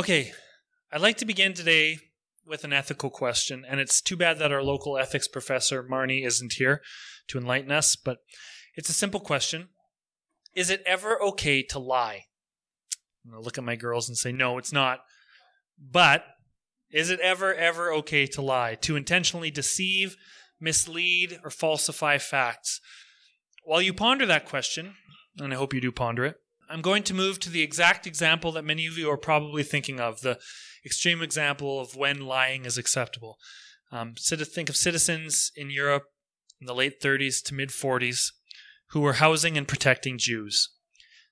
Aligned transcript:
Okay, 0.00 0.32
I'd 0.90 1.02
like 1.02 1.18
to 1.18 1.26
begin 1.26 1.52
today 1.52 1.98
with 2.46 2.64
an 2.64 2.72
ethical 2.72 3.10
question, 3.10 3.66
and 3.68 3.78
it's 3.78 4.00
too 4.00 4.16
bad 4.16 4.38
that 4.38 4.50
our 4.50 4.62
local 4.62 4.96
ethics 4.96 5.28
professor, 5.28 5.84
Marnie, 5.84 6.24
isn't 6.24 6.54
here 6.54 6.80
to 7.28 7.36
enlighten 7.36 7.70
us, 7.70 7.96
but 7.96 8.16
it's 8.74 8.88
a 8.88 8.94
simple 8.94 9.20
question. 9.20 9.68
Is 10.54 10.70
it 10.70 10.82
ever 10.86 11.20
okay 11.22 11.62
to 11.64 11.78
lie? 11.78 12.24
I'm 13.22 13.32
going 13.32 13.42
to 13.42 13.44
look 13.44 13.58
at 13.58 13.64
my 13.64 13.76
girls 13.76 14.08
and 14.08 14.16
say, 14.16 14.32
no, 14.32 14.56
it's 14.56 14.72
not. 14.72 15.00
But 15.78 16.24
is 16.90 17.10
it 17.10 17.20
ever, 17.20 17.54
ever 17.54 17.92
okay 17.92 18.26
to 18.28 18.40
lie, 18.40 18.76
to 18.76 18.96
intentionally 18.96 19.50
deceive, 19.50 20.16
mislead, 20.58 21.40
or 21.44 21.50
falsify 21.50 22.16
facts? 22.16 22.80
While 23.66 23.82
you 23.82 23.92
ponder 23.92 24.24
that 24.24 24.46
question, 24.46 24.94
and 25.36 25.52
I 25.52 25.56
hope 25.56 25.74
you 25.74 25.80
do 25.82 25.92
ponder 25.92 26.24
it, 26.24 26.36
I'm 26.70 26.82
going 26.82 27.02
to 27.04 27.14
move 27.14 27.40
to 27.40 27.50
the 27.50 27.62
exact 27.62 28.06
example 28.06 28.52
that 28.52 28.64
many 28.64 28.86
of 28.86 28.96
you 28.96 29.10
are 29.10 29.16
probably 29.16 29.64
thinking 29.64 29.98
of 29.98 30.20
the 30.20 30.38
extreme 30.86 31.20
example 31.20 31.80
of 31.80 31.96
when 31.96 32.20
lying 32.20 32.64
is 32.64 32.78
acceptable. 32.78 33.38
Um, 33.90 34.14
think 34.16 34.68
of 34.68 34.76
citizens 34.76 35.50
in 35.56 35.70
Europe 35.70 36.04
in 36.60 36.68
the 36.68 36.74
late 36.74 37.00
30s 37.00 37.42
to 37.46 37.54
mid 37.54 37.70
40s 37.70 38.30
who 38.90 39.00
were 39.00 39.14
housing 39.14 39.58
and 39.58 39.66
protecting 39.66 40.16
Jews. 40.16 40.68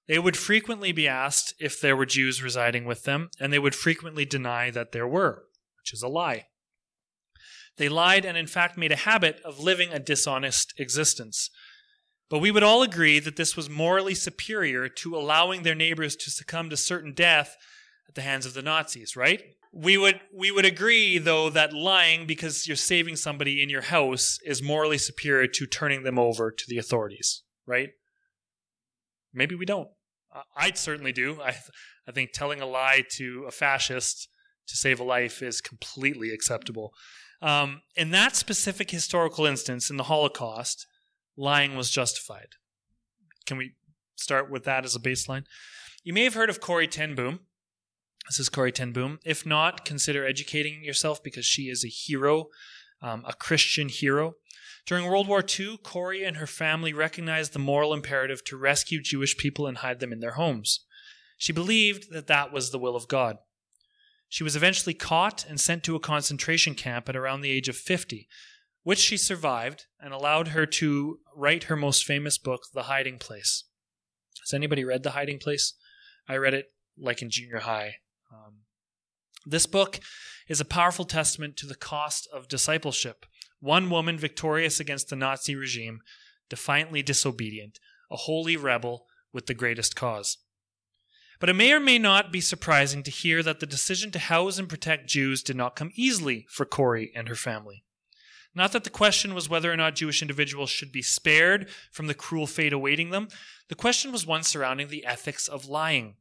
They 0.09 0.19
would 0.19 0.37
frequently 0.37 0.91
be 0.91 1.07
asked 1.07 1.55
if 1.61 1.81
there 1.81 1.97
were 1.97 2.07
Jews 2.07 2.43
residing 2.43 2.85
with 2.85 3.05
them, 3.05 3.31
and 3.39 3.53
they 3.53 3.59
would 3.59 3.75
frequently 3.75 4.25
deny 4.25 4.71
that 4.71 4.91
there 4.91 5.07
were, 5.07 5.45
which 5.79 5.93
is 5.93 6.03
a 6.03 6.09
lie. 6.09 6.47
They 7.77 7.89
lied 7.89 8.25
and, 8.25 8.37
in 8.37 8.49
fact, 8.49 8.77
made 8.77 8.91
a 8.91 8.97
habit 8.97 9.41
of 9.45 9.61
living 9.61 9.93
a 9.93 10.01
dishonest 10.01 10.75
existence. 10.79 11.51
But 12.31 12.41
we 12.41 12.51
would 12.51 12.63
all 12.63 12.83
agree 12.83 13.21
that 13.21 13.37
this 13.37 13.57
was 13.57 13.71
morally 13.71 14.15
superior 14.15 14.89
to 14.89 15.17
allowing 15.17 15.63
their 15.63 15.75
neighbors 15.75 16.15
to 16.17 16.31
succumb 16.31 16.69
to 16.71 16.77
certain 16.77 17.15
death 17.15 17.57
at 18.09 18.15
the 18.15 18.23
hands 18.23 18.45
of 18.47 18.55
the 18.55 18.63
Nazis, 18.63 19.17
right? 19.17 19.43
We 19.73 19.99
would 19.99 20.21
we 20.35 20.51
would 20.51 20.65
agree 20.65 21.19
though 21.19 21.51
that 21.51 21.73
lying 21.73 22.27
because 22.27 22.67
you're 22.67 22.77
saving 22.77 23.17
somebody 23.17 23.63
in 23.63 23.69
your 23.69 23.83
house 23.83 24.39
is 24.45 24.63
morally 24.63 24.99
superior 24.99 25.47
to 25.47 25.67
turning 25.67 26.03
them 26.03 26.19
over 26.19 26.51
to 26.51 26.65
the 26.67 26.79
authorities, 26.79 27.43
right? 27.67 27.91
Maybe 29.33 29.55
we 29.55 29.67
don't. 29.67 29.89
I'd 30.57 30.79
certainly 30.79 31.13
do. 31.13 31.41
I 31.43 31.57
I 32.07 32.13
think 32.13 32.33
telling 32.33 32.61
a 32.61 32.67
lie 32.67 33.05
to 33.17 33.45
a 33.47 33.51
fascist 33.51 34.29
to 34.69 34.77
save 34.77 35.01
a 35.01 35.05
life 35.05 35.43
is 35.43 35.61
completely 35.61 36.31
acceptable. 36.31 36.93
Um, 37.41 37.83
in 37.95 38.11
that 38.11 38.37
specific 38.37 38.91
historical 38.91 39.47
instance 39.47 39.91
in 39.91 39.97
the 39.97 40.05
Holocaust, 40.05 40.87
lying 41.39 41.77
was 41.77 41.91
justified. 41.91 42.49
Can 43.47 43.57
we 43.57 43.75
start 44.17 44.51
with 44.51 44.65
that 44.65 44.85
as 44.85 44.97
a 44.97 45.01
baseline? 45.01 45.45
You 46.03 46.13
may 46.13 46.25
have 46.25 46.35
heard 46.35 46.51
of 46.51 46.61
Corrie 46.61 46.89
ten 46.89 47.15
Boom. 47.15 47.41
This 48.29 48.41
is 48.41 48.49
Corrie 48.49 48.73
ten 48.73 48.93
Boom. 48.93 49.21
If 49.25 49.47
not, 49.47 49.85
consider 49.85 50.27
educating 50.27 50.83
yourself 50.83 51.23
because 51.23 51.47
she 51.47 51.63
is 51.63 51.85
a 51.85 51.89
hero, 51.89 52.47
um, 53.01 53.25
a 53.27 53.33
Christian 53.33 53.89
hero. 53.89 54.35
During 54.85 55.07
World 55.07 55.29
War 55.29 55.45
II, 55.59 55.79
Corrie 55.83 56.25
and 56.25 56.39
her 56.39 56.47
family 56.47 56.93
recognized 56.93 57.53
the 57.53 57.59
moral 57.59 57.95
imperative 57.95 58.43
to 58.45 58.57
rescue 58.57 59.03
Jewish 59.03 59.37
people 59.37 59.67
and 59.67 59.79
hide 59.79 60.01
them 60.01 60.13
in 60.13 60.21
their 60.21 60.33
homes. 60.33 60.85
She 61.37 61.53
believed 61.53 62.11
that 62.11 62.27
that 62.27 62.53
was 62.53 62.71
the 62.71 62.79
will 62.79 62.97
of 62.97 63.07
God. 63.07 63.37
She 64.29 64.45
was 64.45 64.57
eventually 64.57 64.95
caught 64.95 65.47
and 65.47 65.61
sent 65.61 65.85
to 65.85 65.95
a 65.95 66.01
concentration 66.01 66.75
camp 66.75 67.09
at 67.09 67.17
around 67.17 67.41
the 67.41 67.51
age 67.51 67.69
of 67.69 67.77
50, 67.77 68.29
which 68.89 68.99
she 68.99 69.19
survived 69.19 69.85
and 70.01 70.15
allowed 70.15 70.49
her 70.49 70.65
to 70.65 71.19
write 71.37 71.65
her 71.65 71.77
most 71.77 72.07
famous 72.07 72.39
book, 72.39 72.63
The 72.73 72.85
Hiding 72.85 73.19
Place. 73.19 73.65
Has 74.41 74.55
anybody 74.55 74.83
read 74.83 75.03
The 75.03 75.11
Hiding 75.11 75.41
Place? 75.41 75.75
I 76.27 76.37
read 76.37 76.55
it 76.55 76.73
like 76.97 77.21
in 77.21 77.29
junior 77.29 77.59
high. 77.59 77.97
Um, 78.33 78.61
this 79.45 79.67
book 79.67 80.01
is 80.49 80.59
a 80.59 80.65
powerful 80.65 81.05
testament 81.05 81.59
to 81.59 81.67
the 81.67 81.75
cost 81.75 82.31
of 82.33 82.49
discipleship. 82.49 83.27
One 83.61 83.91
woman 83.91 84.17
victorious 84.17 84.81
against 84.81 85.11
the 85.11 85.17
Nazi 85.17 85.55
regime, 85.55 86.01
defiantly 86.49 87.03
disobedient, 87.03 87.79
a 88.11 88.17
holy 88.17 88.57
rebel 88.57 89.05
with 89.35 89.49
the 89.49 89.53
greatest 89.53 89.97
cause. 89.97 90.39
But 91.41 91.51
it 91.51 91.57
may 91.57 91.75
or 91.75 91.81
may 91.81 91.99
not 91.99 92.33
be 92.33 92.41
surprising 92.41 93.03
to 93.03 93.11
hear 93.11 93.43
that 93.43 93.61
the 93.61 93.67
decision 93.67 94.11
to 94.13 94.19
house 94.19 94.59
and 94.59 94.67
protect 94.67 95.11
Jews 95.11 95.43
did 95.43 95.57
not 95.57 95.77
come 95.77 95.91
easily 95.95 96.47
for 96.49 96.65
Corrie 96.65 97.13
and 97.15 97.29
her 97.29 97.37
family. 97.37 97.85
Not 98.59 98.73
that 98.73 98.83
the 98.83 98.91
question 98.91 99.37
was 99.37 99.49
whether 99.49 99.73
or 99.73 99.77
not 99.77 99.95
Jewish 99.95 100.21
individuals 100.21 100.69
should 100.69 100.91
be 100.91 101.01
spared 101.01 101.71
from 101.93 102.09
the 102.09 102.15
cruel 102.15 102.49
fate 102.49 102.73
awaiting 102.73 103.11
them. 103.11 103.29
The 103.69 103.77
question 103.77 104.11
was 104.11 104.27
one 104.27 104.43
surrounding 104.43 104.89
the 104.89 105.07
ethics 105.07 105.47
of 105.47 105.67
lying. 105.67 106.17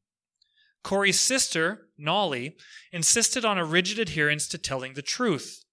Corrie's 0.84 1.20
sister, 1.20 1.88
Nollie, 1.98 2.56
insisted 2.92 3.44
on 3.44 3.58
a 3.58 3.66
rigid 3.66 3.98
adherence 3.98 4.48
to 4.50 4.60
telling 4.60 4.94
the 4.94 5.02
truth. 5.02 5.66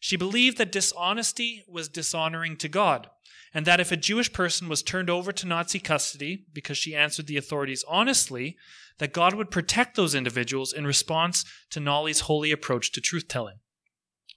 She 0.00 0.16
believed 0.16 0.56
that 0.56 0.72
dishonesty 0.72 1.62
was 1.68 1.90
dishonoring 1.90 2.56
to 2.56 2.70
God, 2.70 3.10
and 3.52 3.66
that 3.66 3.78
if 3.78 3.92
a 3.92 3.96
Jewish 3.96 4.32
person 4.32 4.66
was 4.66 4.82
turned 4.82 5.10
over 5.10 5.30
to 5.30 5.46
Nazi 5.46 5.78
custody 5.78 6.46
because 6.54 6.78
she 6.78 6.96
answered 6.96 7.26
the 7.26 7.36
authorities 7.36 7.84
honestly, 7.86 8.56
that 8.96 9.12
God 9.12 9.34
would 9.34 9.50
protect 9.50 9.94
those 9.94 10.14
individuals 10.14 10.72
in 10.72 10.86
response 10.86 11.44
to 11.68 11.80
Nollie's 11.80 12.20
holy 12.20 12.50
approach 12.50 12.92
to 12.92 13.02
truth 13.02 13.28
telling. 13.28 13.58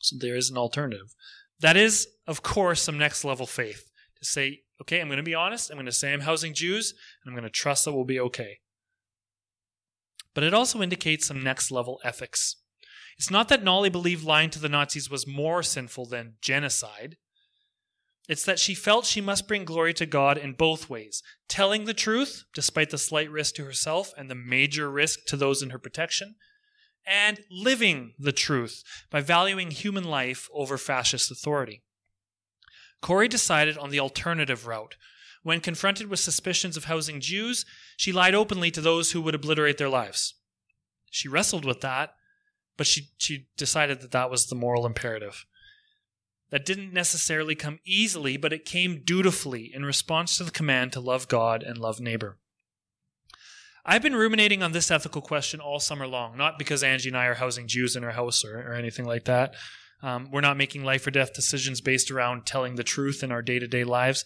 So 0.01 0.17
there 0.19 0.35
is 0.35 0.49
an 0.49 0.57
alternative. 0.57 1.15
That 1.61 1.77
is, 1.77 2.07
of 2.27 2.41
course, 2.41 2.81
some 2.81 2.97
next 2.97 3.23
level 3.23 3.45
faith 3.45 3.89
to 4.19 4.25
say, 4.25 4.61
okay, 4.81 4.99
I'm 4.99 5.07
going 5.07 5.17
to 5.17 5.23
be 5.23 5.35
honest, 5.35 5.69
I'm 5.69 5.77
going 5.77 5.85
to 5.85 5.91
say 5.91 6.11
I'm 6.11 6.21
housing 6.21 6.53
Jews, 6.53 6.93
and 7.23 7.31
I'm 7.31 7.35
going 7.35 7.49
to 7.49 7.51
trust 7.51 7.85
that 7.85 7.93
we'll 7.93 8.03
be 8.03 8.19
okay. 8.19 8.57
But 10.33 10.43
it 10.43 10.53
also 10.53 10.81
indicates 10.81 11.27
some 11.27 11.43
next 11.43 11.71
level 11.71 11.99
ethics. 12.03 12.55
It's 13.17 13.29
not 13.29 13.49
that 13.49 13.63
Nollie 13.63 13.89
believed 13.89 14.23
lying 14.23 14.49
to 14.51 14.59
the 14.59 14.69
Nazis 14.69 15.09
was 15.09 15.27
more 15.27 15.61
sinful 15.61 16.07
than 16.07 16.35
genocide. 16.41 17.17
It's 18.27 18.45
that 18.45 18.59
she 18.59 18.73
felt 18.73 19.05
she 19.05 19.21
must 19.21 19.47
bring 19.47 19.65
glory 19.65 19.93
to 19.95 20.05
God 20.05 20.37
in 20.37 20.53
both 20.53 20.89
ways 20.89 21.21
telling 21.47 21.85
the 21.85 21.93
truth, 21.93 22.45
despite 22.53 22.89
the 22.89 22.97
slight 22.97 23.29
risk 23.29 23.55
to 23.55 23.65
herself 23.65 24.13
and 24.17 24.29
the 24.29 24.35
major 24.35 24.89
risk 24.89 25.25
to 25.27 25.35
those 25.35 25.61
in 25.61 25.71
her 25.71 25.79
protection, 25.79 26.35
and 27.05 27.39
living 27.49 28.13
the 28.19 28.31
truth 28.31 28.83
by 29.09 29.21
valuing 29.21 29.71
human 29.71 30.03
life 30.03 30.49
over 30.53 30.77
fascist 30.77 31.31
authority. 31.31 31.81
Corrie 33.01 33.27
decided 33.27 33.77
on 33.77 33.89
the 33.89 33.99
alternative 33.99 34.67
route. 34.67 34.95
When 35.43 35.59
confronted 35.59 36.07
with 36.07 36.19
suspicions 36.19 36.77
of 36.77 36.85
housing 36.85 37.19
Jews, 37.19 37.65
she 37.97 38.11
lied 38.11 38.35
openly 38.35 38.69
to 38.71 38.81
those 38.81 39.11
who 39.11 39.21
would 39.21 39.33
obliterate 39.33 39.79
their 39.79 39.89
lives. 39.89 40.35
She 41.09 41.27
wrestled 41.27 41.65
with 41.65 41.81
that, 41.81 42.13
but 42.77 42.85
she, 42.87 43.09
she 43.17 43.47
decided 43.57 44.01
that 44.01 44.11
that 44.11 44.29
was 44.29 44.47
the 44.47 44.55
moral 44.55 44.85
imperative. 44.85 45.45
That 46.51 46.65
didn't 46.65 46.93
necessarily 46.93 47.55
come 47.55 47.79
easily, 47.85 48.37
but 48.37 48.53
it 48.53 48.65
came 48.65 49.03
dutifully 49.03 49.71
in 49.73 49.85
response 49.85 50.37
to 50.37 50.43
the 50.43 50.51
command 50.51 50.93
to 50.93 50.99
love 50.99 51.27
God 51.27 51.63
and 51.63 51.77
love 51.77 51.99
neighbor. 51.99 52.37
I've 53.85 54.03
been 54.03 54.15
ruminating 54.15 54.61
on 54.61 54.73
this 54.73 54.91
ethical 54.91 55.21
question 55.21 55.59
all 55.59 55.79
summer 55.79 56.05
long, 56.05 56.37
not 56.37 56.59
because 56.59 56.83
Angie 56.83 57.09
and 57.09 57.17
I 57.17 57.25
are 57.25 57.33
housing 57.33 57.67
Jews 57.67 57.95
in 57.95 58.03
our 58.03 58.11
house 58.11 58.45
or, 58.45 58.59
or 58.59 58.73
anything 58.73 59.05
like 59.05 59.25
that. 59.25 59.55
Um, 60.03 60.29
we're 60.31 60.41
not 60.41 60.57
making 60.57 60.83
life 60.83 61.05
or 61.05 61.11
death 61.11 61.33
decisions 61.33 61.81
based 61.81 62.11
around 62.11 62.45
telling 62.45 62.75
the 62.75 62.83
truth 62.83 63.23
in 63.23 63.31
our 63.31 63.41
day 63.41 63.59
to 63.59 63.67
day 63.67 63.83
lives. 63.83 64.23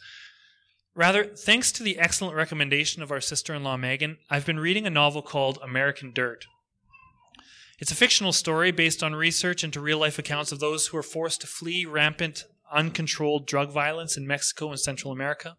Rather, 0.94 1.26
thanks 1.26 1.72
to 1.74 1.84
the 1.84 2.00
excellent 2.00 2.36
recommendation 2.36 3.02
of 3.02 3.12
our 3.12 3.22
sister 3.22 3.54
in 3.54 3.64
law 3.64 3.76
Megan, 3.76 4.18
I've 4.30 4.46
been 4.46 4.60
reading 4.60 4.86
a 4.86 4.90
novel 4.90 5.22
called 5.22 5.60
American 5.62 6.12
Dirt. 6.14 6.46
It's 7.80 7.92
a 7.92 7.96
fictional 7.96 8.32
story 8.32 8.72
based 8.72 9.04
on 9.04 9.16
research 9.16 9.64
into 9.64 9.82
real 9.82 10.00
life 10.00 10.18
accounts 10.18 10.54
of 10.54 10.62
those 10.62 10.88
who 10.88 10.98
were 10.98 11.04
forced 11.04 11.42
to 11.42 11.48
flee 11.48 11.86
rampant, 11.86 12.46
uncontrolled 12.72 13.46
drug 13.46 13.72
violence 13.72 14.16
in 14.16 14.25
Mexico 14.25 14.69
and 14.69 14.80
Central 14.80 15.12
America 15.12 15.58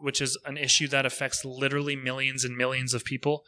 which 0.00 0.20
is 0.20 0.38
an 0.44 0.56
issue 0.56 0.88
that 0.88 1.06
affects 1.06 1.44
literally 1.44 1.96
millions 1.96 2.44
and 2.44 2.56
millions 2.56 2.94
of 2.94 3.04
people. 3.04 3.44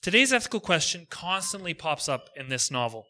Today's 0.00 0.32
ethical 0.32 0.60
question 0.60 1.06
constantly 1.08 1.74
pops 1.74 2.08
up 2.08 2.28
in 2.36 2.48
this 2.48 2.70
novel. 2.70 3.06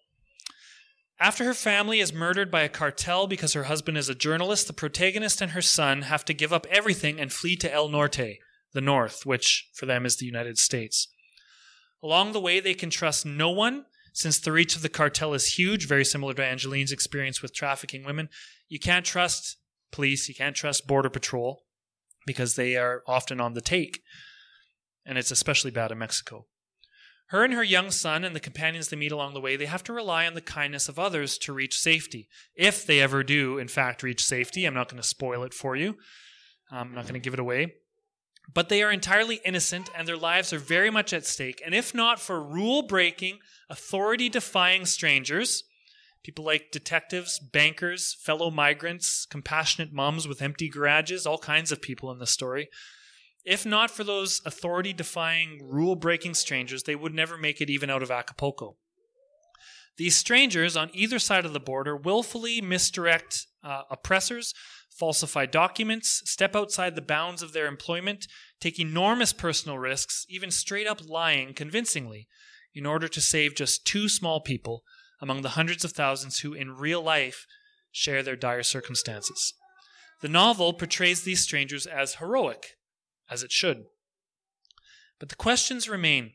After 1.18 1.44
her 1.44 1.54
family 1.54 2.00
is 2.00 2.12
murdered 2.12 2.50
by 2.50 2.62
a 2.62 2.68
cartel 2.68 3.26
because 3.26 3.52
her 3.52 3.64
husband 3.64 3.96
is 3.96 4.08
a 4.08 4.14
journalist, 4.14 4.66
the 4.66 4.72
protagonist 4.72 5.40
and 5.40 5.52
her 5.52 5.62
son 5.62 6.02
have 6.02 6.24
to 6.24 6.34
give 6.34 6.52
up 6.52 6.66
everything 6.68 7.20
and 7.20 7.32
flee 7.32 7.56
to 7.56 7.72
El 7.72 7.88
Norte, 7.88 8.38
the 8.72 8.80
North, 8.80 9.24
which 9.24 9.70
for 9.72 9.86
them 9.86 10.04
is 10.04 10.16
the 10.16 10.26
United 10.26 10.58
States. 10.58 11.08
Along 12.02 12.32
the 12.32 12.40
way, 12.40 12.58
they 12.58 12.74
can 12.74 12.90
trust 12.90 13.24
no 13.24 13.50
one 13.50 13.86
since 14.12 14.38
the 14.38 14.52
reach 14.52 14.76
of 14.76 14.82
the 14.82 14.88
cartel 14.88 15.32
is 15.32 15.54
huge, 15.54 15.86
very 15.86 16.04
similar 16.04 16.34
to 16.34 16.44
Angeline's 16.44 16.92
experience 16.92 17.40
with 17.40 17.54
trafficking 17.54 18.04
women. 18.04 18.28
You 18.68 18.78
can't 18.78 19.06
trust 19.06 19.56
police, 19.92 20.28
you 20.28 20.34
can't 20.34 20.56
trust 20.56 20.86
Border 20.86 21.08
Patrol 21.08 21.62
because 22.26 22.56
they 22.56 22.76
are 22.76 23.02
often 23.06 23.40
on 23.40 23.54
the 23.54 23.60
take. 23.60 24.02
And 25.04 25.18
it's 25.18 25.30
especially 25.30 25.70
bad 25.70 25.90
in 25.90 25.98
Mexico. 25.98 26.46
Her 27.28 27.44
and 27.44 27.54
her 27.54 27.64
young 27.64 27.90
son 27.90 28.24
and 28.24 28.36
the 28.36 28.40
companions 28.40 28.88
they 28.88 28.96
meet 28.96 29.10
along 29.12 29.32
the 29.32 29.40
way, 29.40 29.56
they 29.56 29.66
have 29.66 29.82
to 29.84 29.92
rely 29.92 30.26
on 30.26 30.34
the 30.34 30.42
kindness 30.42 30.88
of 30.88 30.98
others 30.98 31.38
to 31.38 31.52
reach 31.54 31.78
safety. 31.78 32.28
If 32.54 32.84
they 32.86 33.00
ever 33.00 33.22
do, 33.22 33.56
in 33.58 33.68
fact, 33.68 34.02
reach 34.02 34.22
safety, 34.22 34.66
I'm 34.66 34.74
not 34.74 34.88
going 34.90 35.00
to 35.00 35.08
spoil 35.08 35.42
it 35.42 35.54
for 35.54 35.74
you. 35.74 35.96
I'm 36.70 36.94
not 36.94 37.04
going 37.04 37.14
to 37.14 37.20
give 37.20 37.32
it 37.34 37.40
away. 37.40 37.72
but 38.54 38.68
they 38.68 38.82
are 38.82 38.90
entirely 38.90 39.40
innocent 39.44 39.88
and 39.96 40.06
their 40.06 40.16
lives 40.16 40.52
are 40.52 40.58
very 40.58 40.90
much 40.90 41.12
at 41.12 41.26
stake. 41.26 41.62
And 41.64 41.74
if 41.74 41.94
not 41.94 42.20
for 42.20 42.42
rule 42.42 42.82
breaking, 42.82 43.38
authority 43.70 44.28
defying 44.28 44.84
strangers, 44.86 45.64
people 46.22 46.44
like 46.44 46.70
detectives, 46.70 47.38
bankers, 47.38 48.16
fellow 48.20 48.50
migrants, 48.50 49.26
compassionate 49.26 49.92
moms 49.92 50.28
with 50.28 50.42
empty 50.42 50.68
garages, 50.68 51.26
all 51.26 51.38
kinds 51.38 51.72
of 51.72 51.82
people 51.82 52.10
in 52.10 52.18
the 52.18 52.26
story. 52.26 52.68
If 53.44 53.66
not 53.66 53.90
for 53.90 54.04
those 54.04 54.40
authority 54.46 54.92
defying, 54.92 55.60
rule 55.62 55.96
breaking 55.96 56.34
strangers, 56.34 56.84
they 56.84 56.94
would 56.94 57.14
never 57.14 57.36
make 57.36 57.60
it 57.60 57.70
even 57.70 57.90
out 57.90 58.02
of 58.02 58.10
Acapulco. 58.10 58.76
These 59.96 60.16
strangers 60.16 60.76
on 60.76 60.90
either 60.94 61.18
side 61.18 61.44
of 61.44 61.52
the 61.52 61.60
border 61.60 61.96
willfully 61.96 62.60
misdirect 62.60 63.46
uh, 63.62 63.82
oppressors, 63.90 64.54
falsify 64.90 65.46
documents, 65.46 66.22
step 66.24 66.54
outside 66.54 66.94
the 66.94 67.02
bounds 67.02 67.42
of 67.42 67.52
their 67.52 67.66
employment, 67.66 68.26
take 68.60 68.78
enormous 68.78 69.32
personal 69.32 69.78
risks, 69.78 70.24
even 70.28 70.50
straight 70.50 70.86
up 70.86 71.00
lying 71.06 71.52
convincingly, 71.52 72.28
in 72.74 72.86
order 72.86 73.08
to 73.08 73.20
save 73.20 73.54
just 73.54 73.84
two 73.84 74.08
small 74.08 74.40
people 74.40 74.82
among 75.22 75.42
the 75.42 75.50
hundreds 75.50 75.84
of 75.84 75.92
thousands 75.92 76.40
who, 76.40 76.52
in 76.52 76.76
real 76.76 77.00
life, 77.00 77.46
share 77.92 78.24
their 78.24 78.34
dire 78.34 78.64
circumstances. 78.64 79.54
The 80.20 80.28
novel 80.28 80.72
portrays 80.72 81.22
these 81.22 81.40
strangers 81.40 81.86
as 81.86 82.16
heroic, 82.16 82.76
as 83.30 83.44
it 83.44 83.52
should. 83.52 83.84
But 85.20 85.28
the 85.28 85.36
questions 85.36 85.88
remain 85.88 86.32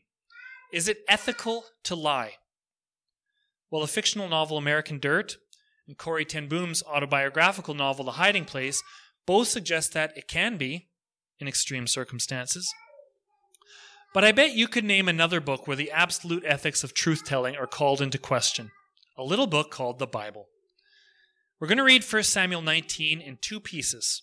Is 0.72 0.88
it 0.88 1.04
ethical 1.06 1.64
to 1.84 1.94
lie? 1.94 2.36
Well, 3.70 3.82
the 3.82 3.86
fictional 3.86 4.28
novel 4.28 4.56
American 4.56 4.98
Dirt 4.98 5.36
and 5.86 5.98
Corrie 5.98 6.24
ten 6.24 6.48
Boom's 6.48 6.82
autobiographical 6.82 7.74
novel 7.74 8.06
The 8.06 8.12
Hiding 8.12 8.46
Place 8.46 8.82
both 9.26 9.48
suggest 9.48 9.92
that 9.92 10.16
it 10.16 10.26
can 10.26 10.56
be, 10.56 10.88
in 11.38 11.46
extreme 11.46 11.86
circumstances. 11.86 12.72
But 14.14 14.24
I 14.24 14.32
bet 14.32 14.54
you 14.54 14.66
could 14.66 14.84
name 14.84 15.06
another 15.06 15.40
book 15.40 15.66
where 15.66 15.76
the 15.76 15.90
absolute 15.90 16.44
ethics 16.46 16.82
of 16.82 16.94
truth 16.94 17.24
telling 17.24 17.56
are 17.56 17.66
called 17.66 18.00
into 18.00 18.18
question 18.18 18.70
a 19.18 19.24
little 19.24 19.48
book 19.48 19.70
called 19.70 19.98
the 19.98 20.06
Bible. 20.06 20.46
We're 21.58 21.66
going 21.66 21.78
to 21.78 21.84
read 21.84 22.04
1 22.04 22.22
Samuel 22.22 22.62
19 22.62 23.20
in 23.20 23.38
two 23.40 23.58
pieces. 23.58 24.22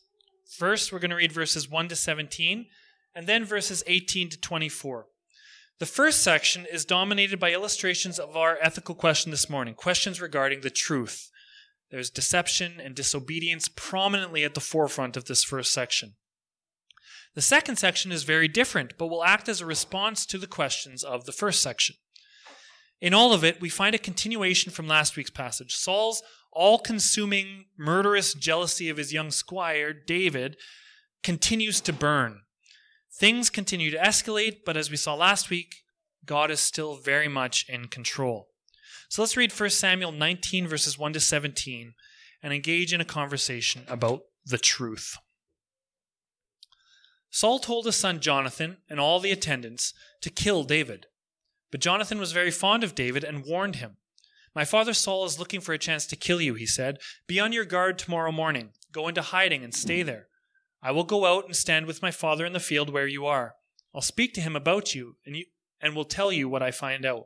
First, 0.49 0.91
we're 0.93 0.99
going 0.99 1.11
to 1.11 1.17
read 1.17 1.33
verses 1.33 1.69
1 1.69 1.89
to 1.89 1.95
17, 1.95 2.67
and 3.13 3.27
then 3.27 3.43
verses 3.43 3.83
18 3.87 4.29
to 4.29 4.39
24. 4.39 5.07
The 5.79 5.85
first 5.85 6.23
section 6.23 6.65
is 6.71 6.85
dominated 6.85 7.37
by 7.37 7.51
illustrations 7.51 8.17
of 8.17 8.37
our 8.37 8.57
ethical 8.61 8.95
question 8.95 9.31
this 9.31 9.49
morning, 9.49 9.73
questions 9.73 10.21
regarding 10.21 10.61
the 10.61 10.69
truth. 10.69 11.29
There's 11.91 12.09
deception 12.09 12.79
and 12.79 12.95
disobedience 12.95 13.67
prominently 13.67 14.45
at 14.45 14.53
the 14.53 14.61
forefront 14.61 15.17
of 15.17 15.25
this 15.25 15.43
first 15.43 15.73
section. 15.73 16.13
The 17.33 17.41
second 17.41 17.75
section 17.75 18.13
is 18.13 18.23
very 18.23 18.47
different, 18.47 18.97
but 18.97 19.07
will 19.07 19.25
act 19.25 19.49
as 19.49 19.59
a 19.59 19.65
response 19.65 20.25
to 20.27 20.37
the 20.37 20.47
questions 20.47 21.03
of 21.03 21.25
the 21.25 21.33
first 21.33 21.61
section. 21.61 21.97
In 23.01 23.13
all 23.13 23.33
of 23.33 23.43
it, 23.43 23.61
we 23.61 23.69
find 23.69 23.93
a 23.93 23.99
continuation 23.99 24.71
from 24.71 24.87
last 24.87 25.15
week's 25.15 25.29
passage. 25.29 25.75
Saul's 25.75 26.23
all 26.51 26.79
consuming, 26.79 27.65
murderous 27.77 28.33
jealousy 28.33 28.89
of 28.89 28.97
his 28.97 29.11
young 29.11 29.29
squire, 29.31 29.93
David, 29.93 30.55
continues 31.21 31.81
to 31.81 31.93
burn. 31.93 32.41
Things 33.13 33.49
continue 33.49 33.91
to 33.91 33.97
escalate, 33.97 34.59
but 34.65 34.77
as 34.77 34.89
we 34.89 34.97
saw 34.97 35.13
last 35.13 35.49
week, 35.49 35.83
God 36.25 36.49
is 36.49 36.59
still 36.59 36.95
very 36.95 37.27
much 37.27 37.65
in 37.69 37.87
control. 37.87 38.47
So 39.09 39.21
let's 39.21 39.37
read 39.37 39.57
1 39.57 39.69
Samuel 39.69 40.11
19, 40.11 40.67
verses 40.67 40.97
1 40.97 41.13
to 41.13 41.19
17, 41.19 41.93
and 42.41 42.53
engage 42.53 42.93
in 42.93 43.01
a 43.01 43.05
conversation 43.05 43.83
about 43.87 44.21
the 44.45 44.57
truth. 44.57 45.17
Saul 47.29 47.59
told 47.59 47.85
his 47.85 47.95
son 47.95 48.21
Jonathan 48.21 48.77
and 48.89 48.99
all 48.99 49.19
the 49.19 49.31
attendants 49.31 49.93
to 50.21 50.29
kill 50.29 50.63
David. 50.63 51.07
But 51.71 51.81
Jonathan 51.81 52.19
was 52.19 52.31
very 52.31 52.51
fond 52.51 52.83
of 52.83 52.95
David 52.95 53.23
and 53.23 53.45
warned 53.45 53.77
him. 53.77 53.97
My 54.55 54.63
father 54.63 54.93
Saul 54.93 55.25
is 55.25 55.37
looking 55.37 55.59
for 55.59 55.73
a 55.73 55.77
chance 55.77 56.05
to 56.07 56.15
kill 56.15 56.39
you, 56.39 56.53
he 56.53 56.65
said. 56.65 56.99
Be 57.27 57.39
on 57.39 57.51
your 57.51 57.65
guard 57.65 57.99
tomorrow 57.99 58.31
morning. 58.31 58.69
Go 58.93 59.09
into 59.09 59.21
hiding 59.21 59.63
and 59.63 59.73
stay 59.73 60.01
there. 60.01 60.27
I 60.81 60.91
will 60.91 61.03
go 61.03 61.25
out 61.25 61.45
and 61.45 61.55
stand 61.55 61.87
with 61.87 62.01
my 62.01 62.11
father 62.11 62.45
in 62.45 62.53
the 62.53 62.59
field 62.59 62.89
where 62.89 63.07
you 63.07 63.25
are. 63.25 63.55
I'll 63.93 64.01
speak 64.01 64.33
to 64.35 64.41
him 64.41 64.55
about 64.55 64.95
you, 64.95 65.17
and 65.25 65.35
you 65.35 65.45
and 65.81 65.93
will 65.93 66.05
tell 66.05 66.31
you 66.31 66.47
what 66.47 66.63
I 66.63 66.71
find 66.71 67.05
out. 67.05 67.25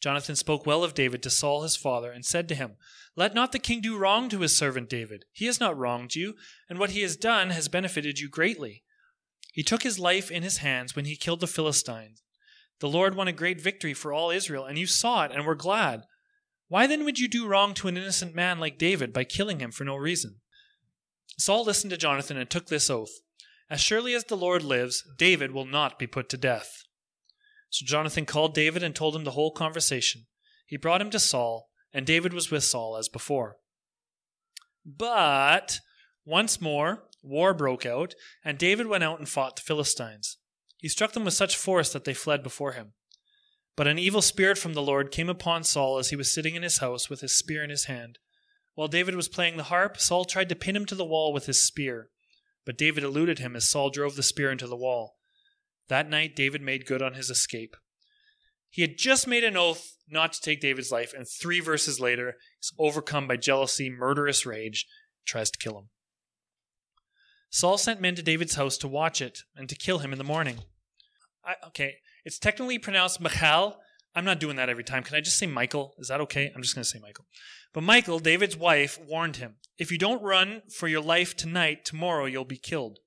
Jonathan 0.00 0.36
spoke 0.36 0.66
well 0.66 0.84
of 0.84 0.92
David 0.92 1.22
to 1.22 1.30
Saul 1.30 1.62
his 1.62 1.76
father, 1.76 2.12
and 2.12 2.24
said 2.24 2.48
to 2.48 2.54
him, 2.54 2.76
Let 3.16 3.34
not 3.34 3.52
the 3.52 3.58
king 3.58 3.80
do 3.80 3.96
wrong 3.96 4.28
to 4.28 4.40
his 4.40 4.56
servant 4.56 4.90
David. 4.90 5.24
He 5.32 5.46
has 5.46 5.58
not 5.58 5.78
wronged 5.78 6.14
you, 6.14 6.34
and 6.68 6.78
what 6.78 6.90
he 6.90 7.00
has 7.00 7.16
done 7.16 7.50
has 7.50 7.68
benefited 7.68 8.18
you 8.18 8.28
greatly. 8.28 8.82
He 9.52 9.62
took 9.62 9.82
his 9.82 9.98
life 9.98 10.30
in 10.30 10.42
his 10.42 10.58
hands 10.58 10.94
when 10.94 11.06
he 11.06 11.16
killed 11.16 11.40
the 11.40 11.46
Philistines 11.46 12.22
the 12.80 12.88
Lord 12.88 13.14
won 13.14 13.28
a 13.28 13.32
great 13.32 13.60
victory 13.60 13.94
for 13.94 14.12
all 14.12 14.30
Israel, 14.30 14.64
and 14.64 14.78
you 14.78 14.86
saw 14.86 15.24
it 15.24 15.32
and 15.32 15.46
were 15.46 15.54
glad. 15.54 16.02
Why 16.68 16.86
then 16.86 17.04
would 17.04 17.18
you 17.18 17.28
do 17.28 17.46
wrong 17.46 17.74
to 17.74 17.88
an 17.88 17.96
innocent 17.96 18.34
man 18.34 18.58
like 18.58 18.78
David 18.78 19.12
by 19.12 19.24
killing 19.24 19.60
him 19.60 19.70
for 19.70 19.84
no 19.84 19.96
reason? 19.96 20.40
Saul 21.38 21.64
listened 21.64 21.90
to 21.90 21.96
Jonathan 21.96 22.36
and 22.36 22.48
took 22.48 22.66
this 22.66 22.90
oath 22.90 23.20
As 23.70 23.80
surely 23.80 24.14
as 24.14 24.24
the 24.24 24.36
Lord 24.36 24.62
lives, 24.62 25.04
David 25.16 25.52
will 25.52 25.64
not 25.64 25.98
be 25.98 26.06
put 26.06 26.28
to 26.30 26.36
death. 26.36 26.82
So 27.70 27.84
Jonathan 27.86 28.26
called 28.26 28.54
David 28.54 28.82
and 28.82 28.94
told 28.94 29.14
him 29.14 29.24
the 29.24 29.32
whole 29.32 29.52
conversation. 29.52 30.26
He 30.66 30.76
brought 30.76 31.00
him 31.00 31.10
to 31.10 31.20
Saul, 31.20 31.68
and 31.92 32.06
David 32.06 32.32
was 32.32 32.50
with 32.50 32.64
Saul 32.64 32.96
as 32.96 33.08
before. 33.08 33.56
But 34.84 35.80
once 36.24 36.60
more, 36.60 37.04
war 37.22 37.54
broke 37.54 37.86
out, 37.86 38.14
and 38.44 38.58
David 38.58 38.86
went 38.86 39.04
out 39.04 39.18
and 39.18 39.28
fought 39.28 39.56
the 39.56 39.62
Philistines. 39.62 40.38
He 40.78 40.88
struck 40.88 41.12
them 41.12 41.24
with 41.24 41.34
such 41.34 41.56
force 41.56 41.92
that 41.92 42.04
they 42.04 42.14
fled 42.14 42.42
before 42.42 42.72
him. 42.72 42.92
But 43.76 43.86
an 43.86 43.98
evil 43.98 44.22
spirit 44.22 44.58
from 44.58 44.74
the 44.74 44.82
Lord 44.82 45.10
came 45.10 45.28
upon 45.28 45.64
Saul 45.64 45.98
as 45.98 46.10
he 46.10 46.16
was 46.16 46.32
sitting 46.32 46.54
in 46.54 46.62
his 46.62 46.78
house 46.78 47.10
with 47.10 47.20
his 47.20 47.36
spear 47.36 47.62
in 47.62 47.70
his 47.70 47.84
hand. 47.84 48.18
While 48.74 48.88
David 48.88 49.14
was 49.14 49.28
playing 49.28 49.56
the 49.56 49.64
harp, 49.64 49.98
Saul 49.98 50.24
tried 50.24 50.48
to 50.50 50.56
pin 50.56 50.76
him 50.76 50.86
to 50.86 50.94
the 50.94 51.04
wall 51.04 51.32
with 51.32 51.46
his 51.46 51.62
spear. 51.62 52.10
But 52.64 52.78
David 52.78 53.04
eluded 53.04 53.38
him 53.38 53.54
as 53.54 53.68
Saul 53.68 53.90
drove 53.90 54.16
the 54.16 54.22
spear 54.22 54.50
into 54.50 54.66
the 54.66 54.76
wall. 54.76 55.16
That 55.88 56.10
night, 56.10 56.34
David 56.34 56.62
made 56.62 56.86
good 56.86 57.02
on 57.02 57.14
his 57.14 57.30
escape. 57.30 57.76
He 58.68 58.82
had 58.82 58.98
just 58.98 59.26
made 59.26 59.44
an 59.44 59.56
oath 59.56 59.96
not 60.08 60.32
to 60.34 60.40
take 60.40 60.60
David's 60.60 60.90
life, 60.90 61.14
and 61.16 61.26
three 61.26 61.60
verses 61.60 62.00
later, 62.00 62.34
he's 62.58 62.72
overcome 62.78 63.26
by 63.26 63.36
jealousy, 63.36 63.88
murderous 63.88 64.44
rage, 64.44 64.86
tries 65.24 65.50
to 65.50 65.58
kill 65.58 65.78
him. 65.78 65.88
Saul 67.50 67.78
sent 67.78 68.00
men 68.00 68.14
to 68.16 68.22
David's 68.22 68.56
house 68.56 68.76
to 68.78 68.88
watch 68.88 69.22
it 69.22 69.40
and 69.54 69.68
to 69.68 69.74
kill 69.74 70.00
him 70.00 70.12
in 70.12 70.18
the 70.18 70.24
morning. 70.24 70.58
I, 71.46 71.54
okay, 71.68 71.96
it's 72.24 72.38
technically 72.38 72.78
pronounced 72.78 73.20
Michal. 73.20 73.76
I'm 74.14 74.24
not 74.24 74.40
doing 74.40 74.56
that 74.56 74.68
every 74.68 74.84
time. 74.84 75.02
Can 75.02 75.14
I 75.14 75.20
just 75.20 75.38
say 75.38 75.46
Michael? 75.46 75.94
Is 75.98 76.08
that 76.08 76.20
okay? 76.22 76.50
I'm 76.54 76.62
just 76.62 76.74
going 76.74 76.82
to 76.82 76.88
say 76.88 76.98
Michael. 76.98 77.26
But 77.72 77.82
Michael, 77.82 78.18
David's 78.18 78.56
wife, 78.56 78.98
warned 79.06 79.36
him 79.36 79.56
If 79.78 79.92
you 79.92 79.98
don't 79.98 80.22
run 80.22 80.62
for 80.70 80.88
your 80.88 81.02
life 81.02 81.36
tonight, 81.36 81.84
tomorrow 81.84 82.24
you'll 82.24 82.44
be 82.44 82.58
killed. 82.58 82.98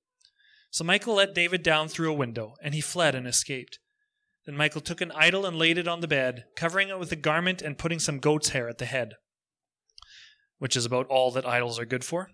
So 0.70 0.84
Michael 0.84 1.14
let 1.14 1.34
David 1.34 1.62
down 1.64 1.88
through 1.88 2.10
a 2.10 2.16
window, 2.16 2.54
and 2.62 2.74
he 2.74 2.80
fled 2.80 3.16
and 3.16 3.26
escaped. 3.26 3.80
Then 4.46 4.56
Michael 4.56 4.80
took 4.80 5.00
an 5.00 5.12
idol 5.14 5.44
and 5.44 5.58
laid 5.58 5.78
it 5.78 5.88
on 5.88 6.00
the 6.00 6.08
bed, 6.08 6.44
covering 6.56 6.88
it 6.88 6.98
with 6.98 7.12
a 7.12 7.16
garment 7.16 7.60
and 7.60 7.76
putting 7.76 7.98
some 7.98 8.20
goat's 8.20 8.50
hair 8.50 8.68
at 8.68 8.78
the 8.78 8.86
head, 8.86 9.14
which 10.58 10.76
is 10.76 10.86
about 10.86 11.06
all 11.08 11.30
that 11.32 11.46
idols 11.46 11.78
are 11.78 11.84
good 11.84 12.04
for. 12.04 12.30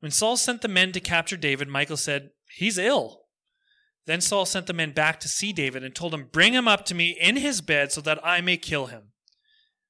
When 0.00 0.12
Saul 0.12 0.36
sent 0.36 0.60
the 0.60 0.68
men 0.68 0.92
to 0.92 1.00
capture 1.00 1.36
David, 1.36 1.68
Michael 1.68 1.96
said, 1.96 2.30
He's 2.56 2.78
ill. 2.78 3.22
Then 4.08 4.22
Saul 4.22 4.46
sent 4.46 4.66
the 4.66 4.72
men 4.72 4.92
back 4.92 5.20
to 5.20 5.28
see 5.28 5.52
David 5.52 5.84
and 5.84 5.94
told 5.94 6.14
him, 6.14 6.30
Bring 6.32 6.54
him 6.54 6.66
up 6.66 6.86
to 6.86 6.94
me 6.94 7.10
in 7.20 7.36
his 7.36 7.60
bed 7.60 7.92
so 7.92 8.00
that 8.00 8.18
I 8.24 8.40
may 8.40 8.56
kill 8.56 8.86
him. 8.86 9.12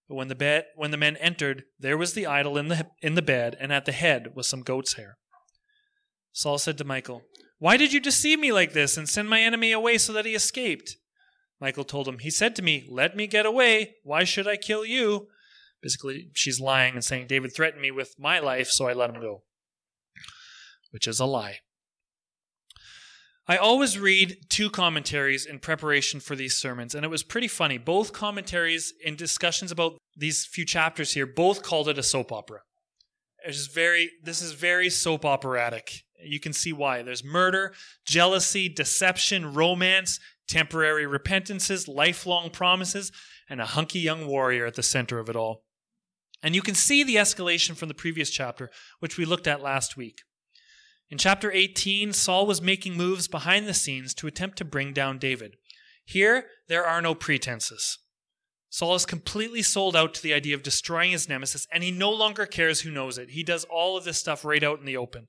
But 0.09 0.17
when 0.17 0.27
the, 0.27 0.35
bed, 0.35 0.65
when 0.75 0.91
the 0.91 0.97
men 0.97 1.17
entered, 1.19 1.67
there 1.79 1.97
was 1.97 2.15
the 2.15 2.27
idol 2.27 2.59
in 2.59 2.67
the, 2.67 2.89
in 3.01 3.15
the 3.15 3.23
bed, 3.23 3.57
and 3.61 3.73
at 3.73 3.85
the 3.85 3.93
head 3.93 4.35
was 4.35 4.49
some 4.49 4.63
goat's 4.63 4.95
hair. 4.95 5.19
Saul 6.33 6.59
said 6.59 6.77
to 6.79 6.85
Michael, 6.85 7.23
Why 7.61 7.77
did 7.77 7.93
you 7.93 8.01
deceive 8.01 8.41
me 8.41 8.51
like 8.51 8.73
this 8.73 8.97
and 8.97 9.09
send 9.09 9.31
my 9.31 9.41
enemy 9.41 9.71
away 9.71 9.99
so 9.99 10.13
that 10.15 10.27
he 10.27 10.35
escaped? 10.35 10.97
Michael 11.61 11.85
told 11.85 12.09
him, 12.09 12.19
He 12.19 12.31
said 12.31 12.57
to 12.57 12.63
me, 12.63 12.89
Let 12.91 13.15
me 13.15 13.29
get 13.29 13.47
away. 13.47 13.95
Why 14.03 14.25
should 14.25 14.49
I 14.49 14.57
kill 14.57 14.85
you? 14.85 15.29
Basically, 15.81 16.31
she's 16.35 16.59
lying 16.59 16.95
and 16.95 17.05
saying, 17.05 17.29
David 17.29 17.55
threatened 17.55 17.83
me 17.83 17.93
with 17.93 18.17
my 18.19 18.41
life, 18.41 18.67
so 18.67 18.89
I 18.89 18.95
let 18.95 19.11
him 19.11 19.21
go 19.21 19.45
which 20.91 21.07
is 21.07 21.21
a 21.21 21.27
lie. 21.27 21.59
I 23.51 23.57
always 23.57 23.99
read 23.99 24.37
two 24.51 24.69
commentaries 24.69 25.47
in 25.47 25.59
preparation 25.59 26.21
for 26.21 26.37
these 26.37 26.55
sermons, 26.55 26.95
and 26.95 27.03
it 27.03 27.09
was 27.09 27.23
pretty 27.23 27.49
funny. 27.49 27.79
Both 27.79 28.13
commentaries 28.13 28.93
in 29.03 29.17
discussions 29.17 29.73
about 29.73 29.97
these 30.15 30.45
few 30.45 30.67
chapters 30.67 31.15
here 31.15 31.27
both 31.27 31.63
called 31.63 31.89
it 31.89 31.97
a 31.97 32.03
soap 32.03 32.31
opera. 32.31 32.61
It's 33.47 33.67
very, 33.67 34.11
this 34.23 34.43
is 34.43 34.53
very 34.53 34.91
soap 34.91 35.25
operatic. 35.25 36.05
You 36.23 36.41
can 36.41 36.53
see 36.53 36.75
why. 36.75 37.01
There's 37.01 37.25
murder, 37.25 37.73
jealousy, 38.07 38.69
deception, 38.69 39.55
romance, 39.55 40.21
temporary 40.47 41.07
repentances, 41.07 41.89
lifelong 41.89 42.51
promises, 42.51 43.11
and 43.49 43.63
a 43.63 43.67
hunky 43.67 44.01
young 44.01 44.27
warrior 44.27 44.67
at 44.67 44.75
the 44.75 44.83
center 44.83 45.19
of 45.19 45.31
it 45.31 45.37
all. 45.37 45.63
And 46.43 46.55
you 46.55 46.61
can 46.61 46.75
see 46.75 47.03
the 47.03 47.17
escalation 47.17 47.77
from 47.77 47.89
the 47.89 47.95
previous 47.95 48.29
chapter, 48.29 48.71
which 49.01 49.17
we 49.17 49.25
looked 49.25 49.47
at 49.47 49.63
last 49.63 49.97
week. 49.97 50.21
In 51.11 51.17
chapter 51.17 51.51
18, 51.51 52.13
Saul 52.13 52.47
was 52.47 52.61
making 52.61 52.97
moves 52.97 53.29
behind 53.29 53.67
the 53.67 53.75
scenes 53.75 54.13
to 54.15 54.27
attempt 54.27 54.59
to 54.59 54.65
bring 54.65 54.93
down 54.93 55.19
David. 55.19 55.57
Here, 56.05 56.47
there 56.69 56.85
are 56.87 57.01
no 57.01 57.15
pretenses. 57.15 57.99
Saul 58.71 58.95
is 58.95 59.07
completely 59.07 59.63
sold 59.63 59.97
out 59.97 60.13
to 60.15 60.23
the 60.23 60.35
idea 60.35 60.55
of 60.55 60.63
destroying 60.63 61.13
his 61.13 61.29
nemesis, 61.29 61.67
and 61.73 61.83
he 61.83 61.91
no 61.91 62.11
longer 62.11 62.45
cares 62.45 62.83
who 62.83 62.91
knows 62.91 63.17
it. 63.17 63.31
He 63.31 63.43
does 63.43 63.65
all 63.65 63.97
of 63.97 64.05
this 64.05 64.19
stuff 64.19 64.45
right 64.45 64.63
out 64.63 64.81
in 64.81 64.85
the 64.85 64.97
open. 64.97 65.29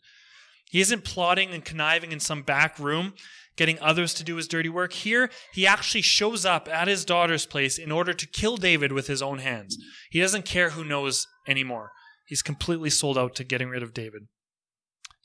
He 0.70 0.82
isn't 0.82 1.06
plotting 1.06 1.52
and 1.52 1.64
conniving 1.64 2.12
in 2.12 2.20
some 2.20 2.42
back 2.42 2.78
room, 2.78 3.14
getting 3.56 3.80
others 3.80 4.14
to 4.16 4.24
do 4.24 4.36
his 4.36 4.48
dirty 4.48 4.70
work. 4.70 4.92
Here, 4.92 5.30
he 5.54 5.66
actually 5.66 6.02
shows 6.02 6.46
up 6.46 6.68
at 6.68 6.90
his 6.90 7.06
daughter's 7.06 7.46
place 7.46 7.78
in 7.78 7.92
order 7.92 8.14
to 8.14 8.28
kill 8.28 8.58
David 8.58 8.92
with 8.92 9.08
his 9.08 9.22
own 9.22 9.40
hands. 9.40 9.78
He 10.12 10.20
doesn't 10.20 10.46
care 10.46 10.72
who 10.72 10.84
knows 10.84 11.26
anymore. 11.48 11.92
He's 12.26 12.42
completely 12.42 12.90
sold 12.90 13.18
out 13.18 13.34
to 13.36 13.44
getting 13.46 13.70
rid 13.70 13.82
of 13.82 13.94
David. 13.94 14.28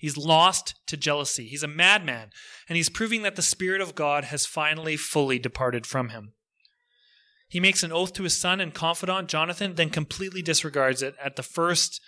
He's 0.05 0.19
lost 0.19 0.75
to 0.89 0.99
jealousy. 0.99 1.47
He's 1.47 1.63
a 1.63 1.67
madman, 1.67 2.29
and 2.69 2.77
he's 2.77 2.91
proving 2.91 3.23
that 3.23 3.37
the 3.37 3.41
Spirit 3.41 3.81
of 3.81 3.95
God 3.95 4.25
has 4.25 4.45
finally 4.45 4.99
fully 4.99 5.39
departed 5.39 5.87
from 5.87 6.11
him. 6.11 6.35
He 7.49 7.59
makes 7.59 7.83
an 7.83 7.91
oath 7.91 8.13
to 8.13 8.25
his 8.25 8.37
son 8.37 8.61
and 8.61 8.75
confidant, 8.75 9.31
Jonathan, 9.31 9.77
then 9.77 9.89
completely 9.89 10.43
disregards 10.43 11.01
it 11.01 11.15
at 11.25 11.37
the 11.37 11.43
first 11.43 12.03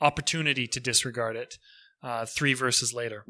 opportunity 0.00 0.66
to 0.66 0.80
disregard 0.80 1.36
it, 1.36 1.58
uh, 2.02 2.26
three 2.26 2.54
verses 2.54 2.92
later. 2.92 3.24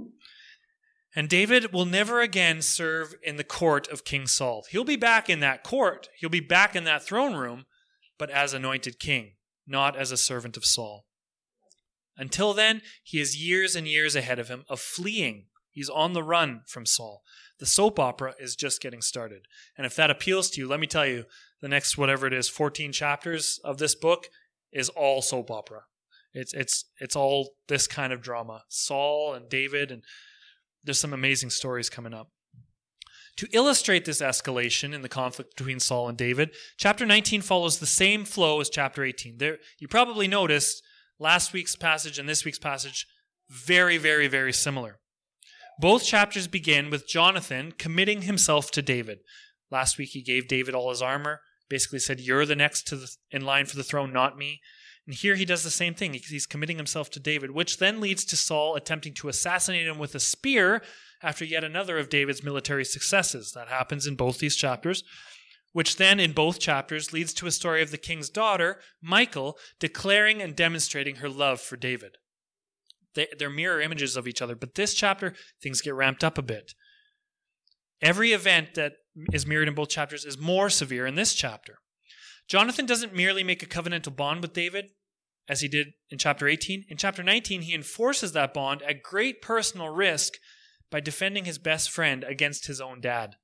And 1.14 1.28
David 1.28 1.74
will 1.74 1.84
never 1.84 2.22
again 2.22 2.62
serve 2.62 3.14
in 3.22 3.36
the 3.36 3.44
court 3.44 3.88
of 3.88 4.06
King 4.06 4.26
Saul. 4.26 4.64
He'll 4.70 4.84
be 4.84 4.96
back 4.96 5.28
in 5.28 5.40
that 5.40 5.62
court, 5.62 6.08
he'll 6.18 6.30
be 6.30 6.40
back 6.40 6.74
in 6.74 6.84
that 6.84 7.02
throne 7.02 7.34
room, 7.34 7.66
but 8.18 8.30
as 8.30 8.54
anointed 8.54 8.98
king, 8.98 9.32
not 9.66 9.98
as 9.98 10.10
a 10.10 10.16
servant 10.16 10.56
of 10.56 10.64
Saul. 10.64 11.04
Until 12.18 12.52
then, 12.52 12.82
he 13.02 13.20
has 13.20 13.42
years 13.42 13.76
and 13.76 13.86
years 13.86 14.16
ahead 14.16 14.38
of 14.38 14.48
him 14.48 14.64
of 14.68 14.80
fleeing. 14.80 15.46
He's 15.70 15.88
on 15.88 16.12
the 16.12 16.22
run 16.22 16.62
from 16.66 16.84
Saul. 16.84 17.22
The 17.60 17.66
soap 17.66 17.98
opera 17.98 18.34
is 18.38 18.56
just 18.56 18.82
getting 18.82 19.00
started. 19.00 19.46
And 19.76 19.86
if 19.86 19.94
that 19.96 20.10
appeals 20.10 20.50
to 20.50 20.60
you, 20.60 20.68
let 20.68 20.80
me 20.80 20.86
tell 20.86 21.06
you, 21.06 21.24
the 21.60 21.68
next 21.68 21.96
whatever 21.96 22.26
it 22.26 22.32
is, 22.32 22.48
14 22.48 22.92
chapters 22.92 23.60
of 23.64 23.78
this 23.78 23.94
book 23.94 24.28
is 24.72 24.88
all 24.90 25.22
soap 25.22 25.50
opera. 25.50 25.82
It's 26.34 26.52
it's 26.52 26.84
it's 27.00 27.16
all 27.16 27.54
this 27.68 27.86
kind 27.86 28.12
of 28.12 28.20
drama. 28.20 28.62
Saul 28.68 29.34
and 29.34 29.48
David 29.48 29.90
and 29.90 30.02
there's 30.84 31.00
some 31.00 31.12
amazing 31.12 31.50
stories 31.50 31.90
coming 31.90 32.14
up. 32.14 32.30
To 33.36 33.48
illustrate 33.52 34.04
this 34.04 34.20
escalation 34.20 34.92
in 34.92 35.02
the 35.02 35.08
conflict 35.08 35.56
between 35.56 35.78
Saul 35.78 36.08
and 36.08 36.18
David, 36.18 36.50
chapter 36.76 37.06
19 37.06 37.40
follows 37.40 37.78
the 37.78 37.86
same 37.86 38.24
flow 38.24 38.60
as 38.60 38.68
chapter 38.68 39.04
18. 39.04 39.38
There 39.38 39.58
you 39.78 39.86
probably 39.86 40.26
noticed 40.28 40.82
last 41.18 41.52
week's 41.52 41.76
passage 41.76 42.18
and 42.18 42.28
this 42.28 42.44
week's 42.44 42.58
passage 42.58 43.06
very 43.48 43.98
very 43.98 44.28
very 44.28 44.52
similar. 44.52 44.98
Both 45.80 46.04
chapters 46.04 46.48
begin 46.48 46.90
with 46.90 47.08
Jonathan 47.08 47.72
committing 47.72 48.22
himself 48.22 48.70
to 48.72 48.82
David. 48.82 49.18
Last 49.70 49.96
week 49.96 50.10
he 50.10 50.22
gave 50.22 50.48
David 50.48 50.74
all 50.74 50.90
his 50.90 51.02
armor, 51.02 51.40
basically 51.68 52.00
said, 52.00 52.20
You're 52.20 52.46
the 52.46 52.56
next 52.56 52.86
to 52.88 52.96
the, 52.96 53.08
in 53.30 53.42
line 53.42 53.66
for 53.66 53.76
the 53.76 53.84
throne, 53.84 54.12
not 54.12 54.36
me. 54.36 54.60
And 55.06 55.14
here 55.14 55.36
he 55.36 55.44
does 55.44 55.62
the 55.62 55.70
same 55.70 55.94
thing. 55.94 56.14
He's 56.14 56.46
committing 56.46 56.76
himself 56.76 57.10
to 57.10 57.20
David, 57.20 57.52
which 57.52 57.78
then 57.78 58.00
leads 58.00 58.24
to 58.26 58.36
Saul 58.36 58.74
attempting 58.74 59.14
to 59.14 59.28
assassinate 59.28 59.86
him 59.86 59.98
with 59.98 60.14
a 60.14 60.20
spear 60.20 60.82
after 61.22 61.44
yet 61.44 61.64
another 61.64 61.96
of 61.96 62.10
David's 62.10 62.42
military 62.42 62.84
successes. 62.84 63.52
That 63.52 63.68
happens 63.68 64.06
in 64.06 64.16
both 64.16 64.38
these 64.38 64.56
chapters, 64.56 65.04
which 65.78 65.94
then 65.94 66.18
in 66.18 66.32
both 66.32 66.58
chapters 66.58 67.12
leads 67.12 67.32
to 67.32 67.46
a 67.46 67.52
story 67.52 67.82
of 67.82 67.92
the 67.92 67.96
king's 67.96 68.28
daughter, 68.28 68.80
Michael, 69.00 69.56
declaring 69.78 70.42
and 70.42 70.56
demonstrating 70.56 71.14
her 71.16 71.28
love 71.28 71.60
for 71.60 71.76
David. 71.76 72.16
They're 73.14 73.48
mirror 73.48 73.80
images 73.80 74.16
of 74.16 74.26
each 74.26 74.42
other. 74.42 74.56
But 74.56 74.74
this 74.74 74.92
chapter, 74.92 75.36
things 75.62 75.80
get 75.80 75.94
ramped 75.94 76.24
up 76.24 76.36
a 76.36 76.42
bit. 76.42 76.74
Every 78.02 78.32
event 78.32 78.74
that 78.74 78.94
is 79.32 79.46
mirrored 79.46 79.68
in 79.68 79.76
both 79.76 79.88
chapters 79.88 80.24
is 80.24 80.36
more 80.36 80.68
severe 80.68 81.06
in 81.06 81.14
this 81.14 81.32
chapter. 81.32 81.78
Jonathan 82.48 82.84
doesn't 82.84 83.14
merely 83.14 83.44
make 83.44 83.62
a 83.62 83.66
covenantal 83.66 84.16
bond 84.16 84.42
with 84.42 84.54
David, 84.54 84.86
as 85.48 85.60
he 85.60 85.68
did 85.68 85.92
in 86.10 86.18
chapter 86.18 86.48
18. 86.48 86.86
In 86.88 86.96
chapter 86.96 87.22
19, 87.22 87.62
he 87.62 87.72
enforces 87.72 88.32
that 88.32 88.52
bond 88.52 88.82
at 88.82 89.04
great 89.04 89.40
personal 89.40 89.90
risk 89.90 90.38
by 90.90 90.98
defending 90.98 91.44
his 91.44 91.58
best 91.58 91.88
friend 91.88 92.24
against 92.24 92.66
his 92.66 92.80
own 92.80 93.00
dad. 93.00 93.36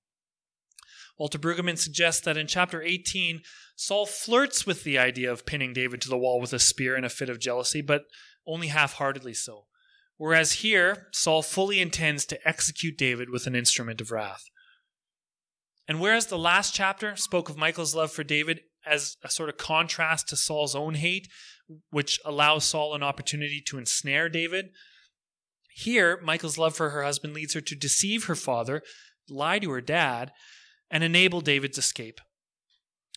Walter 1.19 1.39
Brueggemann 1.39 1.79
suggests 1.79 2.23
that 2.23 2.37
in 2.37 2.47
chapter 2.47 2.83
18, 2.83 3.43
Saul 3.77 4.07
flirts 4.07 4.67
with 4.67 4.85
the 4.85 4.99
idea 4.99 5.31
of 5.31 5.47
pinning 5.47 5.73
David 5.73 6.01
to 6.03 6.09
the 6.09 6.19
wall 6.19 6.41
with 6.41 6.53
a 6.53 6.59
spear 6.59 6.97
in 6.97 7.05
a 7.05 7.09
fit 7.09 7.29
of 7.29 7.39
jealousy, 7.39 7.81
but 7.81 8.05
only 8.47 8.69
half 8.69 8.95
heartedly 8.95 9.35
so. 9.35 9.67
Whereas 10.17 10.55
here, 10.55 11.09
Saul 11.13 11.43
fully 11.43 11.81
intends 11.81 12.25
to 12.27 12.49
execute 12.49 12.99
David 12.99 13.31
with 13.31 13.47
an 13.47 13.55
instrument 13.55 14.01
of 14.01 14.11
wrath. 14.11 14.45
And 15.87 16.01
whereas 16.01 16.27
the 16.27 16.39
last 16.39 16.75
chapter 16.75 17.17
spoke 17.17 17.49
of 17.49 17.57
Michael's 17.57 17.95
love 17.95 18.11
for 18.11 18.25
David 18.25 18.61
as 18.87 19.17
a 19.23 19.31
sort 19.31 19.49
of 19.49 19.57
contrast 19.57 20.29
to 20.29 20.37
Saul's 20.37 20.75
own 20.75 20.95
hate, 20.95 21.29
which 21.91 22.21
allows 22.25 22.65
Saul 22.65 22.95
an 22.95 23.03
opportunity 23.03 23.61
to 23.67 23.79
ensnare 23.79 24.29
David, 24.29 24.71
here, 25.77 26.21
Michael's 26.23 26.57
love 26.57 26.77
for 26.77 26.91
her 26.91 27.03
husband 27.03 27.35
leads 27.35 27.55
her 27.55 27.61
to 27.61 27.75
deceive 27.75 28.25
her 28.25 28.37
father, 28.37 28.81
lie 29.29 29.59
to 29.59 29.73
her 29.73 29.81
dad, 29.81 30.31
and 30.91 31.03
enable 31.05 31.41
David's 31.41 31.79
escape. 31.79 32.21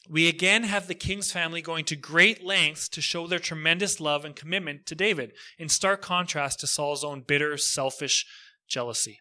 We 0.09 0.29
again 0.29 0.63
have 0.63 0.87
the 0.87 0.95
king's 0.95 1.31
family 1.31 1.61
going 1.61 1.85
to 1.85 1.95
great 1.95 2.43
lengths 2.43 2.87
to 2.89 3.01
show 3.01 3.27
their 3.27 3.39
tremendous 3.39 3.99
love 3.99 4.23
and 4.23 4.35
commitment 4.35 4.85
to 4.85 4.95
David, 4.95 5.33
in 5.57 5.67
stark 5.67 6.01
contrast 6.01 6.61
to 6.61 6.67
Saul's 6.67 7.03
own 7.03 7.23
bitter, 7.27 7.57
selfish 7.57 8.25
jealousy. 8.69 9.19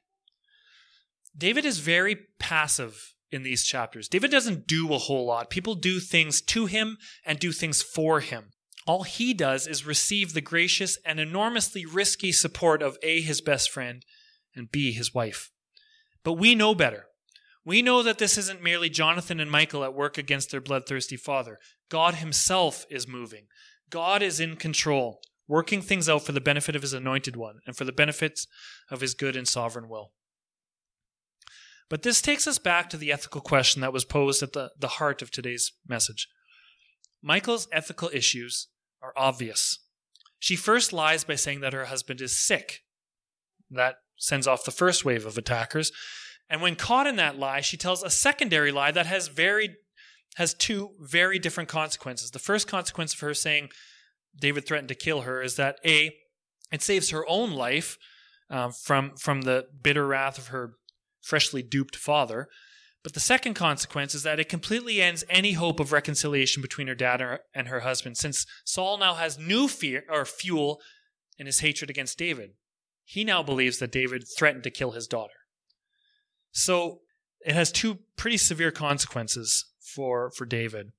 David 1.37 1.65
is 1.65 1.81
very 1.81 2.17
passive 2.39 3.15
in 3.33 3.43
these 3.43 3.65
chapters. 3.65 4.09
David 4.09 4.31
doesn't 4.31 4.67
do 4.67 4.93
a 4.93 4.99
whole 4.99 5.27
lot. 5.27 5.51
People 5.51 5.75
do 5.75 5.99
things 5.99 6.41
to 6.41 6.67
him 6.67 6.99
and 7.25 7.39
do 7.39 7.53
things 7.53 7.83
for 7.83 8.21
him. 8.21 8.51
All 8.87 9.03
he 9.03 9.35
does 9.35 9.67
is 9.67 9.85
receive 9.85 10.33
the 10.33 10.41
gracious 10.41 10.97
and 11.05 11.19
enormously 11.19 11.85
risky 11.85 12.31
support 12.31 12.83
of 12.83 12.97
A, 13.03 13.21
his 13.21 13.41
best 13.41 13.71
friend, 13.71 14.05
and 14.55 14.71
B, 14.71 14.93
his 14.93 15.13
wife. 15.13 15.51
But 16.23 16.35
we 16.35 16.55
know 16.55 16.75
better. 16.75 17.06
We 17.67 17.83
know 17.83 18.05
that 18.05 18.19
this 18.19 18.39
isn't 18.39 18.63
merely 18.63 18.89
Jonathan 18.89 19.41
and 19.41 19.51
Michael 19.51 19.83
at 19.83 19.93
work 19.93 20.17
against 20.17 20.53
their 20.53 20.61
bloodthirsty 20.61 21.17
father. 21.17 21.59
God 21.91 22.15
himself 22.15 22.87
is 22.89 23.09
moving. 23.09 23.49
God 23.91 24.23
is 24.23 24.39
in 24.39 24.55
control, 24.55 25.21
working 25.49 25.83
things 25.83 26.09
out 26.09 26.23
for 26.23 26.31
the 26.31 26.41
benefit 26.41 26.77
of 26.77 26.83
his 26.83 26.93
anointed 26.93 27.35
one 27.35 27.59
and 27.67 27.77
for 27.77 27.85
the 27.85 27.93
benefits 27.93 28.47
of 28.89 29.01
his 29.01 29.15
good 29.15 29.35
and 29.35 29.49
sovereign 29.49 29.89
will. 29.89 30.13
But 31.91 32.03
this 32.03 32.23
takes 32.23 32.47
us 32.47 32.59
back 32.59 32.89
to 32.91 32.97
the 32.97 33.11
ethical 33.11 33.41
question 33.41 33.81
that 33.81 33.93
was 33.93 34.05
posed 34.05 34.45
at 34.45 34.53
the, 34.53 34.71
the 34.79 34.89
heart 34.89 35.21
of 35.21 35.33
today's 35.33 35.73
message. 35.89 36.29
Michael's 37.21 37.67
ethical 37.73 38.11
issues 38.13 38.69
are 39.03 39.13
obvious. 39.17 39.81
She 40.39 40.55
first 40.55 40.93
lies 40.93 41.25
by 41.25 41.35
saying 41.35 41.61
that 41.61 41.73
her 41.73 41.87
husband 41.87 42.21
is 42.21 42.37
sick. 42.37 42.83
That 43.71 43.97
sends 44.17 44.47
off 44.47 44.65
the 44.65 44.71
first 44.71 45.05
wave 45.05 45.27
of 45.27 45.37
attackers. 45.37 45.91
And 46.49 46.63
when 46.63 46.77
caught 46.77 47.07
in 47.07 47.17
that 47.17 47.39
lie, 47.39 47.61
she 47.61 47.77
tells 47.77 48.03
a 48.03 48.11
secondary 48.11 48.71
lie 48.73 48.93
that 48.93 49.07
has 49.07 49.29
very 49.29 49.77
has 50.37 50.53
two 50.53 50.91
very 51.01 51.39
different 51.39 51.69
consequences. 51.69 52.31
The 52.31 52.39
first 52.39 52.69
consequence 52.69 53.15
of 53.15 53.21
her 53.21 53.33
saying 53.35 53.71
David 54.39 54.67
threatened 54.67 54.89
to 54.89 54.95
kill 54.95 55.23
her 55.23 55.43
is 55.43 55.57
that 55.57 55.79
a 55.85 56.15
it 56.71 56.83
saves 56.83 57.11
her 57.11 57.25
own 57.29 57.53
life 57.53 57.97
uh, 58.51 58.71
from 58.71 59.17
from 59.17 59.43
the 59.43 59.67
bitter 59.83 60.07
wrath 60.07 60.39
of 60.39 60.49
her 60.49 60.75
freshly 61.23 61.63
duped 61.63 61.97
father. 61.97 62.49
But 63.03 63.15
the 63.15 63.21
second 63.21 63.55
consequence 63.55 64.17
is 64.17 64.25
that 64.25 64.41
it 64.41 64.49
completely 64.49 65.01
ends 65.01 65.25
any 65.31 65.53
hope 65.53 65.79
of 65.79 65.93
reconciliation 65.93 66.61
between 66.61 66.89
her 66.89 66.95
dad 66.95 67.23
and 67.55 67.69
her 67.69 67.81
husband, 67.81 68.17
since 68.17 68.47
Saul 68.65 68.99
now 68.99 69.15
has 69.15 69.39
new 69.39 69.69
fear 69.69 70.03
or 70.11 70.25
fuel 70.25 70.81
in 71.39 71.47
his 71.47 71.61
hatred 71.61 71.89
against 71.89 72.19
David. 72.19 72.51
He 73.05 73.23
now 73.23 73.45
believes 73.45 73.79
that 73.79 73.93
David 73.93 74.25
threatened 74.37 74.65
to 74.65 74.71
kill 74.71 74.91
his 74.91 75.07
daughter. 75.07 75.46
So 76.57 77.01
it 77.45 77.55
has 77.55 77.71
two 77.71 77.99
pretty 78.17 78.39
severe 78.39 78.71
consequences 78.71 79.67
for, 79.79 80.31
for 80.31 80.47
David. 80.47 80.93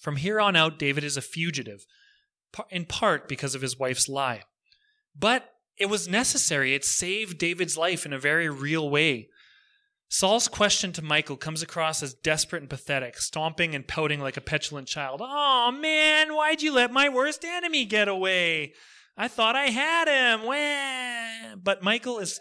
From 0.00 0.16
here 0.16 0.40
on 0.40 0.56
out, 0.56 0.76
David 0.76 1.04
is 1.04 1.16
a 1.16 1.22
fugitive, 1.22 1.86
in 2.68 2.84
part 2.86 3.28
because 3.28 3.54
of 3.54 3.62
his 3.62 3.78
wife's 3.78 4.08
lie. 4.08 4.42
But 5.16 5.48
it 5.78 5.86
was 5.86 6.08
necessary. 6.08 6.74
It 6.74 6.84
saved 6.84 7.38
David's 7.38 7.78
life 7.78 8.04
in 8.04 8.12
a 8.12 8.18
very 8.18 8.48
real 8.48 8.90
way. 8.90 9.28
Saul's 10.08 10.48
question 10.48 10.92
to 10.94 11.02
Michael 11.02 11.36
comes 11.36 11.62
across 11.62 12.02
as 12.02 12.12
desperate 12.12 12.62
and 12.62 12.68
pathetic, 12.68 13.18
stomping 13.18 13.76
and 13.76 13.86
pouting 13.86 14.18
like 14.18 14.36
a 14.36 14.40
petulant 14.42 14.88
child. 14.88 15.20
Oh 15.22 15.70
man, 15.70 16.34
why'd 16.34 16.60
you 16.60 16.74
let 16.74 16.92
my 16.92 17.08
worst 17.08 17.44
enemy 17.44 17.84
get 17.84 18.08
away? 18.08 18.72
I 19.16 19.28
thought 19.28 19.54
I 19.54 19.66
had 19.66 20.08
him. 20.08 20.44
Wah. 20.44 21.54
But 21.62 21.84
Michael 21.84 22.18
is 22.18 22.40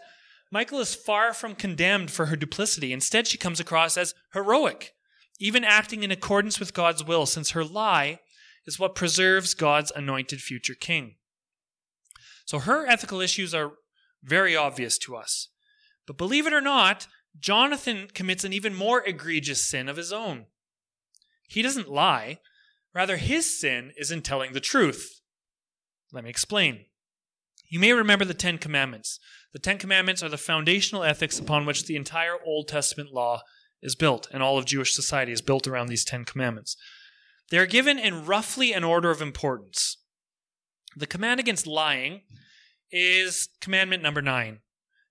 Michal 0.52 0.80
is 0.80 0.94
far 0.94 1.34
from 1.34 1.56
condemned 1.56 2.12
for 2.12 2.26
her 2.26 2.36
duplicity. 2.36 2.92
Instead, 2.92 3.28
she 3.28 3.38
comes 3.38 3.60
across 3.60 3.96
as 3.96 4.14
heroic, 4.34 4.92
even 5.40 5.64
acting 5.64 6.04
in 6.04 6.12
accordance 6.12 6.60
with 6.60 6.74
God's 6.74 7.04
will, 7.04 7.26
since 7.26 7.52
her 7.52 7.64
lie 7.64 8.20
is 8.66 8.78
what 8.78 8.94
preserves 8.96 9.54
God's 9.54 9.92
anointed 9.96 10.42
future 10.42 10.76
king. 10.76 11.16
So 12.46 12.60
her 12.60 12.86
ethical 12.86 13.22
issues 13.22 13.54
are 13.54 13.72
very 14.24 14.56
obvious 14.56 14.98
to 15.00 15.16
us. 15.16 15.48
But 16.06 16.18
believe 16.18 16.46
it 16.46 16.54
or 16.54 16.62
not, 16.62 17.08
Jonathan 17.40 18.10
commits 18.14 18.44
an 18.44 18.52
even 18.52 18.76
more 18.76 19.02
egregious 19.08 19.64
sin 19.64 19.88
of 19.88 19.98
his 19.98 20.12
own. 20.12 20.48
He 21.48 21.62
doesn't 21.62 21.90
lie, 21.90 22.40
rather, 22.94 23.18
his 23.18 23.60
sin 23.60 23.94
is 23.96 24.12
in 24.12 24.22
telling 24.22 24.52
the 24.52 24.60
truth. 24.60 25.22
Let 26.12 26.26
me 26.26 26.30
explain. 26.30 26.86
You 27.72 27.80
may 27.80 27.94
remember 27.94 28.26
the 28.26 28.34
Ten 28.34 28.58
Commandments. 28.58 29.18
The 29.54 29.60
Ten 29.60 29.78
Commandments 29.78 30.22
are 30.22 30.28
the 30.28 30.38
foundational 30.38 31.06
ethics 31.06 31.40
upon 31.40 31.66
which 31.66 31.86
the 31.86 31.96
entire 31.96 32.36
Old 32.46 32.68
Testament 32.68 33.14
law 33.14 33.44
is 33.82 33.96
built, 33.96 34.28
and 34.30 34.44
all 34.44 34.58
of 34.58 34.66
Jewish 34.66 34.94
society 34.94 35.32
is 35.32 35.42
built 35.42 35.66
around 35.66 35.88
these 35.88 36.04
Ten 36.04 36.26
Commandments. 36.26 36.76
They 37.50 37.58
are 37.58 37.66
given 37.66 37.98
in 37.98 38.26
roughly 38.26 38.74
an 38.74 38.84
order 38.84 39.10
of 39.10 39.22
importance. 39.22 39.98
The 40.98 41.08
command 41.08 41.40
against 41.40 41.66
lying 41.66 42.24
is 42.92 43.48
commandment 43.62 44.04
number 44.04 44.22
nine. 44.22 44.60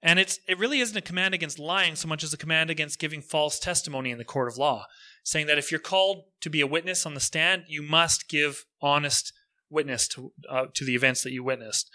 And 0.03 0.19
it's 0.19 0.39
it 0.47 0.59
really 0.59 0.81
isn't 0.81 0.97
a 0.97 1.03
command 1.03 1.33
against 1.33 1.59
lying 1.59 1.97
so 1.97 2.09
much 2.09 2.23
as 2.23 2.35
a 2.35 2.39
command 2.39 2.69
against 2.69 2.99
giving 2.99 3.23
false 3.23 3.59
testimony 3.59 4.11
in 4.11 4.19
the 4.19 4.25
court 4.25 4.49
of 4.49 4.59
law, 4.59 4.85
saying 5.25 5.47
that 5.47 5.59
if 5.59 5.71
you're 5.71 5.81
called 5.81 6.25
to 6.43 6.51
be 6.51 6.61
a 6.61 6.67
witness 6.67 7.07
on 7.07 7.15
the 7.15 7.21
stand, 7.21 7.65
you 7.69 7.83
must 7.83 8.29
give 8.29 8.67
honest 8.83 9.33
witness 9.71 10.07
to 10.09 10.33
uh, 10.49 10.67
to 10.75 10.85
the 10.85 10.95
events 10.95 11.23
that 11.23 11.33
you 11.33 11.43
witnessed. 11.43 11.91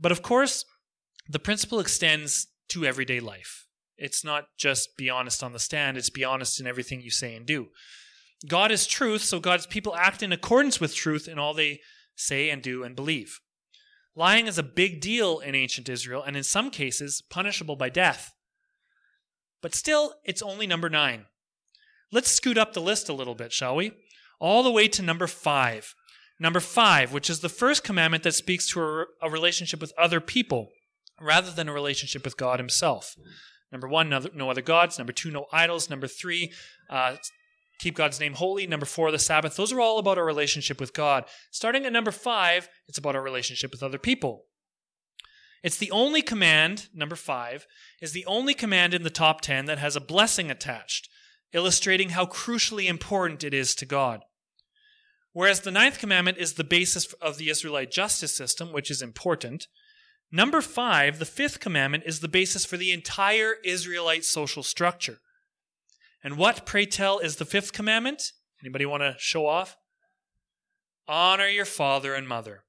But 0.00 0.12
of 0.12 0.22
course, 0.22 0.64
the 1.28 1.38
principle 1.38 1.80
extends 1.80 2.48
to 2.70 2.84
everyday 2.84 3.20
life. 3.20 3.66
It's 3.96 4.24
not 4.24 4.46
just 4.58 4.96
be 4.96 5.10
honest 5.10 5.42
on 5.42 5.52
the 5.52 5.58
stand, 5.58 5.98
it's 5.98 6.10
be 6.10 6.24
honest 6.24 6.58
in 6.58 6.66
everything 6.66 7.02
you 7.02 7.10
say 7.10 7.34
and 7.34 7.44
do. 7.44 7.68
God 8.48 8.70
is 8.70 8.86
truth, 8.86 9.22
so 9.22 9.38
God's 9.38 9.66
people 9.66 9.94
act 9.94 10.22
in 10.22 10.32
accordance 10.32 10.80
with 10.80 10.94
truth 10.94 11.28
in 11.28 11.38
all 11.38 11.52
they 11.52 11.80
say 12.16 12.48
and 12.48 12.62
do 12.62 12.82
and 12.82 12.96
believe. 12.96 13.40
Lying 14.16 14.46
is 14.46 14.58
a 14.58 14.62
big 14.62 15.00
deal 15.00 15.38
in 15.40 15.54
ancient 15.54 15.88
Israel 15.88 16.22
and 16.22 16.36
in 16.36 16.42
some 16.42 16.70
cases 16.70 17.22
punishable 17.30 17.76
by 17.76 17.90
death. 17.90 18.34
But 19.60 19.74
still, 19.74 20.14
it's 20.24 20.42
only 20.42 20.66
number 20.66 20.88
nine. 20.88 21.26
Let's 22.10 22.30
scoot 22.30 22.58
up 22.58 22.72
the 22.72 22.80
list 22.80 23.08
a 23.08 23.14
little 23.14 23.34
bit, 23.34 23.52
shall 23.52 23.76
we? 23.76 23.92
All 24.40 24.62
the 24.62 24.70
way 24.70 24.88
to 24.88 25.02
number 25.02 25.26
five. 25.26 25.94
Number 26.42 26.60
five, 26.60 27.12
which 27.12 27.28
is 27.28 27.40
the 27.40 27.50
first 27.50 27.84
commandment 27.84 28.24
that 28.24 28.32
speaks 28.32 28.66
to 28.70 28.80
a, 28.80 29.04
a 29.22 29.30
relationship 29.30 29.80
with 29.80 29.92
other 29.98 30.20
people 30.20 30.70
rather 31.20 31.50
than 31.50 31.68
a 31.68 31.72
relationship 31.72 32.24
with 32.24 32.38
God 32.38 32.58
Himself. 32.58 33.14
Number 33.70 33.86
one, 33.86 34.08
no 34.08 34.50
other, 34.50 34.62
gods. 34.62 34.98
Number 34.98 35.12
two, 35.12 35.30
no 35.30 35.46
idols. 35.52 35.90
Number 35.90 36.08
three, 36.08 36.50
uh, 36.88 37.16
keep 37.78 37.94
God's 37.94 38.18
name 38.18 38.32
holy. 38.32 38.66
Number 38.66 38.86
four, 38.86 39.12
the 39.12 39.18
Sabbath. 39.18 39.54
Those 39.54 39.70
are 39.70 39.80
all 39.80 39.98
about 39.98 40.18
our 40.18 40.24
relationship 40.24 40.80
with 40.80 40.94
God. 40.94 41.24
Starting 41.50 41.84
at 41.84 41.92
number 41.92 42.10
five, 42.10 42.68
it's 42.88 42.98
about 42.98 43.14
our 43.14 43.22
relationship 43.22 43.70
with 43.70 43.82
other 43.82 43.98
people. 43.98 44.46
It's 45.62 45.76
the 45.76 45.90
only 45.90 46.22
command, 46.22 46.88
number 46.94 47.16
five, 47.16 47.66
is 48.00 48.12
the 48.12 48.24
only 48.24 48.54
command 48.54 48.94
in 48.94 49.02
the 49.02 49.10
top 49.10 49.42
ten 49.42 49.66
that 49.66 49.78
has 49.78 49.94
a 49.94 50.00
blessing 50.00 50.50
attached, 50.50 51.08
illustrating 51.52 52.10
how 52.10 52.24
crucially 52.24 52.88
important 52.88 53.44
it 53.44 53.52
is 53.52 53.74
to 53.74 53.84
God. 53.84 54.22
Whereas 55.32 55.60
the 55.60 55.70
ninth 55.70 55.98
commandment 55.98 56.38
is 56.38 56.54
the 56.54 56.64
basis 56.64 57.12
of 57.14 57.38
the 57.38 57.50
Israelite 57.50 57.90
justice 57.90 58.34
system, 58.34 58.72
which 58.72 58.90
is 58.90 59.00
important, 59.00 59.68
number 60.32 60.60
five, 60.60 61.18
the 61.18 61.24
fifth 61.24 61.60
commandment, 61.60 62.04
is 62.06 62.20
the 62.20 62.28
basis 62.28 62.64
for 62.64 62.76
the 62.76 62.92
entire 62.92 63.54
Israelite 63.64 64.24
social 64.24 64.62
structure. 64.62 65.18
And 66.22 66.36
what, 66.36 66.66
pray 66.66 66.86
tell, 66.86 67.18
is 67.18 67.36
the 67.36 67.44
fifth 67.44 67.72
commandment? 67.72 68.32
Anybody 68.62 68.86
want 68.86 69.02
to 69.02 69.14
show 69.18 69.46
off? 69.46 69.76
Honor 71.08 71.48
your 71.48 71.64
father 71.64 72.14
and 72.14 72.28
mother. 72.28 72.64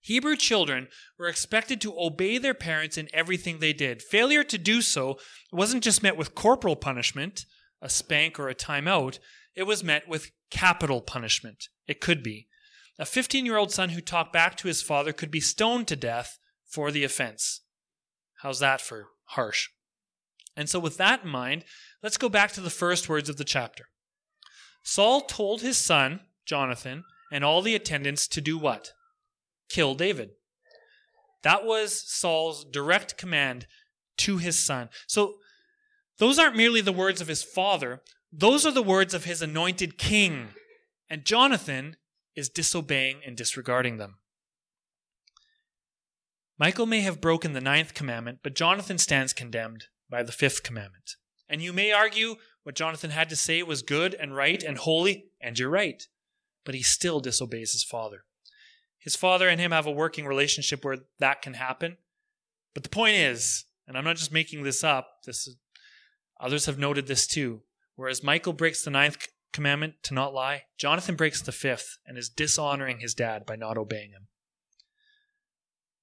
Hebrew 0.00 0.36
children 0.36 0.86
were 1.18 1.26
expected 1.26 1.80
to 1.80 1.98
obey 1.98 2.38
their 2.38 2.54
parents 2.54 2.96
in 2.96 3.08
everything 3.12 3.58
they 3.58 3.72
did. 3.72 4.02
Failure 4.02 4.44
to 4.44 4.56
do 4.56 4.80
so 4.80 5.18
wasn't 5.50 5.82
just 5.82 6.02
met 6.02 6.16
with 6.16 6.34
corporal 6.34 6.76
punishment, 6.76 7.44
a 7.82 7.88
spank 7.88 8.38
or 8.38 8.48
a 8.48 8.54
timeout, 8.54 9.18
it 9.56 9.64
was 9.64 9.82
met 9.82 10.06
with 10.06 10.30
capital 10.50 11.00
punishment. 11.00 11.68
It 11.88 12.00
could 12.00 12.22
be. 12.22 12.46
A 12.98 13.06
15 13.06 13.44
year 13.44 13.56
old 13.56 13.72
son 13.72 13.90
who 13.90 14.00
talked 14.00 14.32
back 14.32 14.56
to 14.58 14.68
his 14.68 14.82
father 14.82 15.12
could 15.12 15.30
be 15.30 15.40
stoned 15.40 15.88
to 15.88 15.96
death 15.96 16.38
for 16.64 16.90
the 16.90 17.04
offense. 17.04 17.62
How's 18.42 18.60
that 18.60 18.80
for 18.80 19.08
harsh? 19.30 19.70
And 20.56 20.68
so, 20.68 20.78
with 20.78 20.96
that 20.98 21.24
in 21.24 21.30
mind, 21.30 21.64
let's 22.02 22.16
go 22.16 22.28
back 22.28 22.52
to 22.52 22.60
the 22.60 22.70
first 22.70 23.08
words 23.08 23.28
of 23.28 23.36
the 23.36 23.44
chapter. 23.44 23.86
Saul 24.82 25.22
told 25.22 25.60
his 25.60 25.76
son, 25.76 26.20
Jonathan, 26.46 27.04
and 27.30 27.44
all 27.44 27.60
the 27.60 27.74
attendants 27.74 28.28
to 28.28 28.40
do 28.40 28.56
what? 28.56 28.92
Kill 29.68 29.94
David. 29.94 30.30
That 31.42 31.64
was 31.64 32.02
Saul's 32.10 32.64
direct 32.64 33.18
command 33.18 33.66
to 34.18 34.38
his 34.38 34.58
son. 34.58 34.88
So, 35.06 35.34
those 36.18 36.38
aren't 36.38 36.56
merely 36.56 36.80
the 36.80 36.92
words 36.92 37.20
of 37.20 37.28
his 37.28 37.42
father, 37.42 38.00
those 38.36 38.66
are 38.66 38.72
the 38.72 38.82
words 38.82 39.14
of 39.14 39.24
his 39.24 39.40
anointed 39.40 39.96
king. 39.98 40.48
And 41.08 41.24
Jonathan 41.24 41.96
is 42.34 42.48
disobeying 42.48 43.20
and 43.24 43.36
disregarding 43.36 43.96
them. 43.96 44.16
Michael 46.58 46.86
may 46.86 47.00
have 47.00 47.20
broken 47.20 47.52
the 47.52 47.60
ninth 47.60 47.94
commandment, 47.94 48.40
but 48.42 48.54
Jonathan 48.54 48.98
stands 48.98 49.32
condemned 49.32 49.84
by 50.10 50.22
the 50.22 50.32
fifth 50.32 50.62
commandment. 50.62 51.12
And 51.48 51.62
you 51.62 51.72
may 51.72 51.92
argue 51.92 52.36
what 52.62 52.74
Jonathan 52.74 53.10
had 53.10 53.28
to 53.28 53.36
say 53.36 53.62
was 53.62 53.82
good 53.82 54.14
and 54.14 54.34
right 54.34 54.62
and 54.62 54.78
holy, 54.78 55.26
and 55.40 55.58
you're 55.58 55.70
right. 55.70 56.02
But 56.64 56.74
he 56.74 56.82
still 56.82 57.20
disobeys 57.20 57.72
his 57.72 57.84
father. 57.84 58.24
His 58.98 59.14
father 59.14 59.48
and 59.48 59.60
him 59.60 59.70
have 59.70 59.86
a 59.86 59.92
working 59.92 60.26
relationship 60.26 60.84
where 60.84 60.98
that 61.20 61.42
can 61.42 61.54
happen. 61.54 61.98
But 62.74 62.82
the 62.82 62.88
point 62.88 63.16
is, 63.16 63.64
and 63.86 63.96
I'm 63.96 64.04
not 64.04 64.16
just 64.16 64.32
making 64.32 64.64
this 64.64 64.82
up, 64.82 65.08
this 65.24 65.46
is, 65.46 65.56
others 66.40 66.66
have 66.66 66.78
noted 66.78 67.06
this 67.06 67.26
too. 67.26 67.62
Whereas 67.96 68.22
Michael 68.22 68.52
breaks 68.52 68.84
the 68.84 68.90
ninth 68.90 69.26
commandment 69.52 69.94
to 70.04 70.14
not 70.14 70.34
lie, 70.34 70.64
Jonathan 70.78 71.16
breaks 71.16 71.40
the 71.40 71.50
fifth 71.50 71.98
and 72.06 72.16
is 72.16 72.28
dishonoring 72.28 73.00
his 73.00 73.14
dad 73.14 73.46
by 73.46 73.56
not 73.56 73.78
obeying 73.78 74.10
him. 74.10 74.28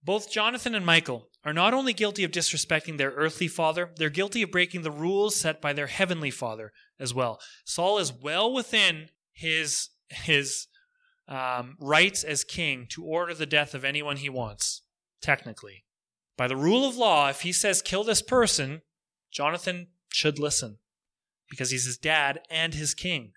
Both 0.04 0.32
Jonathan 0.32 0.76
and 0.76 0.86
Michael 0.86 1.30
are 1.46 1.54
not 1.54 1.74
only 1.74 1.94
guilty 1.94 2.24
of 2.24 2.32
disrespecting 2.32 2.98
their 2.98 3.12
earthly 3.12 3.48
father, 3.48 3.92
they're 3.96 4.10
guilty 4.10 4.42
of 4.42 4.52
breaking 4.52 4.82
the 4.82 4.92
rules 4.92 5.36
set 5.36 5.62
by 5.62 5.72
their 5.72 5.88
heavenly 5.88 6.32
father 6.32 6.74
as 7.00 7.14
well. 7.14 7.40
Saul 7.64 8.00
is 8.00 8.12
well 8.12 8.52
within 8.52 9.10
his 9.32 9.90
his 10.10 10.68
um, 11.28 11.78
rights 11.80 12.24
as 12.24 12.44
king 12.44 12.86
to 12.90 13.04
order 13.04 13.34
the 13.34 13.46
death 13.46 13.74
of 13.74 13.86
anyone 13.86 14.18
he 14.18 14.30
wants, 14.30 14.82
technically. 15.22 15.86
By 16.38 16.48
the 16.48 16.58
rule 16.58 16.88
of 16.88 16.98
law, 16.98 17.30
if 17.30 17.42
he 17.42 17.54
says 17.54 17.82
kill 17.82 18.04
this 18.04 18.22
person, 18.22 18.82
Jonathan 19.32 19.88
should 20.10 20.38
listen 20.38 20.80
because 21.54 21.70
he's 21.72 21.86
his 21.86 21.98
dad 21.98 22.40
and 22.50 22.74
his 22.74 22.94
king. 22.94 23.32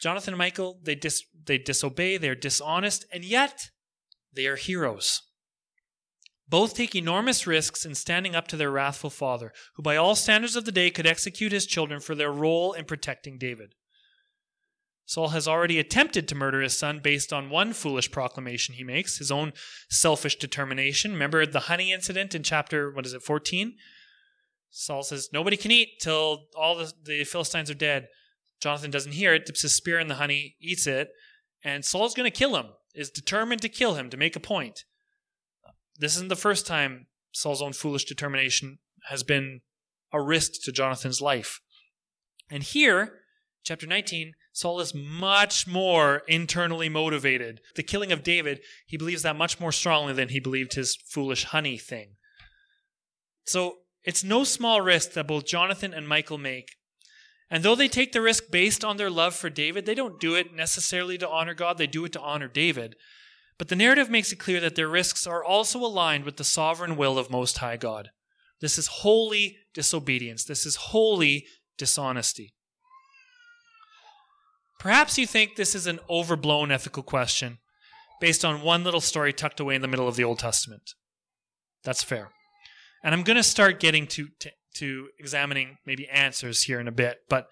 Jonathan 0.00 0.32
and 0.32 0.38
Michael, 0.38 0.80
they 0.82 0.94
dis- 0.94 1.24
they 1.44 1.58
disobey, 1.58 2.16
they're 2.16 2.34
dishonest, 2.34 3.04
and 3.12 3.22
yet 3.22 3.70
they 4.32 4.46
are 4.46 4.56
heroes. 4.56 5.22
Both 6.48 6.74
take 6.74 6.96
enormous 6.96 7.46
risks 7.46 7.84
in 7.84 7.94
standing 7.94 8.34
up 8.34 8.48
to 8.48 8.56
their 8.56 8.70
wrathful 8.70 9.10
father, 9.10 9.52
who 9.76 9.82
by 9.82 9.96
all 9.96 10.16
standards 10.16 10.56
of 10.56 10.64
the 10.64 10.72
day 10.72 10.90
could 10.90 11.06
execute 11.06 11.52
his 11.52 11.66
children 11.66 12.00
for 12.00 12.14
their 12.14 12.32
role 12.32 12.72
in 12.72 12.86
protecting 12.86 13.38
David. 13.38 13.74
Saul 15.04 15.28
has 15.28 15.46
already 15.46 15.78
attempted 15.78 16.28
to 16.28 16.34
murder 16.34 16.60
his 16.60 16.76
son 16.76 17.00
based 17.00 17.32
on 17.32 17.50
one 17.50 17.72
foolish 17.72 18.10
proclamation 18.10 18.76
he 18.76 18.84
makes, 18.84 19.18
his 19.18 19.30
own 19.30 19.52
selfish 19.88 20.36
determination. 20.36 21.12
Remember 21.12 21.44
the 21.44 21.60
honey 21.60 21.92
incident 21.92 22.34
in 22.34 22.42
chapter, 22.42 22.90
what 22.92 23.04
is 23.04 23.12
it, 23.12 23.22
14? 23.22 23.74
Saul 24.70 25.02
says, 25.02 25.28
Nobody 25.32 25.56
can 25.56 25.70
eat 25.70 26.00
till 26.00 26.46
all 26.56 26.76
the, 26.76 26.92
the 27.04 27.24
Philistines 27.24 27.70
are 27.70 27.74
dead. 27.74 28.08
Jonathan 28.60 28.90
doesn't 28.90 29.12
hear 29.12 29.34
it, 29.34 29.46
dips 29.46 29.62
his 29.62 29.74
spear 29.74 29.98
in 29.98 30.08
the 30.08 30.16
honey, 30.16 30.56
eats 30.60 30.86
it, 30.86 31.10
and 31.64 31.84
Saul's 31.84 32.14
going 32.14 32.30
to 32.30 32.36
kill 32.36 32.56
him 32.56 32.66
is 32.94 33.10
determined 33.10 33.62
to 33.62 33.68
kill 33.68 33.94
him 33.94 34.10
to 34.10 34.16
make 34.16 34.36
a 34.36 34.40
point. 34.40 34.84
This 35.98 36.16
isn't 36.16 36.28
the 36.28 36.36
first 36.36 36.66
time 36.66 37.06
Saul's 37.32 37.62
own 37.62 37.72
foolish 37.72 38.04
determination 38.04 38.78
has 39.08 39.22
been 39.22 39.60
a 40.12 40.20
risk 40.20 40.62
to 40.64 40.72
Jonathan's 40.72 41.20
life. 41.20 41.60
And 42.50 42.62
here, 42.62 43.20
chapter 43.62 43.86
19, 43.86 44.32
Saul 44.52 44.80
is 44.80 44.94
much 44.94 45.66
more 45.66 46.22
internally 46.26 46.88
motivated. 46.88 47.60
The 47.76 47.84
killing 47.84 48.10
of 48.10 48.24
David, 48.24 48.60
he 48.86 48.96
believes 48.96 49.22
that 49.22 49.36
much 49.36 49.60
more 49.60 49.72
strongly 49.72 50.12
than 50.12 50.30
he 50.30 50.40
believed 50.40 50.74
his 50.74 50.96
foolish 50.96 51.44
honey 51.44 51.78
thing. 51.78 52.16
So 53.46 53.78
it's 54.04 54.24
no 54.24 54.44
small 54.44 54.80
risk 54.80 55.12
that 55.12 55.26
both 55.26 55.46
Jonathan 55.46 55.92
and 55.92 56.08
Michael 56.08 56.38
make 56.38 56.76
and 57.50 57.64
though 57.64 57.74
they 57.74 57.88
take 57.88 58.12
the 58.12 58.22
risk 58.22 58.44
based 58.50 58.84
on 58.84 58.96
their 58.96 59.10
love 59.10 59.34
for 59.34 59.50
David, 59.50 59.84
they 59.84 59.94
don't 59.94 60.20
do 60.20 60.36
it 60.36 60.54
necessarily 60.54 61.18
to 61.18 61.28
honor 61.28 61.52
God, 61.52 61.78
they 61.78 61.88
do 61.88 62.04
it 62.04 62.12
to 62.12 62.20
honor 62.20 62.46
David. 62.46 62.94
But 63.58 63.68
the 63.68 63.76
narrative 63.76 64.08
makes 64.08 64.32
it 64.32 64.38
clear 64.38 64.60
that 64.60 64.76
their 64.76 64.88
risks 64.88 65.26
are 65.26 65.44
also 65.44 65.80
aligned 65.80 66.24
with 66.24 66.36
the 66.36 66.44
sovereign 66.44 66.96
will 66.96 67.18
of 67.18 67.30
Most 67.30 67.58
High 67.58 67.76
God. 67.76 68.10
This 68.60 68.78
is 68.78 68.86
holy 68.86 69.56
disobedience. 69.74 70.44
This 70.44 70.64
is 70.64 70.76
holy 70.76 71.46
dishonesty. 71.76 72.54
Perhaps 74.78 75.18
you 75.18 75.26
think 75.26 75.56
this 75.56 75.74
is 75.74 75.86
an 75.86 75.98
overblown 76.08 76.70
ethical 76.70 77.02
question 77.02 77.58
based 78.20 78.44
on 78.44 78.62
one 78.62 78.84
little 78.84 79.00
story 79.00 79.32
tucked 79.32 79.60
away 79.60 79.74
in 79.74 79.82
the 79.82 79.88
middle 79.88 80.08
of 80.08 80.16
the 80.16 80.24
Old 80.24 80.38
Testament. 80.38 80.92
That's 81.84 82.02
fair. 82.02 82.30
And 83.02 83.14
I'm 83.14 83.22
going 83.22 83.36
to 83.36 83.42
start 83.42 83.80
getting 83.80 84.06
to, 84.08 84.28
to, 84.40 84.50
to 84.74 85.08
examining 85.18 85.78
maybe 85.86 86.08
answers 86.08 86.62
here 86.62 86.80
in 86.80 86.88
a 86.88 86.92
bit, 86.92 87.18
but 87.28 87.48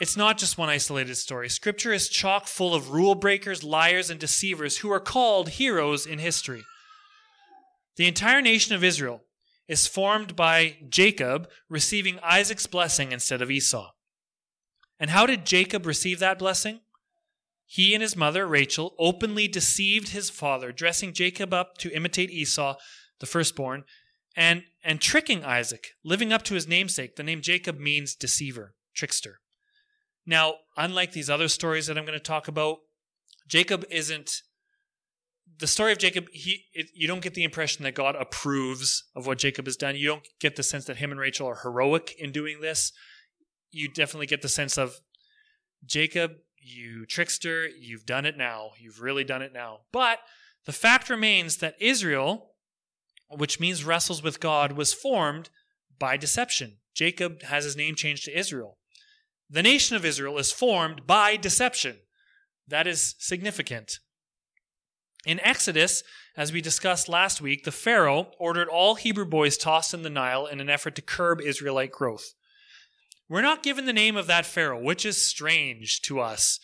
it's 0.00 0.16
not 0.16 0.38
just 0.38 0.58
one 0.58 0.68
isolated 0.68 1.14
story. 1.16 1.48
Scripture 1.48 1.92
is 1.92 2.08
chock 2.08 2.46
full 2.46 2.74
of 2.74 2.90
rule 2.90 3.14
breakers, 3.14 3.62
liars, 3.62 4.10
and 4.10 4.18
deceivers 4.18 4.78
who 4.78 4.90
are 4.90 5.00
called 5.00 5.50
heroes 5.50 6.06
in 6.06 6.18
history. 6.18 6.64
The 7.96 8.08
entire 8.08 8.42
nation 8.42 8.74
of 8.74 8.82
Israel 8.82 9.22
is 9.68 9.86
formed 9.86 10.34
by 10.34 10.78
Jacob 10.88 11.48
receiving 11.68 12.18
Isaac's 12.22 12.66
blessing 12.66 13.12
instead 13.12 13.40
of 13.40 13.50
Esau. 13.50 13.92
And 14.98 15.10
how 15.10 15.26
did 15.26 15.46
Jacob 15.46 15.86
receive 15.86 16.18
that 16.18 16.38
blessing? 16.38 16.80
He 17.66 17.94
and 17.94 18.02
his 18.02 18.16
mother, 18.16 18.46
Rachel, 18.46 18.94
openly 18.98 19.48
deceived 19.48 20.08
his 20.08 20.28
father, 20.28 20.70
dressing 20.70 21.12
Jacob 21.12 21.54
up 21.54 21.78
to 21.78 21.94
imitate 21.94 22.30
Esau, 22.30 22.76
the 23.20 23.26
firstborn, 23.26 23.84
and, 24.36 24.64
and 24.82 25.00
tricking 25.00 25.44
Isaac, 25.44 25.88
living 26.04 26.32
up 26.32 26.42
to 26.44 26.54
his 26.54 26.68
namesake. 26.68 27.16
The 27.16 27.22
name 27.22 27.40
Jacob 27.40 27.78
means 27.78 28.14
deceiver, 28.14 28.74
trickster. 28.94 29.40
Now, 30.26 30.54
unlike 30.76 31.12
these 31.12 31.30
other 31.30 31.48
stories 31.48 31.86
that 31.86 31.98
I'm 31.98 32.06
going 32.06 32.18
to 32.18 32.22
talk 32.22 32.48
about, 32.48 32.78
Jacob 33.46 33.84
isn't 33.90 34.42
the 35.58 35.66
story 35.66 35.92
of 35.92 35.98
Jacob. 35.98 36.26
He 36.32 36.64
it, 36.72 36.88
you 36.94 37.06
don't 37.06 37.22
get 37.22 37.34
the 37.34 37.44
impression 37.44 37.84
that 37.84 37.94
God 37.94 38.16
approves 38.16 39.04
of 39.14 39.26
what 39.26 39.38
Jacob 39.38 39.66
has 39.66 39.76
done. 39.76 39.96
You 39.96 40.08
don't 40.08 40.26
get 40.40 40.56
the 40.56 40.62
sense 40.62 40.86
that 40.86 40.96
him 40.96 41.10
and 41.10 41.20
Rachel 41.20 41.46
are 41.46 41.60
heroic 41.62 42.14
in 42.18 42.32
doing 42.32 42.60
this. 42.60 42.92
You 43.70 43.88
definitely 43.88 44.26
get 44.26 44.42
the 44.42 44.48
sense 44.48 44.78
of 44.78 44.96
Jacob, 45.84 46.32
you 46.56 47.04
trickster, 47.06 47.68
you've 47.68 48.06
done 48.06 48.24
it 48.24 48.36
now. 48.36 48.70
You've 48.78 49.00
really 49.00 49.24
done 49.24 49.42
it 49.42 49.52
now. 49.52 49.80
But 49.92 50.18
the 50.64 50.72
fact 50.72 51.10
remains 51.10 51.58
that 51.58 51.74
Israel, 51.80 52.53
which 53.36 53.60
means 53.60 53.84
wrestles 53.84 54.22
with 54.22 54.40
God, 54.40 54.72
was 54.72 54.92
formed 54.92 55.50
by 55.98 56.16
deception. 56.16 56.78
Jacob 56.94 57.42
has 57.42 57.64
his 57.64 57.76
name 57.76 57.94
changed 57.94 58.24
to 58.24 58.38
Israel. 58.38 58.78
The 59.50 59.62
nation 59.62 59.96
of 59.96 60.04
Israel 60.04 60.38
is 60.38 60.52
formed 60.52 61.06
by 61.06 61.36
deception. 61.36 61.98
That 62.66 62.86
is 62.86 63.14
significant. 63.18 63.98
In 65.26 65.40
Exodus, 65.40 66.02
as 66.36 66.52
we 66.52 66.60
discussed 66.60 67.08
last 67.08 67.40
week, 67.40 67.64
the 67.64 67.72
Pharaoh 67.72 68.32
ordered 68.38 68.68
all 68.68 68.94
Hebrew 68.94 69.24
boys 69.24 69.56
tossed 69.56 69.94
in 69.94 70.02
the 70.02 70.10
Nile 70.10 70.46
in 70.46 70.60
an 70.60 70.68
effort 70.68 70.94
to 70.96 71.02
curb 71.02 71.40
Israelite 71.40 71.92
growth. 71.92 72.34
We're 73.28 73.42
not 73.42 73.62
given 73.62 73.86
the 73.86 73.92
name 73.92 74.16
of 74.16 74.26
that 74.26 74.44
Pharaoh, 74.44 74.80
which 74.80 75.06
is 75.06 75.22
strange 75.22 76.02
to 76.02 76.20
us. 76.20 76.60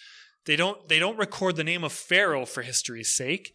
They 0.47 0.57
don't, 0.57 0.89
they 0.89 0.99
don't 0.99 1.19
record 1.19 1.57
the 1.57 1.65
name 1.65 1.85
of 1.85 1.93
Pharaoh 1.93 2.45
for 2.45 2.63
history's 2.63 3.15
sake. 3.15 3.53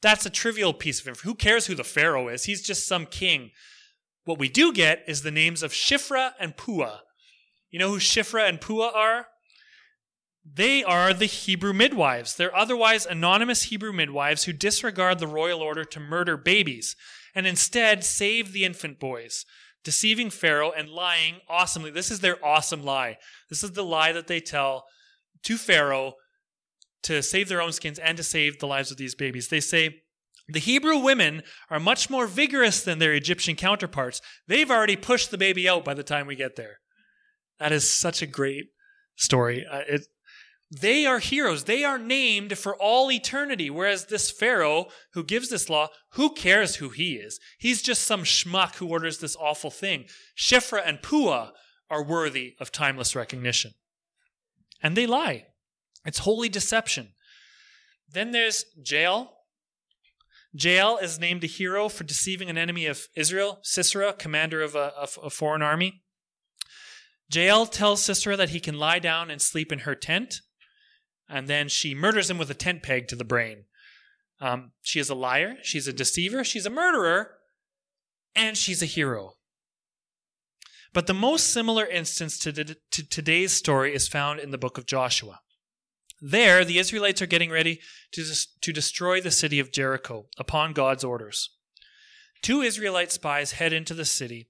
That's 0.00 0.26
a 0.26 0.30
trivial 0.30 0.72
piece 0.72 1.00
of 1.00 1.08
information. 1.08 1.30
Who 1.30 1.34
cares 1.34 1.66
who 1.66 1.74
the 1.74 1.84
Pharaoh 1.84 2.28
is? 2.28 2.44
He's 2.44 2.62
just 2.62 2.86
some 2.86 3.06
king. 3.06 3.50
What 4.24 4.38
we 4.38 4.48
do 4.48 4.72
get 4.72 5.02
is 5.06 5.22
the 5.22 5.30
names 5.30 5.62
of 5.62 5.72
Shiphrah 5.72 6.32
and 6.38 6.56
Puah. 6.56 7.00
You 7.70 7.78
know 7.78 7.90
who 7.90 7.98
Shiphrah 7.98 8.48
and 8.48 8.60
Puah 8.60 8.92
are? 8.94 9.26
They 10.44 10.82
are 10.84 11.12
the 11.12 11.26
Hebrew 11.26 11.72
midwives. 11.72 12.36
They're 12.36 12.56
otherwise 12.56 13.04
anonymous 13.04 13.64
Hebrew 13.64 13.92
midwives 13.92 14.44
who 14.44 14.52
disregard 14.52 15.18
the 15.18 15.26
royal 15.26 15.60
order 15.60 15.84
to 15.84 16.00
murder 16.00 16.36
babies 16.36 16.96
and 17.34 17.46
instead 17.46 18.04
save 18.04 18.52
the 18.52 18.64
infant 18.64 18.98
boys, 18.98 19.44
deceiving 19.84 20.30
Pharaoh 20.30 20.72
and 20.72 20.88
lying 20.88 21.40
awesomely. 21.48 21.90
This 21.90 22.10
is 22.10 22.20
their 22.20 22.42
awesome 22.44 22.82
lie. 22.82 23.18
This 23.50 23.62
is 23.62 23.72
the 23.72 23.84
lie 23.84 24.12
that 24.12 24.26
they 24.26 24.40
tell 24.40 24.86
to 25.44 25.56
Pharaoh 25.56 26.14
to 27.02 27.22
save 27.22 27.48
their 27.48 27.62
own 27.62 27.72
skins 27.72 27.98
and 27.98 28.16
to 28.16 28.22
save 28.22 28.58
the 28.58 28.66
lives 28.66 28.90
of 28.90 28.96
these 28.96 29.14
babies. 29.14 29.48
They 29.48 29.60
say, 29.60 30.02
the 30.48 30.60
Hebrew 30.60 30.98
women 30.98 31.42
are 31.68 31.78
much 31.78 32.08
more 32.08 32.26
vigorous 32.26 32.82
than 32.82 32.98
their 32.98 33.12
Egyptian 33.12 33.54
counterparts. 33.54 34.22
They've 34.46 34.70
already 34.70 34.96
pushed 34.96 35.30
the 35.30 35.38
baby 35.38 35.68
out 35.68 35.84
by 35.84 35.94
the 35.94 36.02
time 36.02 36.26
we 36.26 36.36
get 36.36 36.56
there. 36.56 36.78
That 37.58 37.72
is 37.72 37.92
such 37.92 38.22
a 38.22 38.26
great 38.26 38.68
story. 39.16 39.66
Uh, 39.70 39.82
it, 39.86 40.06
they 40.70 41.04
are 41.04 41.18
heroes. 41.18 41.64
They 41.64 41.84
are 41.84 41.98
named 41.98 42.56
for 42.56 42.74
all 42.76 43.10
eternity. 43.12 43.68
Whereas 43.68 44.06
this 44.06 44.30
Pharaoh 44.30 44.86
who 45.12 45.22
gives 45.22 45.50
this 45.50 45.68
law, 45.68 45.88
who 46.12 46.32
cares 46.32 46.76
who 46.76 46.90
he 46.90 47.14
is? 47.16 47.38
He's 47.58 47.82
just 47.82 48.04
some 48.04 48.22
schmuck 48.22 48.76
who 48.76 48.88
orders 48.88 49.18
this 49.18 49.36
awful 49.36 49.70
thing. 49.70 50.06
Shiphrah 50.36 50.82
and 50.84 51.02
Puah 51.02 51.50
are 51.90 52.04
worthy 52.04 52.54
of 52.58 52.72
timeless 52.72 53.14
recognition. 53.14 53.72
And 54.82 54.96
they 54.96 55.06
lie. 55.06 55.47
It's 56.08 56.20
holy 56.20 56.48
deception. 56.48 57.10
Then 58.10 58.30
there's 58.30 58.64
Jael. 58.82 59.34
Jael 60.54 60.96
is 60.96 61.18
named 61.18 61.44
a 61.44 61.46
hero 61.46 61.90
for 61.90 62.02
deceiving 62.04 62.48
an 62.48 62.56
enemy 62.56 62.86
of 62.86 63.08
Israel, 63.14 63.58
Sisera, 63.62 64.14
commander 64.14 64.62
of 64.62 64.74
a, 64.74 64.90
a 65.22 65.28
foreign 65.28 65.60
army. 65.60 66.02
Jael 67.30 67.66
tells 67.66 68.02
Sisera 68.02 68.38
that 68.38 68.48
he 68.48 68.58
can 68.58 68.78
lie 68.78 68.98
down 68.98 69.30
and 69.30 69.42
sleep 69.42 69.70
in 69.70 69.80
her 69.80 69.94
tent, 69.94 70.40
and 71.28 71.46
then 71.46 71.68
she 71.68 71.94
murders 71.94 72.30
him 72.30 72.38
with 72.38 72.50
a 72.50 72.54
tent 72.54 72.82
peg 72.82 73.06
to 73.08 73.16
the 73.16 73.22
brain. 73.22 73.64
Um, 74.40 74.72
she 74.80 75.00
is 75.00 75.10
a 75.10 75.14
liar, 75.14 75.56
she's 75.62 75.86
a 75.86 75.92
deceiver, 75.92 76.42
she's 76.42 76.64
a 76.64 76.70
murderer, 76.70 77.32
and 78.34 78.56
she's 78.56 78.82
a 78.82 78.86
hero. 78.86 79.34
But 80.94 81.06
the 81.06 81.12
most 81.12 81.48
similar 81.48 81.84
instance 81.84 82.38
to, 82.38 82.52
to 82.64 83.08
today's 83.10 83.52
story 83.52 83.94
is 83.94 84.08
found 84.08 84.40
in 84.40 84.52
the 84.52 84.56
book 84.56 84.78
of 84.78 84.86
Joshua. 84.86 85.40
There, 86.20 86.64
the 86.64 86.78
Israelites 86.78 87.22
are 87.22 87.26
getting 87.26 87.50
ready 87.50 87.80
to, 88.12 88.24
to 88.60 88.72
destroy 88.72 89.20
the 89.20 89.30
city 89.30 89.60
of 89.60 89.72
Jericho 89.72 90.26
upon 90.36 90.72
God's 90.72 91.04
orders. 91.04 91.50
Two 92.42 92.60
Israelite 92.60 93.12
spies 93.12 93.52
head 93.52 93.72
into 93.72 93.94
the 93.94 94.04
city 94.04 94.48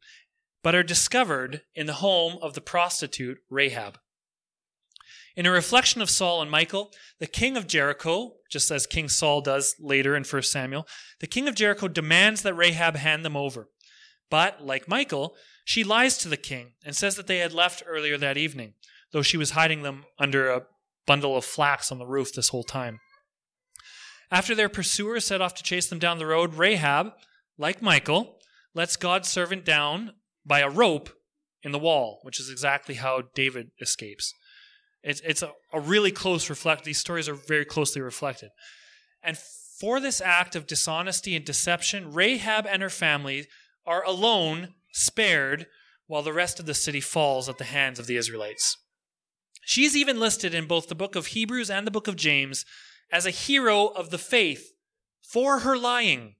but 0.62 0.74
are 0.74 0.82
discovered 0.82 1.62
in 1.74 1.86
the 1.86 1.94
home 1.94 2.38
of 2.42 2.54
the 2.54 2.60
prostitute 2.60 3.38
Rahab. 3.50 3.98
In 5.36 5.46
a 5.46 5.50
reflection 5.50 6.02
of 6.02 6.10
Saul 6.10 6.42
and 6.42 6.50
Michael, 6.50 6.92
the 7.20 7.26
king 7.26 7.56
of 7.56 7.68
Jericho, 7.68 8.34
just 8.50 8.70
as 8.70 8.86
King 8.86 9.08
Saul 9.08 9.40
does 9.40 9.76
later 9.78 10.16
in 10.16 10.24
1 10.24 10.42
Samuel, 10.42 10.86
the 11.20 11.28
king 11.28 11.46
of 11.46 11.54
Jericho 11.54 11.86
demands 11.86 12.42
that 12.42 12.54
Rahab 12.54 12.96
hand 12.96 13.24
them 13.24 13.36
over. 13.36 13.68
But, 14.30 14.64
like 14.64 14.88
Michael, 14.88 15.36
she 15.64 15.84
lies 15.84 16.18
to 16.18 16.28
the 16.28 16.36
king 16.36 16.72
and 16.84 16.96
says 16.96 17.14
that 17.16 17.28
they 17.28 17.38
had 17.38 17.52
left 17.52 17.84
earlier 17.86 18.18
that 18.18 18.36
evening, 18.36 18.74
though 19.12 19.22
she 19.22 19.36
was 19.36 19.50
hiding 19.50 19.82
them 19.82 20.04
under 20.18 20.50
a 20.50 20.62
bundle 21.08 21.36
of 21.36 21.44
flax 21.44 21.90
on 21.90 21.98
the 21.98 22.06
roof 22.06 22.32
this 22.32 22.50
whole 22.50 22.62
time. 22.62 23.00
After 24.30 24.54
their 24.54 24.68
pursuers 24.68 25.24
set 25.24 25.40
off 25.40 25.54
to 25.54 25.62
chase 25.62 25.88
them 25.88 25.98
down 25.98 26.18
the 26.18 26.26
road, 26.26 26.54
Rahab, 26.54 27.12
like 27.56 27.82
Michael, 27.82 28.38
lets 28.74 28.96
God's 28.96 29.28
servant 29.28 29.64
down 29.64 30.12
by 30.44 30.60
a 30.60 30.70
rope 30.70 31.10
in 31.62 31.72
the 31.72 31.78
wall, 31.78 32.20
which 32.22 32.38
is 32.38 32.50
exactly 32.50 32.96
how 32.96 33.22
David 33.34 33.70
escapes. 33.80 34.34
It's, 35.02 35.20
it's 35.24 35.42
a, 35.42 35.52
a 35.72 35.80
really 35.80 36.12
close 36.12 36.50
reflect. 36.50 36.84
These 36.84 37.00
stories 37.00 37.28
are 37.28 37.34
very 37.34 37.64
closely 37.64 38.02
reflected. 38.02 38.50
And 39.22 39.38
for 39.80 40.00
this 40.00 40.20
act 40.20 40.54
of 40.54 40.66
dishonesty 40.66 41.34
and 41.34 41.44
deception, 41.44 42.12
Rahab 42.12 42.66
and 42.66 42.82
her 42.82 42.90
family 42.90 43.46
are 43.86 44.04
alone 44.04 44.74
spared 44.92 45.66
while 46.06 46.22
the 46.22 46.32
rest 46.32 46.60
of 46.60 46.66
the 46.66 46.74
city 46.74 47.00
falls 47.00 47.48
at 47.48 47.58
the 47.58 47.64
hands 47.64 47.98
of 47.98 48.06
the 48.06 48.16
Israelites. 48.16 48.76
She's 49.68 49.94
even 49.94 50.18
listed 50.18 50.54
in 50.54 50.64
both 50.64 50.88
the 50.88 50.94
book 50.94 51.14
of 51.14 51.26
Hebrews 51.26 51.68
and 51.68 51.86
the 51.86 51.90
book 51.90 52.08
of 52.08 52.16
James 52.16 52.64
as 53.12 53.26
a 53.26 53.30
hero 53.30 53.88
of 53.88 54.08
the 54.08 54.16
faith 54.16 54.72
for 55.20 55.58
her 55.58 55.76
lying. 55.76 56.36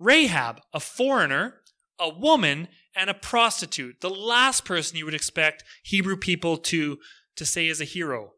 Rahab, 0.00 0.60
a 0.74 0.80
foreigner, 0.80 1.60
a 2.00 2.08
woman, 2.08 2.66
and 2.96 3.08
a 3.08 3.14
prostitute, 3.14 4.00
the 4.00 4.10
last 4.10 4.64
person 4.64 4.96
you 4.96 5.04
would 5.04 5.14
expect 5.14 5.62
Hebrew 5.84 6.16
people 6.16 6.56
to, 6.56 6.98
to 7.36 7.46
say 7.46 7.68
is 7.68 7.80
a 7.80 7.84
hero. 7.84 8.32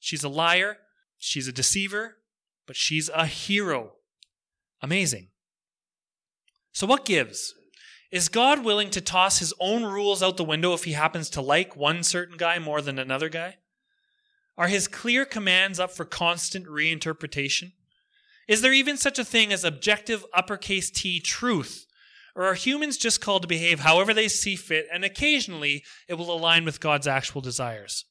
She's 0.00 0.24
a 0.24 0.28
liar, 0.28 0.78
she's 1.18 1.46
a 1.46 1.52
deceiver, 1.52 2.16
but 2.66 2.74
she's 2.74 3.08
a 3.14 3.26
hero. 3.26 3.92
Amazing. 4.82 5.28
So, 6.72 6.84
what 6.84 7.04
gives? 7.04 7.54
Is 8.10 8.28
God 8.28 8.64
willing 8.64 8.90
to 8.90 9.00
toss 9.00 9.38
his 9.38 9.52
own 9.60 9.84
rules 9.84 10.22
out 10.22 10.36
the 10.36 10.44
window 10.44 10.72
if 10.72 10.84
he 10.84 10.92
happens 10.92 11.28
to 11.30 11.42
like 11.42 11.76
one 11.76 12.02
certain 12.02 12.36
guy 12.36 12.58
more 12.58 12.80
than 12.80 12.98
another 12.98 13.28
guy? 13.28 13.56
Are 14.56 14.68
his 14.68 14.88
clear 14.88 15.24
commands 15.24 15.78
up 15.78 15.92
for 15.92 16.04
constant 16.04 16.66
reinterpretation? 16.66 17.72
Is 18.48 18.62
there 18.62 18.72
even 18.72 18.96
such 18.96 19.18
a 19.18 19.24
thing 19.24 19.52
as 19.52 19.62
objective 19.62 20.24
uppercase 20.32 20.90
T 20.90 21.20
truth 21.20 21.86
or 22.34 22.44
are 22.44 22.54
humans 22.54 22.96
just 22.96 23.20
called 23.20 23.42
to 23.42 23.48
behave 23.48 23.80
however 23.80 24.14
they 24.14 24.28
see 24.28 24.54
fit, 24.54 24.86
and 24.92 25.04
occasionally 25.04 25.84
it 26.06 26.14
will 26.14 26.32
align 26.32 26.64
with 26.64 26.80
God's 26.80 27.08
actual 27.08 27.40
desires? 27.40 28.04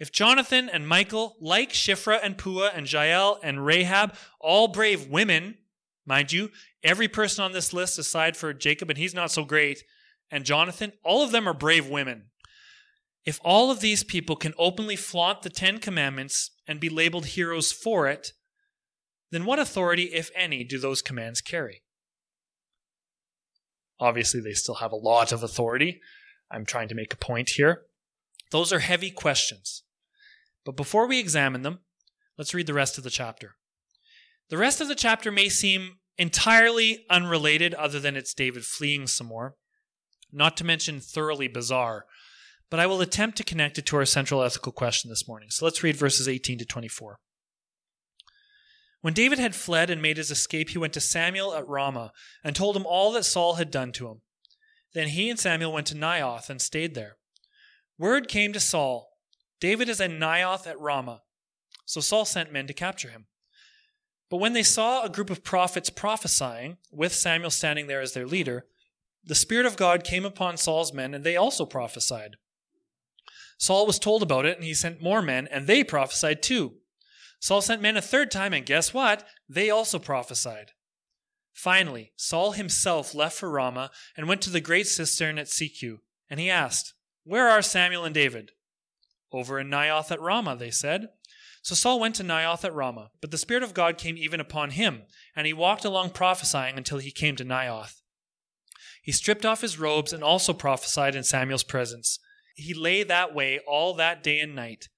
If 0.00 0.10
Jonathan 0.10 0.68
and 0.68 0.88
Michael, 0.88 1.36
like 1.40 1.70
Shiphrah 1.70 2.18
and 2.20 2.36
Puah 2.36 2.72
and 2.74 2.92
Jael 2.92 3.38
and 3.40 3.64
Rahab, 3.64 4.16
all 4.40 4.66
brave 4.66 5.06
women, 5.06 5.58
mind 6.04 6.32
you, 6.32 6.50
every 6.82 7.08
person 7.08 7.44
on 7.44 7.52
this 7.52 7.72
list 7.72 7.98
aside 7.98 8.36
for 8.36 8.52
Jacob, 8.52 8.90
and 8.90 8.98
he's 8.98 9.14
not 9.14 9.30
so 9.30 9.44
great, 9.44 9.82
and 10.30 10.44
Jonathan, 10.44 10.92
all 11.04 11.22
of 11.22 11.30
them 11.30 11.48
are 11.48 11.54
brave 11.54 11.88
women. 11.88 12.26
If 13.24 13.40
all 13.44 13.70
of 13.70 13.80
these 13.80 14.02
people 14.02 14.36
can 14.36 14.54
openly 14.58 14.96
flaunt 14.96 15.42
the 15.42 15.50
Ten 15.50 15.78
Commandments 15.78 16.50
and 16.66 16.80
be 16.80 16.88
labeled 16.88 17.26
heroes 17.26 17.70
for 17.70 18.08
it, 18.08 18.32
then 19.30 19.44
what 19.44 19.58
authority, 19.58 20.04
if 20.04 20.30
any, 20.34 20.64
do 20.64 20.78
those 20.78 21.02
commands 21.02 21.40
carry? 21.40 21.82
obviously 24.02 24.40
they 24.40 24.52
still 24.52 24.74
have 24.76 24.92
a 24.92 24.96
lot 24.96 25.32
of 25.32 25.42
authority. 25.42 26.00
I'm 26.50 26.66
trying 26.66 26.88
to 26.88 26.94
make 26.94 27.14
a 27.14 27.16
point 27.16 27.50
here. 27.50 27.82
Those 28.50 28.72
are 28.72 28.80
heavy 28.80 29.10
questions. 29.10 29.84
But 30.64 30.76
before 30.76 31.06
we 31.06 31.20
examine 31.20 31.62
them, 31.62 31.78
let's 32.36 32.52
read 32.52 32.66
the 32.66 32.74
rest 32.74 32.98
of 32.98 33.04
the 33.04 33.10
chapter. 33.10 33.54
The 34.50 34.58
rest 34.58 34.80
of 34.80 34.88
the 34.88 34.96
chapter 34.96 35.30
may 35.30 35.48
seem 35.48 35.98
entirely 36.22 37.04
unrelated, 37.10 37.74
other 37.74 37.98
than 37.98 38.16
it's 38.16 38.32
David 38.32 38.64
fleeing 38.64 39.08
some 39.08 39.26
more, 39.26 39.56
not 40.32 40.56
to 40.56 40.64
mention 40.64 41.00
thoroughly 41.00 41.48
bizarre, 41.48 42.06
but 42.70 42.78
I 42.78 42.86
will 42.86 43.00
attempt 43.00 43.36
to 43.38 43.44
connect 43.44 43.76
it 43.76 43.86
to 43.86 43.96
our 43.96 44.04
central 44.04 44.40
ethical 44.40 44.70
question 44.70 45.10
this 45.10 45.26
morning. 45.26 45.50
So 45.50 45.64
let's 45.64 45.82
read 45.82 45.96
verses 45.96 46.28
18 46.28 46.58
to 46.58 46.64
24. 46.64 47.18
When 49.00 49.14
David 49.14 49.40
had 49.40 49.56
fled 49.56 49.90
and 49.90 50.00
made 50.00 50.16
his 50.16 50.30
escape, 50.30 50.70
he 50.70 50.78
went 50.78 50.92
to 50.92 51.00
Samuel 51.00 51.54
at 51.54 51.66
Ramah 51.66 52.12
and 52.44 52.54
told 52.54 52.76
him 52.76 52.86
all 52.86 53.10
that 53.12 53.24
Saul 53.24 53.54
had 53.54 53.72
done 53.72 53.90
to 53.92 54.06
him. 54.06 54.20
Then 54.94 55.08
he 55.08 55.28
and 55.28 55.40
Samuel 55.40 55.72
went 55.72 55.88
to 55.88 55.96
Naioth 55.96 56.48
and 56.48 56.62
stayed 56.62 56.94
there. 56.94 57.16
Word 57.98 58.28
came 58.28 58.52
to 58.52 58.60
Saul 58.60 59.08
David 59.60 59.88
is 59.88 60.00
at 60.00 60.10
Naioth 60.10 60.66
at 60.68 60.80
Ramah. 60.80 61.22
So 61.84 62.00
Saul 62.00 62.24
sent 62.24 62.52
men 62.52 62.66
to 62.68 62.72
capture 62.72 63.10
him. 63.10 63.26
But 64.32 64.40
when 64.40 64.54
they 64.54 64.62
saw 64.62 65.02
a 65.02 65.10
group 65.10 65.28
of 65.28 65.44
prophets 65.44 65.90
prophesying, 65.90 66.78
with 66.90 67.12
Samuel 67.12 67.50
standing 67.50 67.86
there 67.86 68.00
as 68.00 68.14
their 68.14 68.26
leader, 68.26 68.64
the 69.22 69.34
Spirit 69.34 69.66
of 69.66 69.76
God 69.76 70.04
came 70.04 70.24
upon 70.24 70.56
Saul's 70.56 70.90
men, 70.90 71.12
and 71.12 71.22
they 71.22 71.36
also 71.36 71.66
prophesied. 71.66 72.36
Saul 73.58 73.86
was 73.86 73.98
told 73.98 74.22
about 74.22 74.46
it, 74.46 74.56
and 74.56 74.64
he 74.64 74.72
sent 74.72 75.02
more 75.02 75.20
men, 75.20 75.48
and 75.48 75.66
they 75.66 75.84
prophesied 75.84 76.42
too. 76.42 76.76
Saul 77.40 77.60
sent 77.60 77.82
men 77.82 77.98
a 77.98 78.00
third 78.00 78.30
time, 78.30 78.54
and 78.54 78.64
guess 78.64 78.94
what? 78.94 79.28
They 79.50 79.68
also 79.68 79.98
prophesied. 79.98 80.70
Finally, 81.52 82.14
Saul 82.16 82.52
himself 82.52 83.14
left 83.14 83.36
for 83.36 83.50
Ramah 83.50 83.90
and 84.16 84.28
went 84.28 84.40
to 84.42 84.50
the 84.50 84.62
great 84.62 84.86
cistern 84.86 85.38
at 85.38 85.48
Seku, 85.48 85.98
and 86.30 86.40
he 86.40 86.48
asked, 86.48 86.94
Where 87.24 87.50
are 87.50 87.60
Samuel 87.60 88.06
and 88.06 88.14
David? 88.14 88.52
Over 89.30 89.60
in 89.60 89.68
Naioth 89.68 90.10
at 90.10 90.22
Ramah, 90.22 90.56
they 90.56 90.70
said. 90.70 91.08
So 91.62 91.76
Saul 91.76 92.00
went 92.00 92.16
to 92.16 92.24
Naioth 92.24 92.64
at 92.64 92.74
Ramah, 92.74 93.12
but 93.20 93.30
the 93.30 93.38
Spirit 93.38 93.62
of 93.62 93.72
God 93.72 93.96
came 93.96 94.16
even 94.16 94.40
upon 94.40 94.70
him, 94.70 95.02
and 95.36 95.46
he 95.46 95.52
walked 95.52 95.84
along 95.84 96.10
prophesying 96.10 96.76
until 96.76 96.98
he 96.98 97.12
came 97.12 97.36
to 97.36 97.44
Naioth. 97.44 98.02
He 99.00 99.12
stripped 99.12 99.46
off 99.46 99.60
his 99.60 99.78
robes 99.78 100.12
and 100.12 100.24
also 100.24 100.52
prophesied 100.52 101.14
in 101.14 101.22
Samuel's 101.22 101.62
presence. 101.62 102.18
He 102.56 102.74
lay 102.74 103.04
that 103.04 103.32
way 103.34 103.60
all 103.66 103.94
that 103.94 104.24
day 104.24 104.40
and 104.40 104.56
night. 104.56 104.88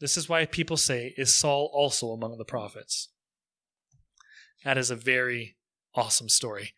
This 0.00 0.16
is 0.16 0.28
why 0.28 0.44
people 0.46 0.76
say, 0.76 1.14
Is 1.16 1.36
Saul 1.38 1.70
also 1.72 2.08
among 2.08 2.38
the 2.38 2.44
prophets? 2.44 3.08
That 4.64 4.76
is 4.76 4.90
a 4.90 4.96
very 4.96 5.56
awesome 5.94 6.28
story. 6.28 6.74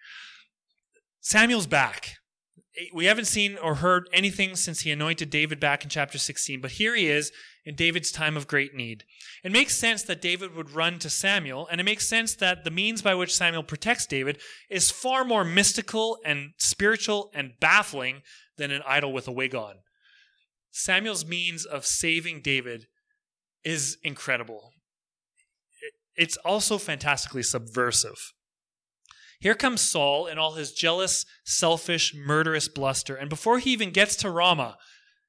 Samuel's 1.20 1.66
back. 1.66 2.16
We 2.92 3.06
haven't 3.06 3.24
seen 3.24 3.56
or 3.56 3.76
heard 3.76 4.08
anything 4.12 4.56
since 4.56 4.80
he 4.80 4.90
anointed 4.90 5.30
David 5.30 5.58
back 5.58 5.82
in 5.82 5.88
chapter 5.88 6.18
16, 6.18 6.60
but 6.60 6.72
here 6.72 6.94
he 6.94 7.08
is 7.08 7.32
in 7.66 7.74
David's 7.74 8.12
time 8.12 8.36
of 8.36 8.46
great 8.46 8.74
need. 8.74 9.04
It 9.42 9.50
makes 9.50 9.74
sense 9.74 10.04
that 10.04 10.22
David 10.22 10.54
would 10.54 10.70
run 10.70 11.00
to 11.00 11.10
Samuel, 11.10 11.66
and 11.70 11.80
it 11.80 11.84
makes 11.84 12.06
sense 12.06 12.34
that 12.36 12.62
the 12.62 12.70
means 12.70 13.02
by 13.02 13.14
which 13.14 13.34
Samuel 13.34 13.64
protects 13.64 14.06
David 14.06 14.40
is 14.70 14.92
far 14.92 15.24
more 15.24 15.44
mystical 15.44 16.18
and 16.24 16.52
spiritual 16.58 17.30
and 17.34 17.58
baffling 17.60 18.22
than 18.56 18.70
an 18.70 18.82
idol 18.86 19.12
with 19.12 19.26
a 19.26 19.32
wig 19.32 19.54
on. 19.54 19.74
Samuel's 20.70 21.26
means 21.26 21.64
of 21.64 21.84
saving 21.84 22.40
David 22.40 22.86
is 23.64 23.98
incredible. 24.04 24.72
It's 26.14 26.36
also 26.38 26.78
fantastically 26.78 27.42
subversive. 27.42 28.32
Here 29.40 29.54
comes 29.54 29.80
Saul 29.80 30.26
in 30.26 30.38
all 30.38 30.54
his 30.54 30.72
jealous, 30.72 31.26
selfish, 31.44 32.14
murderous 32.14 32.68
bluster, 32.68 33.16
and 33.16 33.28
before 33.28 33.58
he 33.58 33.72
even 33.72 33.90
gets 33.90 34.16
to 34.16 34.30
Ramah, 34.30 34.78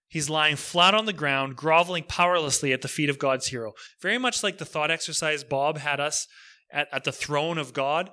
he's 0.08 0.30
lying 0.30 0.56
flat 0.56 0.94
on 0.94 1.06
the 1.06 1.14
ground, 1.14 1.56
groveling 1.56 2.04
powerlessly 2.04 2.74
at 2.74 2.82
the 2.82 2.88
feet 2.88 3.10
of 3.10 3.20
God's 3.20 3.48
hero. 3.48 3.74
Very 4.02 4.18
much 4.18 4.44
like 4.44 4.58
the 4.58 4.66
thought 4.66 4.92
exercise 4.92 5.44
Bob 5.44 5.78
had 5.78 6.00
us 6.00 6.28
at, 6.72 6.88
at 6.92 7.04
the 7.04 7.12
throne 7.12 7.58
of 7.58 7.74
God. 7.74 8.12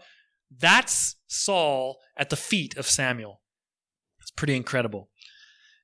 That's 0.56 1.16
Saul 1.26 1.98
at 2.16 2.30
the 2.30 2.36
feet 2.36 2.76
of 2.76 2.86
Samuel. 2.86 3.40
It's 4.20 4.30
pretty 4.30 4.56
incredible. 4.56 5.10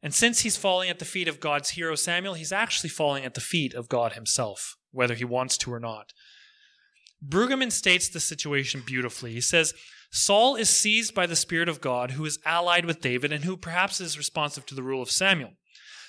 And 0.03 0.15
since 0.15 0.41
he's 0.41 0.57
falling 0.57 0.89
at 0.89 0.99
the 0.99 1.05
feet 1.05 1.29
of 1.29 1.41
God's 1.41 1.71
hero 1.71 1.95
Samuel, 1.95 2.35
he's 2.35 2.53
actually 2.53 2.91
falling 2.91 3.25
at 3.25 3.35
the 3.35 3.41
feet 3.41 3.75
of 3.75 3.89
God 3.89 4.15
himself, 4.15 4.77
whether 4.93 5.15
he 5.15 5.25
wants 5.25 5.59
to 5.59 5.73
or 5.73 5.81
not. 5.81 6.13
Brueggemann 7.27 7.71
states 7.71 8.09
the 8.09 8.21
situation 8.21 8.83
beautifully. 8.85 9.33
He 9.33 9.43
says, 9.43 9.75
Saul 10.11 10.57
is 10.57 10.71
seized 10.71 11.15
by 11.15 11.27
the 11.27 11.37
Spirit 11.37 11.69
of 11.69 11.81
God, 11.81 12.13
who 12.13 12.25
is 12.25 12.39
allied 12.47 12.87
with 12.87 13.01
David 13.03 13.31
and 13.31 13.45
who 13.45 13.57
perhaps 13.57 14.01
is 14.01 14.17
responsive 14.17 14.65
to 14.67 14.75
the 14.75 14.83
rule 14.83 15.03
of 15.03 15.11
Samuel. 15.11 15.53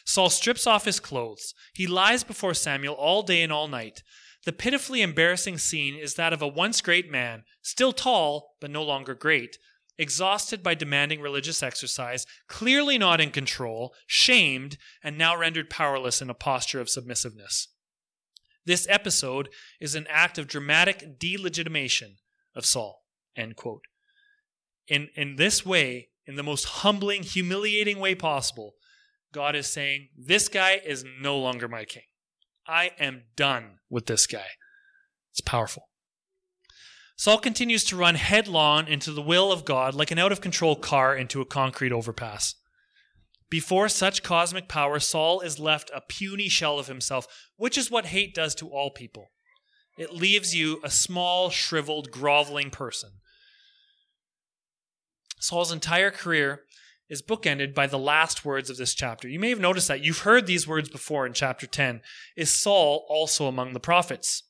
Saul 0.05 0.29
strips 0.29 0.67
off 0.67 0.85
his 0.85 0.99
clothes. 0.99 1.53
He 1.73 1.87
lies 1.87 2.23
before 2.23 2.53
Samuel 2.53 2.95
all 2.95 3.23
day 3.23 3.41
and 3.41 3.51
all 3.51 3.67
night. 3.67 4.03
The 4.45 4.53
pitifully 4.53 5.01
embarrassing 5.01 5.59
scene 5.59 5.95
is 5.95 6.15
that 6.15 6.33
of 6.33 6.41
a 6.41 6.47
once 6.47 6.81
great 6.81 7.11
man, 7.11 7.43
still 7.61 7.93
tall, 7.93 8.55
but 8.59 8.71
no 8.71 8.81
longer 8.81 9.13
great, 9.13 9.57
exhausted 9.97 10.63
by 10.63 10.73
demanding 10.73 11.21
religious 11.21 11.61
exercise, 11.61 12.25
clearly 12.47 12.97
not 12.97 13.21
in 13.21 13.29
control, 13.29 13.93
shamed, 14.07 14.77
and 15.03 15.17
now 15.17 15.37
rendered 15.37 15.69
powerless 15.69 16.21
in 16.21 16.29
a 16.29 16.33
posture 16.33 16.81
of 16.81 16.89
submissiveness. 16.89 17.67
This 18.65 18.87
episode 18.89 19.49
is 19.79 19.95
an 19.95 20.07
act 20.09 20.37
of 20.37 20.47
dramatic 20.47 21.19
delegitimation 21.19 22.15
of 22.55 22.65
Saul. 22.65 23.03
End 23.35 23.55
quote. 23.55 23.83
In, 24.87 25.09
in 25.15 25.35
this 25.35 25.65
way, 25.65 26.09
in 26.25 26.35
the 26.35 26.43
most 26.43 26.65
humbling, 26.65 27.23
humiliating 27.23 27.99
way 27.99 28.15
possible, 28.15 28.73
God 29.33 29.55
is 29.55 29.67
saying, 29.67 30.09
This 30.17 30.47
guy 30.47 30.81
is 30.83 31.05
no 31.21 31.37
longer 31.37 31.67
my 31.67 31.85
king. 31.85 32.03
I 32.67 32.91
am 32.99 33.23
done 33.35 33.79
with 33.89 34.05
this 34.05 34.27
guy. 34.27 34.47
It's 35.31 35.41
powerful. 35.41 35.89
Saul 37.15 37.37
continues 37.37 37.83
to 37.85 37.95
run 37.95 38.15
headlong 38.15 38.87
into 38.87 39.11
the 39.11 39.21
will 39.21 39.51
of 39.51 39.63
God 39.63 39.93
like 39.93 40.11
an 40.11 40.19
out 40.19 40.31
of 40.31 40.41
control 40.41 40.75
car 40.75 41.15
into 41.15 41.39
a 41.39 41.45
concrete 41.45 41.91
overpass. 41.91 42.55
Before 43.49 43.89
such 43.89 44.23
cosmic 44.23 44.67
power, 44.67 44.99
Saul 44.99 45.41
is 45.41 45.59
left 45.59 45.91
a 45.93 46.01
puny 46.01 46.47
shell 46.47 46.79
of 46.79 46.87
himself, 46.87 47.27
which 47.57 47.77
is 47.77 47.91
what 47.91 48.07
hate 48.07 48.33
does 48.33 48.55
to 48.55 48.69
all 48.69 48.89
people. 48.89 49.27
It 49.97 50.13
leaves 50.13 50.55
you 50.55 50.79
a 50.83 50.89
small, 50.89 51.49
shriveled, 51.49 52.11
groveling 52.11 52.71
person. 52.71 53.11
Saul's 55.39 55.71
entire 55.71 56.11
career 56.11 56.61
is 57.11 57.21
bookended 57.21 57.75
by 57.75 57.87
the 57.87 57.99
last 57.99 58.45
words 58.45 58.69
of 58.69 58.77
this 58.77 58.93
chapter. 58.93 59.27
You 59.27 59.37
may 59.37 59.49
have 59.49 59.59
noticed 59.59 59.89
that. 59.89 60.01
You've 60.01 60.19
heard 60.19 60.47
these 60.47 60.65
words 60.65 60.87
before 60.87 61.25
in 61.25 61.33
chapter 61.33 61.67
10. 61.67 61.99
Is 62.37 62.49
Saul 62.49 63.05
also 63.09 63.47
among 63.47 63.73
the 63.73 63.81
prophets? 63.81 64.43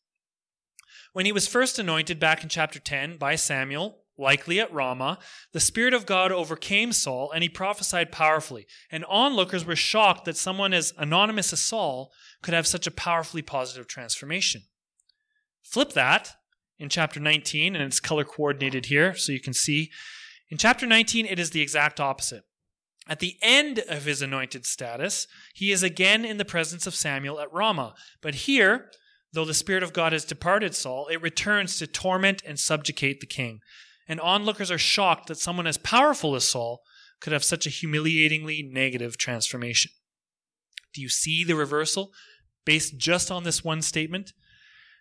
When 1.11 1.25
he 1.25 1.31
was 1.31 1.47
first 1.47 1.79
anointed 1.79 2.19
back 2.19 2.43
in 2.43 2.49
chapter 2.49 2.79
10 2.79 3.17
by 3.17 3.35
Samuel, 3.35 4.03
likely 4.15 4.59
at 4.59 4.71
Ramah, 4.71 5.17
the 5.53 5.59
Spirit 5.59 5.95
of 5.95 6.05
God 6.05 6.31
overcame 6.31 6.91
Saul 6.91 7.31
and 7.31 7.41
he 7.41 7.49
prophesied 7.49 8.11
powerfully. 8.11 8.67
And 8.91 9.05
onlookers 9.05 9.65
were 9.65 9.75
shocked 9.75 10.25
that 10.25 10.37
someone 10.37 10.71
as 10.71 10.93
anonymous 10.99 11.51
as 11.51 11.61
Saul 11.61 12.11
could 12.43 12.53
have 12.53 12.67
such 12.67 12.85
a 12.85 12.91
powerfully 12.91 13.41
positive 13.41 13.87
transformation. 13.87 14.61
Flip 15.63 15.93
that 15.93 16.35
in 16.77 16.89
chapter 16.89 17.19
19, 17.19 17.75
and 17.75 17.83
it's 17.83 17.99
color 17.99 18.23
coordinated 18.23 18.85
here 18.85 19.15
so 19.15 19.31
you 19.31 19.39
can 19.39 19.53
see. 19.53 19.89
In 20.51 20.59
chapter 20.59 20.85
19, 20.85 21.25
it 21.25 21.39
is 21.39 21.49
the 21.49 21.61
exact 21.61 21.99
opposite. 21.99 22.43
At 23.07 23.19
the 23.19 23.37
end 23.41 23.79
of 23.89 24.05
his 24.05 24.21
anointed 24.21 24.65
status, 24.65 25.27
he 25.53 25.71
is 25.71 25.83
again 25.83 26.23
in 26.23 26.37
the 26.37 26.45
presence 26.45 26.85
of 26.85 26.95
Samuel 26.95 27.39
at 27.39 27.51
Ramah. 27.51 27.95
But 28.21 28.35
here, 28.35 28.89
Though 29.33 29.45
the 29.45 29.53
Spirit 29.53 29.83
of 29.83 29.93
God 29.93 30.11
has 30.11 30.25
departed 30.25 30.75
Saul, 30.75 31.07
it 31.07 31.21
returns 31.21 31.77
to 31.77 31.87
torment 31.87 32.41
and 32.45 32.59
subjugate 32.59 33.21
the 33.21 33.27
king. 33.27 33.59
And 34.07 34.19
onlookers 34.19 34.69
are 34.71 34.77
shocked 34.77 35.27
that 35.27 35.37
someone 35.37 35.67
as 35.67 35.77
powerful 35.77 36.35
as 36.35 36.43
Saul 36.43 36.81
could 37.21 37.31
have 37.31 37.43
such 37.43 37.65
a 37.65 37.69
humiliatingly 37.69 38.63
negative 38.63 39.17
transformation. 39.17 39.91
Do 40.93 41.01
you 41.01 41.07
see 41.07 41.43
the 41.43 41.55
reversal 41.55 42.11
based 42.65 42.97
just 42.97 43.31
on 43.31 43.43
this 43.43 43.63
one 43.63 43.81
statement? 43.81 44.33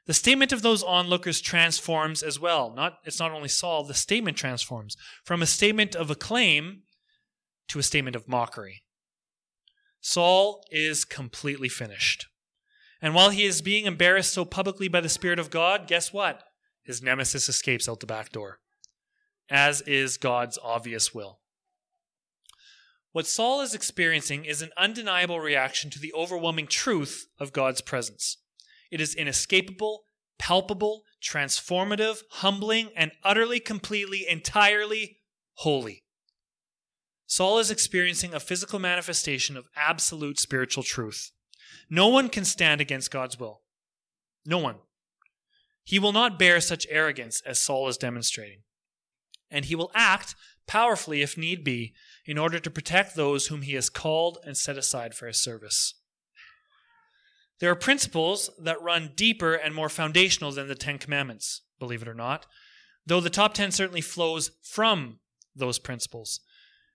The 0.06 0.14
statement 0.14 0.52
of 0.52 0.62
those 0.62 0.84
onlookers 0.84 1.40
transforms 1.40 2.22
as 2.22 2.38
well. 2.38 2.72
Not, 2.72 2.98
it's 3.04 3.18
not 3.18 3.32
only 3.32 3.48
Saul, 3.48 3.84
the 3.84 3.94
statement 3.94 4.36
transforms 4.36 4.96
from 5.24 5.42
a 5.42 5.46
statement 5.46 5.96
of 5.96 6.10
acclaim 6.10 6.82
to 7.70 7.78
a 7.78 7.82
statement 7.82 8.16
of 8.16 8.28
mockery. 8.28 8.82
Saul 10.00 10.64
is 10.70 11.04
completely 11.04 11.68
finished. 11.68 12.26
And 13.00 13.14
while 13.14 13.30
he 13.30 13.44
is 13.44 13.62
being 13.62 13.86
embarrassed 13.86 14.32
so 14.32 14.44
publicly 14.44 14.88
by 14.88 15.00
the 15.00 15.08
Spirit 15.08 15.38
of 15.38 15.50
God, 15.50 15.86
guess 15.86 16.12
what? 16.12 16.42
His 16.82 17.02
nemesis 17.02 17.48
escapes 17.48 17.88
out 17.88 18.00
the 18.00 18.06
back 18.06 18.32
door, 18.32 18.58
as 19.48 19.82
is 19.82 20.16
God's 20.16 20.58
obvious 20.62 21.14
will. 21.14 21.40
What 23.12 23.26
Saul 23.26 23.60
is 23.60 23.74
experiencing 23.74 24.44
is 24.44 24.62
an 24.62 24.70
undeniable 24.76 25.40
reaction 25.40 25.90
to 25.90 25.98
the 25.98 26.12
overwhelming 26.12 26.66
truth 26.66 27.26
of 27.38 27.52
God's 27.52 27.80
presence. 27.80 28.38
It 28.90 29.00
is 29.00 29.14
inescapable, 29.14 30.02
palpable, 30.38 31.02
transformative, 31.22 32.22
humbling, 32.30 32.90
and 32.96 33.12
utterly, 33.22 33.60
completely, 33.60 34.26
entirely 34.28 35.18
holy. 35.54 36.04
Saul 37.30 37.60
is 37.60 37.70
experiencing 37.70 38.34
a 38.34 38.40
physical 38.40 38.80
manifestation 38.80 39.56
of 39.56 39.68
absolute 39.76 40.40
spiritual 40.40 40.82
truth. 40.82 41.30
No 41.88 42.08
one 42.08 42.28
can 42.28 42.44
stand 42.44 42.80
against 42.80 43.12
God's 43.12 43.38
will. 43.38 43.62
No 44.44 44.58
one. 44.58 44.78
He 45.84 46.00
will 46.00 46.10
not 46.10 46.40
bear 46.40 46.60
such 46.60 46.88
arrogance 46.90 47.40
as 47.46 47.60
Saul 47.60 47.86
is 47.86 47.96
demonstrating. 47.96 48.62
And 49.48 49.66
he 49.66 49.76
will 49.76 49.92
act 49.94 50.34
powerfully 50.66 51.22
if 51.22 51.38
need 51.38 51.62
be 51.62 51.94
in 52.26 52.36
order 52.36 52.58
to 52.58 52.68
protect 52.68 53.14
those 53.14 53.46
whom 53.46 53.62
he 53.62 53.74
has 53.74 53.90
called 53.90 54.38
and 54.44 54.56
set 54.56 54.76
aside 54.76 55.14
for 55.14 55.28
his 55.28 55.40
service. 55.40 55.94
There 57.60 57.70
are 57.70 57.76
principles 57.76 58.50
that 58.58 58.82
run 58.82 59.12
deeper 59.14 59.54
and 59.54 59.72
more 59.72 59.88
foundational 59.88 60.50
than 60.50 60.66
the 60.66 60.74
Ten 60.74 60.98
Commandments, 60.98 61.62
believe 61.78 62.02
it 62.02 62.08
or 62.08 62.14
not, 62.14 62.46
though 63.06 63.20
the 63.20 63.30
top 63.30 63.54
10 63.54 63.70
certainly 63.70 64.00
flows 64.00 64.50
from 64.64 65.20
those 65.54 65.78
principles. 65.78 66.40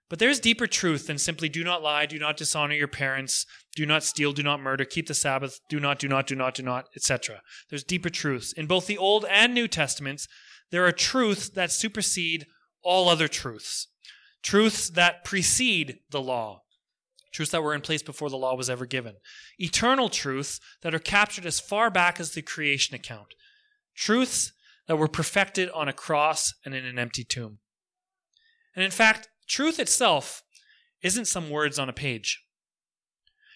But 0.09 0.19
there's 0.19 0.39
deeper 0.39 0.67
truth 0.67 1.07
than 1.07 1.17
simply 1.17 1.49
do 1.49 1.63
not 1.63 1.81
lie, 1.81 2.05
do 2.05 2.19
not 2.19 2.37
dishonor 2.37 2.75
your 2.75 2.87
parents, 2.87 3.45
do 3.75 3.85
not 3.85 4.03
steal, 4.03 4.33
do 4.33 4.43
not 4.43 4.59
murder, 4.59 4.85
keep 4.85 5.07
the 5.07 5.15
Sabbath, 5.15 5.59
do 5.69 5.79
not, 5.79 5.97
do 5.97 6.07
not, 6.07 6.27
do 6.27 6.35
not, 6.35 6.53
do 6.53 6.63
not, 6.63 6.85
etc. 6.95 7.41
There's 7.69 7.83
deeper 7.83 8.09
truths. 8.09 8.53
In 8.53 8.67
both 8.67 8.85
the 8.85 8.99
Old 8.99 9.25
and 9.29 9.53
New 9.53 9.67
Testaments, 9.67 10.27
there 10.71 10.85
are 10.85 10.91
truths 10.91 11.49
that 11.49 11.71
supersede 11.71 12.45
all 12.83 13.09
other 13.09 13.27
truths, 13.27 13.87
truths 14.43 14.89
that 14.91 15.23
precede 15.23 15.97
the 16.11 16.21
law, 16.21 16.61
truths 17.33 17.51
that 17.51 17.63
were 17.63 17.73
in 17.73 17.81
place 17.81 18.03
before 18.03 18.29
the 18.29 18.37
law 18.37 18.55
was 18.55 18.69
ever 18.69 18.85
given, 18.85 19.15
eternal 19.57 20.09
truths 20.09 20.59
that 20.83 20.93
are 20.93 20.99
captured 20.99 21.47
as 21.47 21.59
far 21.59 21.89
back 21.89 22.19
as 22.19 22.31
the 22.31 22.43
creation 22.43 22.95
account, 22.95 23.33
truths 23.95 24.53
that 24.87 24.97
were 24.97 25.07
perfected 25.07 25.67
on 25.71 25.87
a 25.87 25.93
cross 25.93 26.53
and 26.63 26.75
in 26.75 26.85
an 26.85 26.99
empty 26.99 27.23
tomb. 27.23 27.57
And 28.75 28.85
in 28.85 28.91
fact, 28.91 29.29
truth 29.47 29.79
itself 29.79 30.43
isn't 31.01 31.27
some 31.27 31.49
words 31.49 31.77
on 31.77 31.89
a 31.89 31.93
page. 31.93 32.43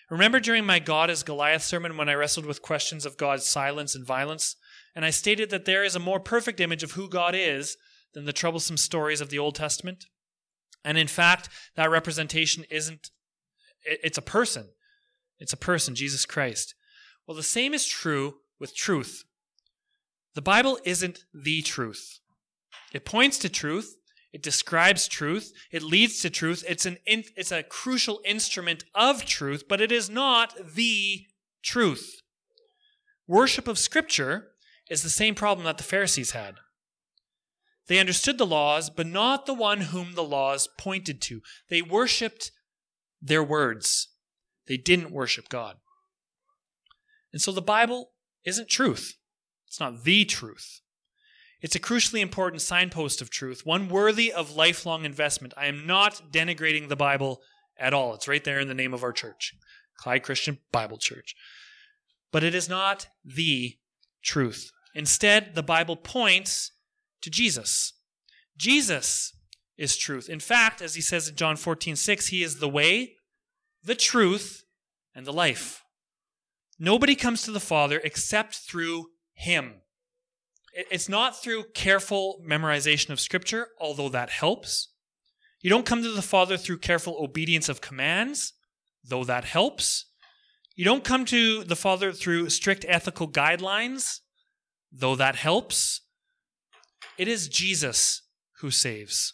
Remember 0.09 0.39
during 0.39 0.65
my 0.65 0.79
God 0.79 1.09
is 1.09 1.23
Goliath 1.23 1.61
sermon 1.61 1.95
when 1.95 2.09
I 2.09 2.13
wrestled 2.13 2.45
with 2.45 2.61
questions 2.61 3.05
of 3.05 3.17
God's 3.17 3.45
silence 3.45 3.93
and 3.93 4.05
violence? 4.05 4.55
And 4.95 5.05
I 5.05 5.11
stated 5.11 5.49
that 5.51 5.65
there 5.65 5.83
is 5.83 5.95
a 5.95 5.99
more 5.99 6.19
perfect 6.19 6.59
image 6.59 6.81
of 6.81 6.93
who 6.93 7.07
God 7.07 7.35
is 7.35 7.77
than 8.13 8.25
the 8.25 8.33
troublesome 8.33 8.77
stories 8.77 9.21
of 9.21 9.29
the 9.29 9.37
Old 9.37 9.55
Testament. 9.55 10.05
And 10.83 10.97
in 10.97 11.07
fact, 11.07 11.49
that 11.75 11.91
representation 11.91 12.65
isn't, 12.71 13.11
it's 13.83 14.17
a 14.17 14.23
person. 14.23 14.69
It's 15.37 15.53
a 15.53 15.57
person, 15.57 15.93
Jesus 15.93 16.25
Christ. 16.25 16.73
Well, 17.27 17.37
the 17.37 17.43
same 17.43 17.73
is 17.73 17.85
true 17.85 18.37
with 18.59 18.75
truth. 18.75 19.23
The 20.33 20.41
Bible 20.41 20.79
isn't 20.83 21.25
the 21.33 21.61
truth. 21.61 22.19
It 22.93 23.05
points 23.05 23.37
to 23.39 23.49
truth, 23.49 23.95
it 24.31 24.43
describes 24.43 25.07
truth, 25.07 25.53
it 25.71 25.81
leads 25.81 26.21
to 26.21 26.29
truth, 26.29 26.63
it's, 26.67 26.85
an 26.85 26.97
in, 27.05 27.23
it's 27.35 27.51
a 27.51 27.63
crucial 27.63 28.21
instrument 28.23 28.83
of 28.93 29.25
truth, 29.25 29.63
but 29.67 29.81
it 29.81 29.91
is 29.91 30.09
not 30.09 30.53
the 30.75 31.25
truth. 31.63 32.21
Worship 33.27 33.67
of 33.67 33.79
Scripture 33.79 34.49
is 34.89 35.03
the 35.03 35.09
same 35.09 35.35
problem 35.35 35.65
that 35.65 35.77
the 35.77 35.83
Pharisees 35.83 36.31
had. 36.31 36.55
They 37.87 37.99
understood 37.99 38.37
the 38.37 38.45
laws, 38.45 38.91
but 38.91 39.07
not 39.07 39.47
the 39.47 39.53
one 39.53 39.81
whom 39.81 40.13
the 40.13 40.23
laws 40.23 40.69
pointed 40.77 41.21
to. 41.23 41.41
They 41.69 41.81
worshiped 41.81 42.51
their 43.19 43.43
words. 43.43 44.09
They 44.67 44.77
didn't 44.77 45.11
worship 45.11 45.49
God. 45.49 45.77
And 47.33 47.41
so 47.41 47.51
the 47.51 47.61
Bible 47.61 48.11
isn't 48.45 48.69
truth. 48.69 49.15
It's 49.67 49.79
not 49.79 50.03
the 50.03 50.25
truth. 50.25 50.81
It's 51.61 51.75
a 51.75 51.79
crucially 51.79 52.21
important 52.21 52.61
signpost 52.61 53.21
of 53.21 53.29
truth, 53.29 53.65
one 53.65 53.89
worthy 53.89 54.31
of 54.31 54.55
lifelong 54.55 55.03
investment. 55.03 55.53
I 55.57 55.65
am 55.65 55.85
not 55.85 56.31
denigrating 56.31 56.87
the 56.87 56.95
Bible 56.95 57.41
at 57.77 57.93
all. 57.93 58.13
It's 58.13 58.27
right 58.27 58.43
there 58.43 58.59
in 58.59 58.67
the 58.67 58.73
name 58.73 58.93
of 58.93 59.03
our 59.03 59.11
church, 59.11 59.53
Clyde 59.97 60.23
Christian 60.23 60.59
Bible 60.71 60.97
Church. 60.97 61.35
But 62.31 62.43
it 62.43 62.55
is 62.55 62.69
not 62.69 63.07
the 63.25 63.77
truth. 64.23 64.71
Instead, 64.95 65.55
the 65.55 65.63
Bible 65.63 65.95
points 65.95 66.71
to 67.21 67.29
Jesus. 67.29 67.93
Jesus 68.57 69.33
is 69.77 69.97
truth. 69.97 70.29
In 70.29 70.39
fact, 70.39 70.81
as 70.81 70.95
he 70.95 71.01
says 71.01 71.27
in 71.27 71.35
John 71.35 71.55
14, 71.55 71.95
6, 71.95 72.27
he 72.27 72.43
is 72.43 72.59
the 72.59 72.69
way, 72.69 73.15
the 73.83 73.95
truth, 73.95 74.63
and 75.15 75.25
the 75.25 75.33
life. 75.33 75.83
Nobody 76.77 77.15
comes 77.15 77.41
to 77.41 77.51
the 77.51 77.59
Father 77.59 78.01
except 78.03 78.55
through 78.55 79.07
him. 79.33 79.81
It's 80.73 81.09
not 81.09 81.41
through 81.41 81.71
careful 81.73 82.41
memorization 82.47 83.09
of 83.09 83.19
Scripture, 83.19 83.69
although 83.79 84.09
that 84.09 84.29
helps. 84.29 84.89
You 85.61 85.69
don't 85.69 85.85
come 85.85 86.03
to 86.03 86.11
the 86.11 86.21
Father 86.21 86.57
through 86.57 86.77
careful 86.79 87.17
obedience 87.19 87.69
of 87.69 87.81
commands, 87.81 88.53
though 89.03 89.23
that 89.23 89.45
helps. 89.45 90.05
You 90.75 90.85
don't 90.85 91.03
come 91.03 91.25
to 91.25 91.63
the 91.63 91.75
Father 91.75 92.13
through 92.13 92.49
strict 92.49 92.85
ethical 92.87 93.29
guidelines, 93.29 94.19
though 94.91 95.15
that 95.15 95.35
helps. 95.35 96.01
It 97.17 97.27
is 97.27 97.49
Jesus 97.49 98.21
who 98.59 98.71
saves. 98.71 99.33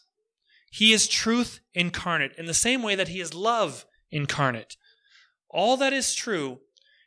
He 0.71 0.91
is 0.91 1.08
truth 1.08 1.60
incarnate 1.74 2.34
in 2.38 2.48
the 2.48 2.54
same 2.54 2.82
way 2.82 2.95
that 2.95 3.10
he 3.10 3.21
is 3.21 3.34
love 3.34 3.86
incarnate. 4.10 4.76
All 5.50 5.78
that 5.78 5.93
is 5.93 6.15
true 6.15 6.60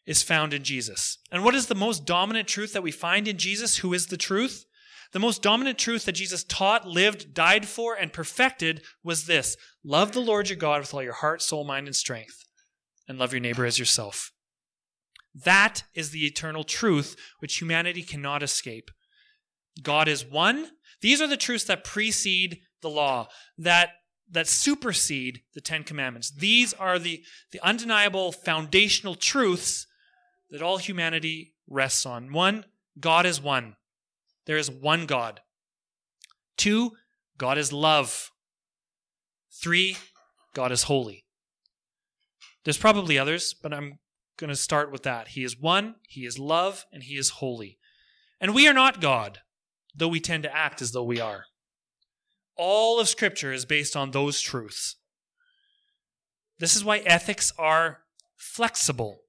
is 0.08 0.22
found 0.22 0.54
in 0.54 0.64
Jesus. 0.64 1.18
And 1.30 1.44
what 1.44 1.54
is 1.54 1.66
the 1.66 1.74
most 1.74 2.06
dominant 2.06 2.48
truth 2.48 2.72
that 2.72 2.82
we 2.82 2.90
find 2.90 3.28
in 3.28 3.36
Jesus, 3.36 3.76
who 3.76 3.92
is 3.92 4.06
the 4.06 4.16
truth? 4.16 4.64
The 5.12 5.18
most 5.18 5.42
dominant 5.42 5.78
truth 5.78 6.06
that 6.06 6.12
Jesus 6.12 6.44
taught, 6.44 6.88
lived, 6.88 7.34
died 7.34 7.68
for, 7.68 7.94
and 7.94 8.10
perfected 8.10 8.82
was 9.04 9.26
this 9.26 9.54
love 9.84 10.12
the 10.12 10.20
Lord 10.20 10.48
your 10.48 10.56
God 10.56 10.80
with 10.80 10.94
all 10.94 11.02
your 11.02 11.12
heart, 11.12 11.42
soul, 11.42 11.62
mind, 11.62 11.86
and 11.86 11.94
strength, 11.94 12.42
and 13.06 13.18
love 13.18 13.34
your 13.34 13.40
neighbor 13.40 13.66
as 13.66 13.78
yourself. 13.78 14.32
That 15.34 15.84
is 15.94 16.10
the 16.10 16.24
eternal 16.26 16.64
truth 16.64 17.14
which 17.40 17.58
humanity 17.58 18.02
cannot 18.02 18.42
escape. 18.42 18.90
God 19.82 20.08
is 20.08 20.24
one. 20.24 20.70
These 21.02 21.20
are 21.20 21.28
the 21.28 21.36
truths 21.36 21.64
that 21.64 21.84
precede 21.84 22.60
the 22.80 22.90
law, 22.90 23.28
that 23.58 23.90
that 24.30 24.48
supersede 24.48 25.40
the 25.54 25.60
Ten 25.60 25.84
Commandments. 25.84 26.30
These 26.30 26.72
are 26.74 26.98
the, 26.98 27.22
the 27.52 27.60
undeniable 27.62 28.32
foundational 28.32 29.14
truths 29.14 29.86
that 30.50 30.62
all 30.62 30.78
humanity 30.78 31.54
rests 31.68 32.06
on. 32.06 32.32
One, 32.32 32.64
God 32.98 33.26
is 33.26 33.40
one. 33.40 33.76
There 34.46 34.56
is 34.56 34.70
one 34.70 35.06
God. 35.06 35.40
Two, 36.56 36.92
God 37.36 37.58
is 37.58 37.72
love. 37.72 38.30
Three, 39.52 39.96
God 40.54 40.72
is 40.72 40.84
holy. 40.84 41.24
There's 42.64 42.78
probably 42.78 43.18
others, 43.18 43.54
but 43.54 43.72
I'm 43.72 43.98
going 44.36 44.50
to 44.50 44.56
start 44.56 44.90
with 44.90 45.02
that. 45.04 45.28
He 45.28 45.44
is 45.44 45.58
one, 45.58 45.96
He 46.08 46.24
is 46.24 46.38
love, 46.38 46.86
and 46.92 47.02
He 47.02 47.16
is 47.16 47.30
holy. 47.30 47.78
And 48.40 48.54
we 48.54 48.68
are 48.68 48.74
not 48.74 49.00
God 49.00 49.40
though 49.98 50.08
we 50.08 50.20
tend 50.20 50.44
to 50.44 50.56
act 50.56 50.80
as 50.80 50.92
though 50.92 51.04
we 51.04 51.20
are. 51.20 51.44
All 52.56 52.98
of 52.98 53.08
Scripture 53.08 53.52
is 53.52 53.64
based 53.64 53.96
on 53.96 54.10
those 54.10 54.40
truths. 54.40 54.96
This 56.58 56.74
is 56.74 56.84
why 56.84 56.98
ethics 56.98 57.52
are 57.58 58.00
flexible, 58.36 59.20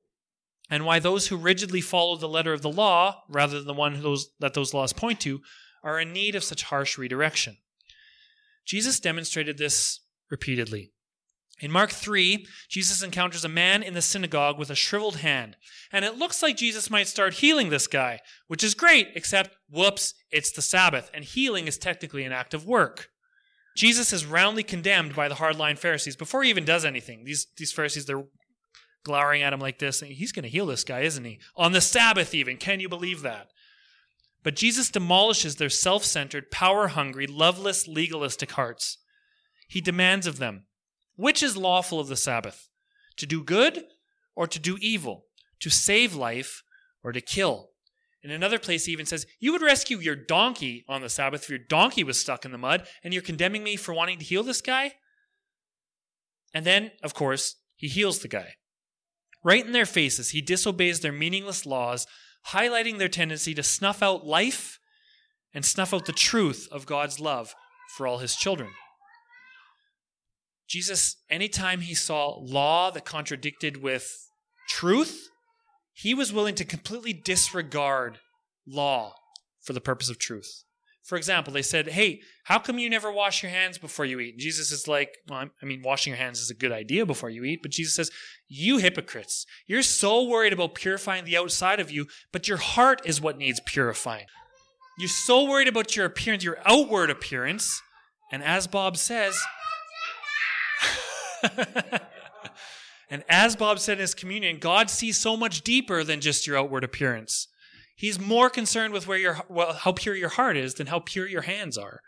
and 0.69 0.85
why 0.85 0.99
those 0.99 1.27
who 1.27 1.37
rigidly 1.37 1.81
follow 1.81 2.15
the 2.15 2.27
letter 2.27 2.53
of 2.53 2.61
the 2.61 2.71
law, 2.71 3.23
rather 3.27 3.57
than 3.57 3.67
the 3.67 3.73
one 3.73 4.01
those, 4.01 4.29
that 4.39 4.53
those 4.53 4.73
laws 4.73 4.93
point 4.93 5.19
to, 5.21 5.41
are 5.83 5.99
in 5.99 6.13
need 6.13 6.35
of 6.35 6.43
such 6.43 6.63
harsh 6.63 6.97
redirection. 6.97 7.57
Jesus 8.65 8.99
demonstrated 8.99 9.57
this 9.57 10.01
repeatedly. 10.29 10.91
In 11.61 11.71
Mark 11.71 11.91
3, 11.91 12.45
Jesus 12.69 13.03
encounters 13.03 13.43
a 13.43 13.49
man 13.49 13.83
in 13.83 13.93
the 13.93 14.01
synagogue 14.01 14.57
with 14.57 14.69
a 14.69 14.75
shriveled 14.75 15.17
hand. 15.17 15.57
And 15.91 16.05
it 16.05 16.17
looks 16.17 16.41
like 16.41 16.55
Jesus 16.55 16.89
might 16.89 17.07
start 17.07 17.35
healing 17.35 17.69
this 17.69 17.87
guy, 17.87 18.19
which 18.47 18.63
is 18.63 18.73
great, 18.73 19.09
except, 19.15 19.57
whoops, 19.69 20.13
it's 20.31 20.51
the 20.51 20.61
Sabbath, 20.61 21.11
and 21.13 21.25
healing 21.25 21.67
is 21.67 21.77
technically 21.77 22.23
an 22.23 22.31
act 22.31 22.53
of 22.53 22.65
work. 22.65 23.09
Jesus 23.75 24.13
is 24.13 24.25
roundly 24.25 24.63
condemned 24.63 25.15
by 25.15 25.27
the 25.27 25.35
hardline 25.35 25.77
Pharisees 25.77 26.15
before 26.15 26.43
he 26.43 26.49
even 26.49 26.65
does 26.65 26.85
anything. 26.85 27.23
These, 27.25 27.47
these 27.57 27.71
Pharisees, 27.71 28.05
they're 28.05 28.25
glowering 29.03 29.41
at 29.41 29.53
him 29.53 29.59
like 29.59 29.79
this, 29.79 30.01
he's 30.01 30.31
going 30.31 30.43
to 30.43 30.49
heal 30.49 30.65
this 30.65 30.83
guy, 30.83 31.01
isn't 31.01 31.23
he? 31.23 31.39
On 31.55 31.71
the 31.71 31.81
Sabbath, 31.81 32.33
even. 32.33 32.57
Can 32.57 32.79
you 32.79 32.89
believe 32.89 33.21
that? 33.21 33.49
But 34.43 34.55
Jesus 34.55 34.89
demolishes 34.89 35.55
their 35.55 35.69
self 35.69 36.03
centered, 36.03 36.51
power 36.51 36.87
hungry, 36.87 37.27
loveless, 37.27 37.87
legalistic 37.87 38.51
hearts. 38.51 38.97
He 39.67 39.81
demands 39.81 40.25
of 40.25 40.39
them 40.39 40.65
which 41.19 41.43
is 41.43 41.57
lawful 41.57 41.99
of 41.99 42.07
the 42.07 42.15
Sabbath? 42.15 42.69
To 43.17 43.25
do 43.25 43.43
good 43.43 43.83
or 44.37 44.47
to 44.47 44.57
do 44.57 44.77
evil? 44.79 45.25
To 45.59 45.69
save 45.69 46.15
life 46.15 46.63
or 47.03 47.11
to 47.11 47.19
kill? 47.19 47.71
In 48.23 48.31
another 48.31 48.57
place, 48.57 48.85
he 48.85 48.93
even 48.93 49.05
says, 49.05 49.25
You 49.37 49.51
would 49.51 49.61
rescue 49.61 49.97
your 49.97 50.15
donkey 50.15 50.85
on 50.87 51.01
the 51.01 51.09
Sabbath 51.09 51.43
if 51.43 51.49
your 51.49 51.59
donkey 51.59 52.05
was 52.05 52.17
stuck 52.17 52.45
in 52.45 52.53
the 52.53 52.57
mud, 52.57 52.87
and 53.03 53.13
you're 53.13 53.21
condemning 53.21 53.65
me 53.65 53.75
for 53.75 53.93
wanting 53.93 54.17
to 54.19 54.23
heal 54.23 54.43
this 54.43 54.61
guy? 54.61 54.93
And 56.53 56.65
then, 56.65 56.91
of 57.03 57.13
course, 57.13 57.57
he 57.75 57.89
heals 57.89 58.19
the 58.19 58.29
guy. 58.29 58.53
Right 59.43 59.65
in 59.65 59.71
their 59.71 59.85
faces, 59.85 60.31
he 60.31 60.41
disobeys 60.41 60.99
their 60.99 61.11
meaningless 61.11 61.65
laws, 61.65 62.05
highlighting 62.49 62.97
their 62.97 63.07
tendency 63.07 63.53
to 63.53 63.63
snuff 63.63 64.03
out 64.03 64.25
life 64.25 64.79
and 65.53 65.65
snuff 65.65 65.93
out 65.93 66.05
the 66.05 66.11
truth 66.11 66.67
of 66.71 66.85
God's 66.85 67.19
love 67.19 67.55
for 67.95 68.05
all 68.05 68.19
his 68.19 68.35
children. 68.35 68.69
Jesus, 70.67 71.17
anytime 71.29 71.81
he 71.81 71.95
saw 71.95 72.37
law 72.37 72.91
that 72.91 73.05
contradicted 73.05 73.81
with 73.81 74.29
truth, 74.67 75.29
he 75.93 76.13
was 76.13 76.31
willing 76.31 76.55
to 76.55 76.65
completely 76.65 77.13
disregard 77.13 78.19
law 78.67 79.15
for 79.61 79.73
the 79.73 79.81
purpose 79.81 80.09
of 80.09 80.19
truth. 80.19 80.63
For 81.03 81.17
example, 81.17 81.51
they 81.51 81.61
said, 81.61 81.87
Hey, 81.87 82.21
how 82.43 82.59
come 82.59 82.77
you 82.77 82.89
never 82.89 83.11
wash 83.11 83.41
your 83.41 83.51
hands 83.51 83.77
before 83.77 84.05
you 84.05 84.19
eat? 84.19 84.33
And 84.33 84.39
Jesus 84.39 84.71
is 84.71 84.87
like, 84.87 85.17
Well, 85.27 85.49
I 85.61 85.65
mean, 85.65 85.81
washing 85.83 86.11
your 86.11 86.17
hands 86.17 86.39
is 86.39 86.49
a 86.49 86.55
good 86.55 86.71
idea 86.71 87.05
before 87.05 87.29
you 87.29 87.43
eat, 87.43 87.61
but 87.61 87.71
Jesus 87.71 87.95
says, 87.95 88.11
You 88.47 88.77
hypocrites, 88.77 89.45
you're 89.67 89.81
so 89.83 90.23
worried 90.23 90.53
about 90.53 90.75
purifying 90.75 91.25
the 91.25 91.37
outside 91.37 91.79
of 91.79 91.91
you, 91.91 92.07
but 92.31 92.47
your 92.47 92.57
heart 92.57 93.01
is 93.05 93.21
what 93.21 93.37
needs 93.37 93.59
purifying. 93.65 94.25
You're 94.99 95.09
so 95.09 95.45
worried 95.45 95.67
about 95.67 95.95
your 95.95 96.05
appearance, 96.05 96.43
your 96.43 96.59
outward 96.65 97.09
appearance. 97.09 97.81
And 98.31 98.43
as 98.43 98.67
Bob 98.67 98.97
says, 98.97 99.39
and 103.09 103.23
as 103.29 103.55
Bob 103.55 103.79
said 103.79 103.93
in 103.93 104.01
his 104.01 104.13
communion, 104.13 104.59
God 104.59 104.89
sees 104.89 105.17
so 105.17 105.37
much 105.37 105.61
deeper 105.61 106.03
than 106.03 106.21
just 106.21 106.45
your 106.45 106.57
outward 106.57 106.83
appearance. 106.83 107.47
He's 107.99 108.17
more 108.17 108.49
concerned 108.49 108.93
with 108.93 109.07
where 109.07 109.17
your 109.17 109.39
well, 109.49 109.73
how 109.73 109.91
pure 109.91 110.15
your 110.15 110.29
heart 110.29 110.55
is 110.55 110.75
than 110.75 110.87
how 110.87 110.99
pure 110.99 111.27
your 111.27 111.41
hands 111.41 111.77
are. 111.77 111.99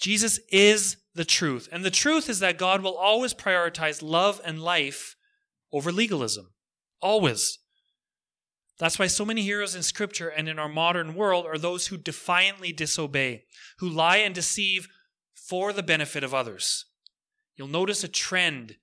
Jesus 0.00 0.40
is 0.50 0.96
the 1.14 1.24
truth, 1.24 1.68
and 1.70 1.84
the 1.84 1.92
truth 1.92 2.28
is 2.28 2.40
that 2.40 2.58
God 2.58 2.82
will 2.82 2.96
always 2.96 3.32
prioritize 3.32 4.02
love 4.02 4.40
and 4.44 4.60
life 4.60 5.14
over 5.72 5.92
legalism. 5.92 6.54
Always. 7.00 7.60
That's 8.80 8.98
why 8.98 9.06
so 9.06 9.24
many 9.24 9.42
heroes 9.42 9.76
in 9.76 9.84
scripture 9.84 10.28
and 10.28 10.48
in 10.48 10.58
our 10.58 10.68
modern 10.68 11.14
world 11.14 11.46
are 11.46 11.56
those 11.56 11.86
who 11.86 11.96
defiantly 11.96 12.72
disobey, 12.72 13.44
who 13.78 13.88
lie 13.88 14.16
and 14.16 14.34
deceive 14.34 14.88
for 15.34 15.72
the 15.72 15.84
benefit 15.84 16.24
of 16.24 16.34
others. 16.34 16.86
You'll 17.54 17.68
notice 17.68 18.02
a 18.02 18.08
trend 18.08 18.78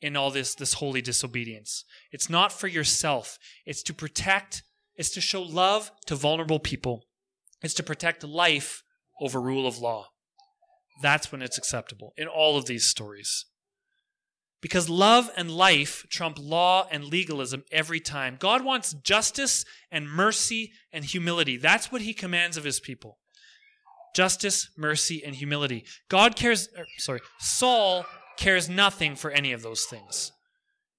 in 0.00 0.16
all 0.16 0.30
this, 0.30 0.54
this 0.54 0.74
holy 0.74 1.02
disobedience. 1.02 1.84
It's 2.10 2.30
not 2.30 2.50
for 2.50 2.66
yourself, 2.66 3.38
it's 3.66 3.82
to 3.82 3.92
protect 3.92 4.62
is 4.96 5.10
to 5.10 5.20
show 5.20 5.42
love 5.42 5.90
to 6.06 6.14
vulnerable 6.14 6.58
people. 6.58 7.04
It's 7.62 7.74
to 7.74 7.82
protect 7.82 8.24
life 8.24 8.82
over 9.20 9.40
rule 9.40 9.66
of 9.66 9.78
law. 9.78 10.08
That's 11.02 11.32
when 11.32 11.42
it's 11.42 11.58
acceptable 11.58 12.12
in 12.16 12.28
all 12.28 12.56
of 12.56 12.66
these 12.66 12.86
stories. 12.86 13.46
Because 14.60 14.88
love 14.88 15.30
and 15.36 15.50
life 15.50 16.06
trump 16.08 16.38
law 16.40 16.86
and 16.90 17.04
legalism 17.04 17.64
every 17.70 18.00
time. 18.00 18.36
God 18.38 18.64
wants 18.64 18.94
justice 18.94 19.64
and 19.90 20.08
mercy 20.08 20.72
and 20.92 21.04
humility. 21.04 21.56
That's 21.56 21.92
what 21.92 22.00
he 22.00 22.14
commands 22.14 22.56
of 22.56 22.64
his 22.64 22.80
people. 22.80 23.18
Justice, 24.14 24.70
mercy, 24.76 25.22
and 25.24 25.34
humility. 25.34 25.84
God 26.08 26.36
cares, 26.36 26.68
er, 26.78 26.86
sorry, 26.98 27.20
Saul 27.38 28.06
cares 28.38 28.68
nothing 28.68 29.16
for 29.16 29.30
any 29.30 29.52
of 29.52 29.62
those 29.62 29.84
things. 29.84 30.32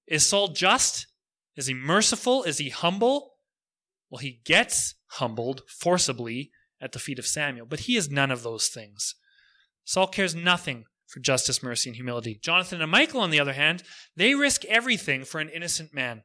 Is 0.06 0.28
Saul 0.28 0.50
just? 0.50 1.08
Is 1.56 1.68
he 1.68 1.74
merciful? 1.74 2.44
Is 2.44 2.58
he 2.58 2.70
humble? 2.70 3.35
Well, 4.10 4.20
he 4.20 4.42
gets 4.46 4.96
humbled 5.08 5.62
forcibly 5.68 6.52
at 6.82 6.92
the 6.92 7.00
feet 7.00 7.20
of 7.20 7.26
Samuel, 7.26 7.66
but 7.66 7.82
he 7.82 7.96
is 7.96 8.10
none 8.10 8.32
of 8.32 8.44
those 8.44 8.68
things. 8.68 9.16
Saul 9.84 10.08
cares 10.08 10.36
nothing 10.36 10.86
for 11.08 11.20
justice, 11.20 11.64
mercy, 11.64 11.90
and 11.90 11.96
humility. 11.96 12.40
Jonathan 12.42 12.82
and 12.82 12.92
Michal, 12.92 13.22
on 13.22 13.30
the 13.30 13.40
other 13.40 13.54
hand, 13.54 13.84
they 14.16 14.36
risk 14.36 14.66
everything 14.66 15.24
for 15.24 15.40
an 15.40 15.50
innocent 15.50 15.94
man. 15.94 16.24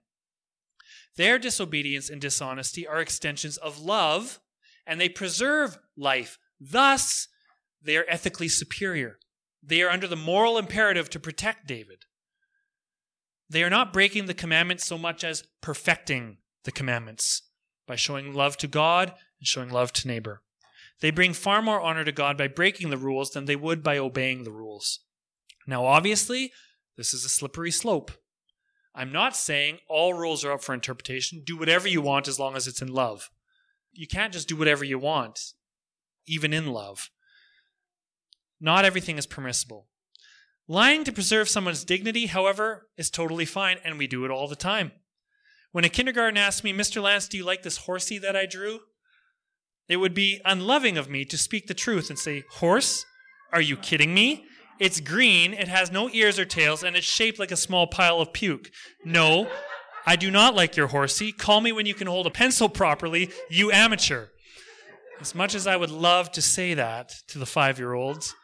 Their 1.16 1.38
disobedience 1.38 2.08
and 2.08 2.20
dishonesty 2.20 2.86
are 2.86 3.00
extensions 3.00 3.56
of 3.56 3.80
love, 3.80 4.40
and 4.86 5.00
they 5.00 5.08
preserve 5.08 5.78
life. 5.96 6.38
Thus, 6.58 7.28
they 7.82 7.96
are 7.96 8.06
ethically 8.08 8.48
superior. 8.48 9.18
They 9.62 9.82
are 9.82 9.90
under 9.90 10.06
the 10.06 10.16
moral 10.16 10.56
imperative 10.58 11.10
to 11.10 11.20
protect 11.20 11.66
David. 11.66 12.04
They 13.48 13.62
are 13.62 13.70
not 13.70 13.92
breaking 13.92 14.26
the 14.26 14.34
commandments 14.34 14.86
so 14.86 14.96
much 14.96 15.24
as 15.24 15.44
perfecting 15.60 16.38
the 16.64 16.72
commandments 16.72 17.42
by 17.90 17.96
showing 17.96 18.32
love 18.32 18.56
to 18.56 18.68
God 18.68 19.08
and 19.40 19.48
showing 19.48 19.68
love 19.68 19.92
to 19.92 20.06
neighbor. 20.06 20.42
They 21.00 21.10
bring 21.10 21.32
far 21.32 21.60
more 21.60 21.80
honor 21.80 22.04
to 22.04 22.12
God 22.12 22.38
by 22.38 22.46
breaking 22.46 22.90
the 22.90 22.96
rules 22.96 23.32
than 23.32 23.46
they 23.46 23.56
would 23.56 23.82
by 23.82 23.98
obeying 23.98 24.44
the 24.44 24.52
rules. 24.52 25.00
Now, 25.66 25.84
obviously, 25.84 26.52
this 26.96 27.12
is 27.12 27.24
a 27.24 27.28
slippery 27.28 27.72
slope. 27.72 28.12
I'm 28.94 29.10
not 29.10 29.34
saying 29.34 29.78
all 29.88 30.14
rules 30.14 30.44
are 30.44 30.52
up 30.52 30.62
for 30.62 30.72
interpretation. 30.72 31.42
Do 31.44 31.56
whatever 31.56 31.88
you 31.88 32.00
want 32.00 32.28
as 32.28 32.38
long 32.38 32.54
as 32.54 32.68
it's 32.68 32.80
in 32.80 32.92
love. 32.92 33.28
You 33.92 34.06
can't 34.06 34.32
just 34.32 34.46
do 34.46 34.54
whatever 34.54 34.84
you 34.84 35.00
want, 35.00 35.40
even 36.28 36.52
in 36.52 36.68
love. 36.68 37.10
Not 38.60 38.84
everything 38.84 39.18
is 39.18 39.26
permissible. 39.26 39.88
Lying 40.68 41.02
to 41.02 41.12
preserve 41.12 41.48
someone's 41.48 41.82
dignity, 41.82 42.26
however, 42.26 42.86
is 42.96 43.10
totally 43.10 43.46
fine, 43.46 43.78
and 43.84 43.98
we 43.98 44.06
do 44.06 44.24
it 44.24 44.30
all 44.30 44.46
the 44.46 44.54
time. 44.54 44.92
When 45.72 45.84
a 45.84 45.88
kindergarten 45.88 46.36
asked 46.36 46.64
me, 46.64 46.72
Mr. 46.72 47.00
Lance, 47.00 47.28
do 47.28 47.36
you 47.36 47.44
like 47.44 47.62
this 47.62 47.78
horsey 47.78 48.18
that 48.18 48.36
I 48.36 48.46
drew? 48.46 48.80
It 49.88 49.98
would 49.98 50.14
be 50.14 50.40
unloving 50.44 50.98
of 50.98 51.08
me 51.08 51.24
to 51.26 51.38
speak 51.38 51.66
the 51.66 51.74
truth 51.74 52.10
and 52.10 52.18
say, 52.18 52.44
Horse? 52.50 53.04
Are 53.52 53.60
you 53.60 53.76
kidding 53.76 54.14
me? 54.14 54.46
It's 54.78 55.00
green, 55.00 55.52
it 55.52 55.68
has 55.68 55.92
no 55.92 56.08
ears 56.10 56.38
or 56.38 56.44
tails, 56.44 56.82
and 56.82 56.96
it's 56.96 57.06
shaped 57.06 57.38
like 57.38 57.50
a 57.50 57.56
small 57.56 57.86
pile 57.86 58.20
of 58.20 58.32
puke. 58.32 58.70
No, 59.04 59.48
I 60.06 60.16
do 60.16 60.30
not 60.30 60.54
like 60.54 60.76
your 60.76 60.86
horsey. 60.86 61.32
Call 61.32 61.60
me 61.60 61.72
when 61.72 61.86
you 61.86 61.94
can 61.94 62.06
hold 62.06 62.26
a 62.26 62.30
pencil 62.30 62.68
properly, 62.68 63.30
you 63.50 63.70
amateur. 63.70 64.28
As 65.20 65.34
much 65.34 65.54
as 65.54 65.66
I 65.66 65.76
would 65.76 65.90
love 65.90 66.32
to 66.32 66.42
say 66.42 66.74
that 66.74 67.12
to 67.28 67.38
the 67.38 67.46
five 67.46 67.78
year 67.78 67.92
olds, 67.92 68.34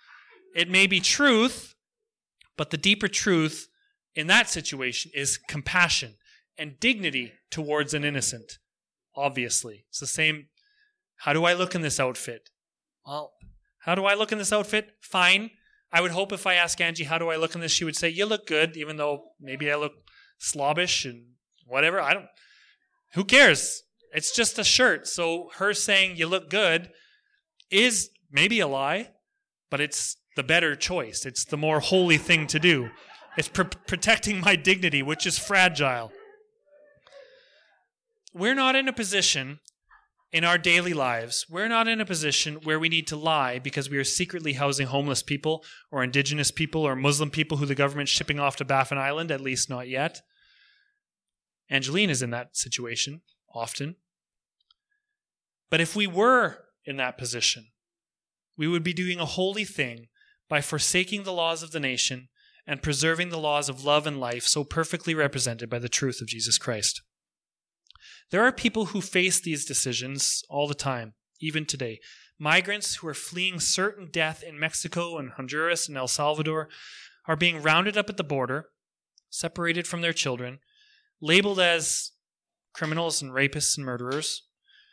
it 0.54 0.68
may 0.68 0.86
be 0.86 1.00
truth, 1.00 1.74
but 2.56 2.70
the 2.70 2.76
deeper 2.76 3.08
truth 3.08 3.68
in 4.14 4.26
that 4.26 4.50
situation 4.50 5.10
is 5.14 5.38
compassion 5.38 6.16
and 6.58 6.78
dignity 6.80 7.32
towards 7.50 7.94
an 7.94 8.04
innocent. 8.04 8.58
Obviously. 9.14 9.84
It's 9.88 10.00
the 10.00 10.06
same. 10.06 10.48
How 11.18 11.32
do 11.32 11.44
I 11.44 11.54
look 11.54 11.74
in 11.74 11.80
this 11.80 11.98
outfit? 11.98 12.50
Well, 13.06 13.32
how 13.80 13.94
do 13.94 14.04
I 14.04 14.14
look 14.14 14.32
in 14.32 14.38
this 14.38 14.52
outfit? 14.52 14.90
Fine. 15.00 15.50
I 15.92 16.00
would 16.00 16.10
hope 16.10 16.32
if 16.32 16.46
I 16.46 16.54
ask 16.54 16.80
Angie, 16.80 17.04
how 17.04 17.18
do 17.18 17.30
I 17.30 17.36
look 17.36 17.54
in 17.54 17.60
this, 17.60 17.72
she 17.72 17.84
would 17.84 17.96
say, 17.96 18.08
you 18.08 18.26
look 18.26 18.46
good, 18.46 18.76
even 18.76 18.96
though 18.96 19.30
maybe 19.40 19.70
I 19.70 19.76
look 19.76 19.92
slobbish 20.38 21.04
and 21.04 21.24
whatever. 21.64 22.00
I 22.00 22.12
don't, 22.12 22.26
who 23.14 23.24
cares? 23.24 23.82
It's 24.12 24.34
just 24.34 24.58
a 24.58 24.64
shirt. 24.64 25.06
So 25.06 25.50
her 25.56 25.72
saying 25.72 26.16
you 26.16 26.26
look 26.26 26.50
good 26.50 26.90
is 27.70 28.10
maybe 28.30 28.60
a 28.60 28.66
lie, 28.66 29.10
but 29.70 29.80
it's 29.80 30.16
the 30.36 30.42
better 30.42 30.74
choice. 30.74 31.24
It's 31.24 31.44
the 31.44 31.56
more 31.56 31.80
holy 31.80 32.18
thing 32.18 32.46
to 32.48 32.58
do. 32.58 32.90
It's 33.38 33.48
pr- 33.48 33.62
protecting 33.62 34.40
my 34.40 34.56
dignity, 34.56 35.02
which 35.02 35.26
is 35.26 35.38
fragile 35.38 36.12
we're 38.36 38.54
not 38.54 38.76
in 38.76 38.86
a 38.86 38.92
position 38.92 39.60
in 40.30 40.44
our 40.44 40.58
daily 40.58 40.92
lives, 40.92 41.46
we're 41.48 41.68
not 41.68 41.88
in 41.88 42.00
a 42.00 42.04
position 42.04 42.56
where 42.64 42.78
we 42.78 42.90
need 42.90 43.06
to 43.06 43.16
lie 43.16 43.58
because 43.58 43.88
we 43.88 43.96
are 43.96 44.04
secretly 44.04 44.52
housing 44.52 44.88
homeless 44.88 45.22
people 45.22 45.64
or 45.90 46.04
indigenous 46.04 46.50
people 46.50 46.82
or 46.82 46.94
Muslim 46.94 47.30
people 47.30 47.56
who 47.56 47.64
the 47.64 47.74
government's 47.74 48.12
shipping 48.12 48.38
off 48.38 48.56
to 48.56 48.64
Baffin 48.64 48.98
Island, 48.98 49.30
at 49.30 49.40
least 49.40 49.70
not 49.70 49.88
yet. 49.88 50.20
Angeline 51.70 52.10
is 52.10 52.20
in 52.20 52.30
that 52.30 52.56
situation 52.56 53.22
often. 53.54 53.96
But 55.70 55.80
if 55.80 55.96
we 55.96 56.06
were 56.06 56.58
in 56.84 56.98
that 56.98 57.16
position, 57.16 57.68
we 58.58 58.68
would 58.68 58.84
be 58.84 58.92
doing 58.92 59.18
a 59.18 59.24
holy 59.24 59.64
thing 59.64 60.08
by 60.48 60.60
forsaking 60.60 61.22
the 61.22 61.32
laws 61.32 61.62
of 61.62 61.70
the 61.70 61.80
nation 61.80 62.28
and 62.66 62.82
preserving 62.82 63.30
the 63.30 63.38
laws 63.38 63.70
of 63.70 63.84
love 63.84 64.06
and 64.06 64.20
life 64.20 64.42
so 64.42 64.62
perfectly 64.62 65.14
represented 65.14 65.70
by 65.70 65.78
the 65.78 65.88
truth 65.88 66.20
of 66.20 66.28
Jesus 66.28 66.58
Christ. 66.58 67.00
There 68.30 68.42
are 68.42 68.52
people 68.52 68.86
who 68.86 69.00
face 69.00 69.40
these 69.40 69.64
decisions 69.64 70.42
all 70.48 70.66
the 70.66 70.74
time, 70.74 71.14
even 71.40 71.64
today. 71.64 72.00
Migrants 72.38 72.96
who 72.96 73.08
are 73.08 73.14
fleeing 73.14 73.60
certain 73.60 74.08
death 74.10 74.42
in 74.42 74.58
Mexico 74.58 75.16
and 75.16 75.30
Honduras 75.30 75.86
and 75.86 75.96
El 75.96 76.08
Salvador 76.08 76.68
are 77.26 77.36
being 77.36 77.62
rounded 77.62 77.96
up 77.96 78.10
at 78.10 78.16
the 78.16 78.24
border, 78.24 78.70
separated 79.30 79.86
from 79.86 80.00
their 80.00 80.12
children, 80.12 80.58
labeled 81.20 81.60
as 81.60 82.10
criminals 82.74 83.22
and 83.22 83.30
rapists 83.32 83.76
and 83.76 83.86
murderers. 83.86 84.42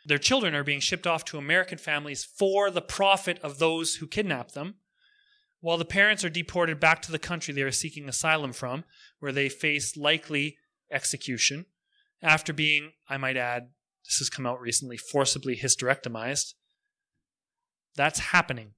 Their 0.06 0.18
children 0.18 0.54
are 0.54 0.64
being 0.64 0.80
shipped 0.80 1.06
off 1.06 1.24
to 1.26 1.38
American 1.38 1.78
families 1.78 2.24
for 2.24 2.70
the 2.70 2.82
profit 2.82 3.40
of 3.40 3.58
those 3.58 3.96
who 3.96 4.06
kidnap 4.06 4.52
them, 4.52 4.76
while 5.60 5.76
the 5.76 5.84
parents 5.84 6.24
are 6.24 6.30
deported 6.30 6.78
back 6.78 7.02
to 7.02 7.12
the 7.12 7.18
country 7.18 7.52
they 7.52 7.62
are 7.62 7.72
seeking 7.72 8.08
asylum 8.08 8.52
from, 8.52 8.84
where 9.18 9.32
they 9.32 9.48
face 9.48 9.96
likely 9.96 10.56
execution 10.90 11.66
after 12.24 12.52
being, 12.52 12.92
I 13.08 13.16
might 13.18 13.36
add, 13.36 13.68
this 14.04 14.18
has 14.18 14.30
come 14.30 14.46
out 14.46 14.60
recently, 14.60 14.96
forcibly 14.96 15.56
hysterectomized. 15.56 16.54
That's 17.94 18.18
happening. 18.18 18.72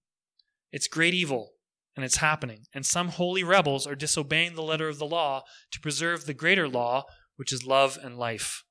It's 0.72 0.88
great 0.88 1.14
evil, 1.14 1.52
and 1.94 2.04
it's 2.04 2.18
happening. 2.18 2.66
And 2.74 2.84
some 2.84 3.08
holy 3.08 3.42
rebels 3.42 3.86
are 3.86 3.94
disobeying 3.94 4.54
the 4.54 4.62
letter 4.62 4.88
of 4.88 4.98
the 4.98 5.06
law 5.06 5.44
to 5.72 5.80
preserve 5.80 6.26
the 6.26 6.34
greater 6.34 6.68
law, 6.68 7.04
which 7.36 7.52
is 7.52 7.64
love 7.64 7.98
and 8.02 8.18
life. 8.18 8.64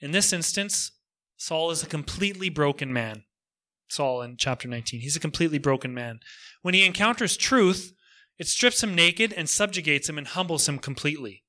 In 0.00 0.12
this 0.12 0.32
instance, 0.32 0.92
Saul 1.36 1.70
is 1.70 1.82
a 1.82 1.88
completely 1.88 2.48
broken 2.48 2.92
man. 2.92 3.24
Saul 3.88 4.22
in 4.22 4.36
chapter 4.36 4.68
19. 4.68 5.00
He's 5.00 5.16
a 5.16 5.20
completely 5.20 5.58
broken 5.58 5.94
man. 5.94 6.20
When 6.62 6.74
he 6.74 6.84
encounters 6.84 7.36
truth, 7.36 7.94
it 8.38 8.46
strips 8.46 8.82
him 8.82 8.94
naked 8.94 9.32
and 9.32 9.48
subjugates 9.48 10.08
him 10.08 10.18
and 10.18 10.26
humbles 10.26 10.68
him 10.68 10.78
completely, 10.78 11.44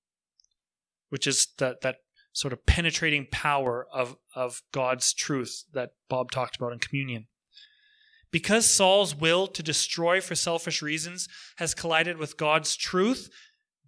which 1.10 1.28
is 1.28 1.48
that, 1.58 1.82
that 1.82 1.98
sort 2.32 2.54
of 2.54 2.66
penetrating 2.66 3.28
power 3.32 3.88
of, 3.92 4.16
of 4.36 4.62
God's 4.72 5.14
truth 5.14 5.66
that 5.74 5.92
Bob 6.10 6.32
talked 6.32 6.56
about 6.56 6.74
in 6.74 6.80
communion. 6.80 7.28
Because 8.32 8.70
Saul's 8.70 9.16
will 9.16 9.48
to 9.48 9.64
destroy 9.64 10.22
for 10.22 10.36
selfish 10.36 10.82
reasons 10.82 11.28
has 11.58 11.74
collided 11.74 12.18
with 12.18 12.38
God's 12.38 12.76
truth, 12.76 13.30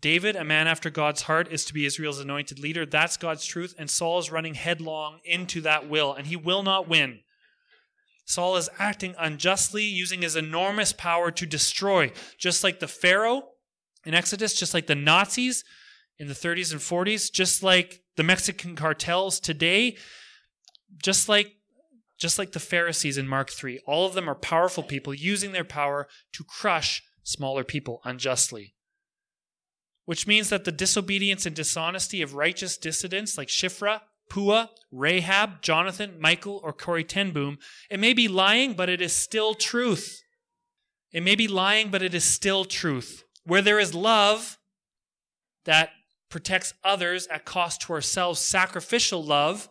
David, 0.02 0.36
a 0.36 0.44
man 0.44 0.68
after 0.68 0.90
God's 0.90 1.24
heart, 1.24 1.52
is 1.52 1.64
to 1.66 1.74
be 1.76 1.86
Israel's 1.86 2.20
anointed 2.20 2.58
leader. 2.58 2.86
That's 2.88 3.18
God's 3.18 3.46
truth. 3.46 3.76
And 3.78 3.88
Saul 3.88 4.18
is 4.18 4.32
running 4.32 4.56
headlong 4.56 5.20
into 5.24 5.62
that 5.62 5.88
will, 5.88 6.14
and 6.14 6.26
he 6.26 6.36
will 6.36 6.64
not 6.64 6.90
win. 6.90 7.20
Saul 8.26 8.56
is 8.56 8.70
acting 8.80 9.14
unjustly, 9.20 9.84
using 9.84 10.24
his 10.24 10.36
enormous 10.36 10.92
power 10.92 11.30
to 11.32 11.46
destroy, 11.46 12.12
just 12.40 12.64
like 12.64 12.80
the 12.80 12.88
Pharaoh 12.88 13.50
in 14.04 14.16
Exodus, 14.16 14.56
just 14.56 14.74
like 14.74 14.88
the 14.88 14.96
Nazis 14.96 15.64
in 16.22 16.28
the 16.28 16.36
30s 16.36 16.72
and 16.72 16.80
40s, 16.80 17.34
just 17.34 17.64
like 17.64 18.04
the 18.16 18.22
Mexican 18.22 18.76
cartels 18.76 19.40
today, 19.40 19.98
just 21.02 21.28
like 21.28 21.56
just 22.20 22.38
like 22.38 22.52
the 22.52 22.60
Pharisees 22.60 23.18
in 23.18 23.28
Mark 23.28 23.50
3. 23.50 23.80
All 23.88 24.06
of 24.06 24.14
them 24.14 24.30
are 24.30 24.36
powerful 24.36 24.84
people 24.84 25.12
using 25.12 25.52
their 25.52 25.64
power 25.64 26.08
to 26.34 26.44
crush 26.44 27.02
smaller 27.24 27.64
people 27.64 28.00
unjustly. 28.06 28.76
Which 30.06 30.28
means 30.28 30.50
that 30.50 30.64
the 30.64 30.72
disobedience 30.72 31.48
and 31.48 31.56
dishonesty 31.56 32.22
of 32.22 32.36
righteous 32.36 32.78
dissidents 32.78 33.40
like 33.40 33.48
Shiphrah, 33.48 34.02
Puah, 34.30 34.68
Rahab, 34.92 35.64
Jonathan, 35.64 36.18
Michal, 36.20 36.62
or 36.64 36.72
Corrie 36.72 37.04
ten 37.04 37.32
Boom, 37.32 37.58
it 37.90 38.00
may 38.00 38.14
be 38.14 38.28
lying, 38.28 38.74
but 38.74 38.90
it 38.90 39.02
is 39.02 39.14
still 39.14 39.56
truth. 39.56 40.22
It 41.12 41.24
may 41.24 41.34
be 41.34 41.48
lying, 41.48 41.90
but 41.90 42.04
it 42.04 42.14
is 42.14 42.24
still 42.24 42.64
truth. 42.64 43.24
Where 43.44 43.64
there 43.64 43.80
is 43.80 43.96
love 43.96 44.60
that 45.66 45.90
protects 46.32 46.74
others 46.84 47.28
at 47.28 47.46
cost 47.46 47.82
to 47.82 47.94
ourselves, 47.94 48.40
sacrificial 48.40 49.24
love, 49.24 49.70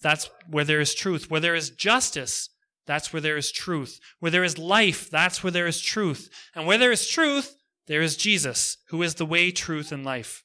that's 0.00 0.30
where 0.48 0.64
there 0.64 0.80
is 0.80 0.94
truth. 0.94 1.30
Where 1.30 1.40
there 1.40 1.54
is 1.54 1.70
justice, 1.70 2.48
that's 2.86 3.12
where 3.12 3.20
there 3.20 3.36
is 3.36 3.52
truth. 3.52 4.00
Where 4.18 4.30
there 4.30 4.44
is 4.44 4.58
life, 4.58 5.10
that's 5.10 5.42
where 5.42 5.50
there 5.50 5.66
is 5.66 5.80
truth. 5.80 6.30
And 6.54 6.66
where 6.66 6.78
there 6.78 6.92
is 6.92 7.06
truth, 7.06 7.56
there 7.86 8.02
is 8.02 8.16
Jesus, 8.16 8.78
who 8.88 9.02
is 9.02 9.16
the 9.16 9.26
way, 9.26 9.50
truth, 9.50 9.92
and 9.92 10.04
life. 10.04 10.44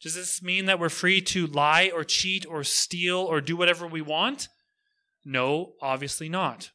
Does 0.00 0.14
this 0.14 0.42
mean 0.42 0.66
that 0.66 0.78
we're 0.78 0.88
free 0.88 1.20
to 1.22 1.46
lie 1.46 1.90
or 1.92 2.04
cheat 2.04 2.46
or 2.46 2.62
steal 2.62 3.18
or 3.18 3.40
do 3.40 3.56
whatever 3.56 3.86
we 3.86 4.00
want? 4.00 4.48
No, 5.24 5.72
obviously 5.82 6.28
not. 6.28 6.70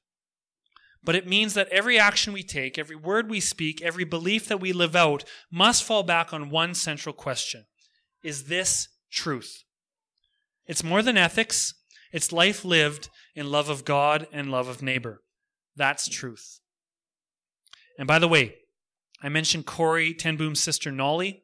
But 1.06 1.16
it 1.16 1.28
means 1.28 1.54
that 1.54 1.68
every 1.70 2.00
action 2.00 2.32
we 2.32 2.44
take, 2.44 2.78
every 2.78 2.96
word 2.96 3.30
we 3.30 3.40
speak, 3.40 3.82
every 3.82 4.06
belief 4.06 4.48
that 4.48 4.62
we 4.62 4.72
live 4.72 4.96
out 4.96 5.24
must 5.52 5.84
fall 5.84 6.04
back 6.04 6.34
on 6.34 6.50
one 6.50 6.74
central 6.74 7.14
question 7.14 7.66
Is 8.24 8.46
this 8.46 8.88
truth? 9.12 9.64
It's 10.66 10.84
more 10.84 11.02
than 11.02 11.18
ethics, 11.18 11.74
it's 12.14 12.32
life 12.32 12.64
lived 12.64 13.10
in 13.36 13.52
love 13.52 13.70
of 13.70 13.84
God 13.84 14.28
and 14.32 14.50
love 14.50 14.68
of 14.68 14.82
neighbor. 14.82 15.22
That's 15.76 16.08
truth. 16.08 16.60
And 17.98 18.08
by 18.08 18.20
the 18.20 18.28
way, 18.28 18.56
I 19.22 19.30
mentioned 19.30 19.66
Corrie 19.66 20.14
ten 20.14 20.38
Boom's 20.38 20.62
sister 20.62 20.92
Nollie, 20.92 21.44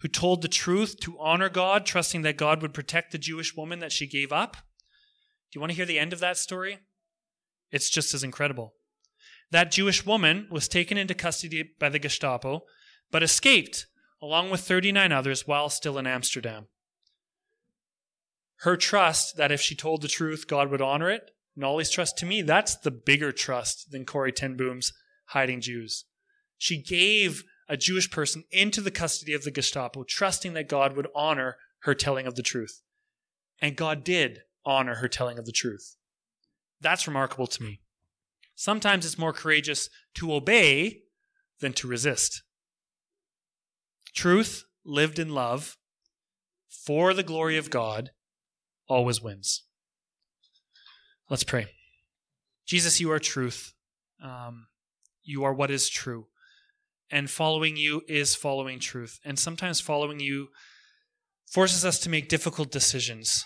who 0.00 0.08
told 0.08 0.40
the 0.40 0.48
truth 0.48 0.98
to 1.00 1.18
honor 1.18 1.48
God, 1.48 1.84
trusting 1.84 2.22
that 2.22 2.36
God 2.36 2.62
would 2.62 2.74
protect 2.74 3.12
the 3.12 3.18
Jewish 3.18 3.56
woman 3.56 3.80
that 3.80 3.92
she 3.92 4.06
gave 4.06 4.32
up. 4.32 4.54
Do 4.54 5.56
you 5.56 5.60
want 5.60 5.72
to 5.72 5.76
hear 5.76 5.86
the 5.86 5.98
end 5.98 6.12
of 6.12 6.20
that 6.20 6.36
story? 6.36 6.78
It's 7.70 7.90
just 7.90 8.14
as 8.14 8.22
incredible. 8.22 8.74
That 9.54 9.70
Jewish 9.70 10.04
woman 10.04 10.48
was 10.50 10.66
taken 10.66 10.98
into 10.98 11.14
custody 11.14 11.62
by 11.78 11.88
the 11.88 12.00
Gestapo, 12.00 12.62
but 13.12 13.22
escaped 13.22 13.86
along 14.20 14.50
with 14.50 14.62
39 14.62 15.12
others 15.12 15.46
while 15.46 15.68
still 15.68 15.96
in 15.96 16.08
Amsterdam. 16.08 16.66
Her 18.62 18.76
trust 18.76 19.36
that 19.36 19.52
if 19.52 19.60
she 19.60 19.76
told 19.76 20.02
the 20.02 20.08
truth, 20.08 20.48
God 20.48 20.72
would 20.72 20.82
honor 20.82 21.08
it. 21.08 21.30
Nollie's 21.54 21.90
trust 21.90 22.18
to 22.18 22.26
me, 22.26 22.42
that's 22.42 22.74
the 22.74 22.90
bigger 22.90 23.30
trust 23.30 23.92
than 23.92 24.04
Corrie 24.04 24.32
ten 24.32 24.56
Boom's 24.56 24.92
hiding 25.26 25.60
Jews. 25.60 26.04
She 26.58 26.82
gave 26.82 27.44
a 27.68 27.76
Jewish 27.76 28.10
person 28.10 28.42
into 28.50 28.80
the 28.80 28.90
custody 28.90 29.34
of 29.34 29.44
the 29.44 29.52
Gestapo, 29.52 30.02
trusting 30.02 30.54
that 30.54 30.68
God 30.68 30.96
would 30.96 31.06
honor 31.14 31.58
her 31.82 31.94
telling 31.94 32.26
of 32.26 32.34
the 32.34 32.42
truth. 32.42 32.82
And 33.60 33.76
God 33.76 34.02
did 34.02 34.40
honor 34.66 34.96
her 34.96 35.06
telling 35.06 35.38
of 35.38 35.46
the 35.46 35.52
truth. 35.52 35.94
That's 36.80 37.06
remarkable 37.06 37.46
to 37.46 37.62
me. 37.62 37.82
Sometimes 38.54 39.04
it's 39.04 39.18
more 39.18 39.32
courageous 39.32 39.88
to 40.14 40.32
obey 40.32 41.02
than 41.60 41.72
to 41.74 41.88
resist. 41.88 42.42
Truth 44.14 44.64
lived 44.84 45.18
in 45.18 45.30
love 45.30 45.76
for 46.68 47.14
the 47.14 47.22
glory 47.22 47.56
of 47.56 47.70
God 47.70 48.10
always 48.88 49.20
wins. 49.20 49.64
Let's 51.30 51.44
pray. 51.44 51.66
Jesus, 52.66 53.00
you 53.00 53.10
are 53.10 53.18
truth. 53.18 53.72
Um, 54.22 54.66
you 55.22 55.44
are 55.44 55.54
what 55.54 55.70
is 55.70 55.88
true. 55.88 56.26
And 57.10 57.30
following 57.30 57.76
you 57.76 58.02
is 58.08 58.34
following 58.34 58.78
truth. 58.78 59.18
And 59.24 59.38
sometimes 59.38 59.80
following 59.80 60.20
you 60.20 60.48
forces 61.50 61.84
us 61.84 61.98
to 62.00 62.10
make 62.10 62.28
difficult 62.28 62.70
decisions. 62.70 63.44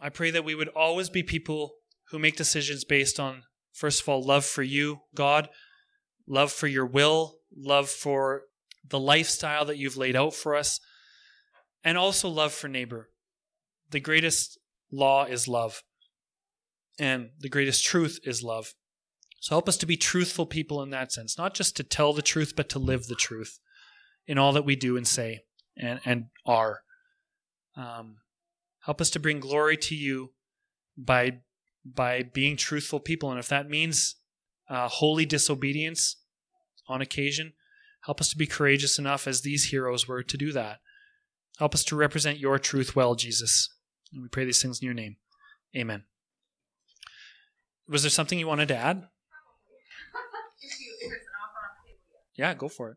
I 0.00 0.08
pray 0.08 0.30
that 0.30 0.44
we 0.44 0.54
would 0.54 0.68
always 0.68 1.10
be 1.10 1.22
people 1.22 1.74
who 2.10 2.18
make 2.18 2.36
decisions 2.36 2.84
based 2.84 3.18
on 3.18 3.42
First 3.72 4.02
of 4.02 4.08
all, 4.08 4.22
love 4.22 4.44
for 4.44 4.62
you, 4.62 5.00
God, 5.14 5.48
love 6.26 6.52
for 6.52 6.66
your 6.66 6.86
will, 6.86 7.38
love 7.56 7.88
for 7.88 8.42
the 8.86 8.98
lifestyle 8.98 9.64
that 9.66 9.78
you've 9.78 9.96
laid 9.96 10.16
out 10.16 10.34
for 10.34 10.54
us, 10.54 10.80
and 11.84 11.96
also 11.96 12.28
love 12.28 12.52
for 12.52 12.68
neighbor. 12.68 13.10
The 13.90 14.00
greatest 14.00 14.58
law 14.90 15.24
is 15.24 15.48
love, 15.48 15.82
and 16.98 17.30
the 17.38 17.48
greatest 17.48 17.84
truth 17.84 18.18
is 18.24 18.42
love. 18.42 18.74
So 19.40 19.54
help 19.54 19.68
us 19.68 19.76
to 19.78 19.86
be 19.86 19.96
truthful 19.96 20.46
people 20.46 20.82
in 20.82 20.90
that 20.90 21.12
sense, 21.12 21.38
not 21.38 21.54
just 21.54 21.76
to 21.76 21.84
tell 21.84 22.12
the 22.12 22.22
truth, 22.22 22.54
but 22.56 22.68
to 22.70 22.78
live 22.78 23.06
the 23.06 23.14
truth 23.14 23.58
in 24.26 24.38
all 24.38 24.52
that 24.52 24.64
we 24.64 24.76
do 24.76 24.96
and 24.96 25.06
say 25.06 25.42
and, 25.76 26.00
and 26.04 26.26
are. 26.44 26.80
Um, 27.76 28.16
help 28.80 29.00
us 29.00 29.10
to 29.10 29.20
bring 29.20 29.38
glory 29.40 29.76
to 29.76 29.94
you 29.94 30.32
by 30.96 31.40
by 31.94 32.22
being 32.22 32.56
truthful 32.56 33.00
people. 33.00 33.30
And 33.30 33.38
if 33.38 33.48
that 33.48 33.68
means 33.68 34.16
uh, 34.68 34.88
holy 34.88 35.26
disobedience 35.26 36.16
on 36.88 37.00
occasion, 37.00 37.52
help 38.02 38.20
us 38.20 38.30
to 38.30 38.36
be 38.36 38.46
courageous 38.46 38.98
enough 38.98 39.26
as 39.26 39.42
these 39.42 39.66
heroes 39.66 40.06
were 40.06 40.22
to 40.22 40.36
do 40.36 40.52
that. 40.52 40.78
Help 41.58 41.74
us 41.74 41.84
to 41.84 41.96
represent 41.96 42.38
your 42.38 42.58
truth 42.58 42.94
well, 42.94 43.14
Jesus. 43.14 43.74
And 44.12 44.22
we 44.22 44.28
pray 44.28 44.44
these 44.44 44.62
things 44.62 44.80
in 44.80 44.86
your 44.86 44.94
name. 44.94 45.16
Amen. 45.76 46.04
Was 47.88 48.02
there 48.02 48.10
something 48.10 48.38
you 48.38 48.46
wanted 48.46 48.68
to 48.68 48.76
add? 48.76 49.08
Yeah, 52.36 52.54
go 52.54 52.68
for 52.68 52.90
it. 52.90 52.96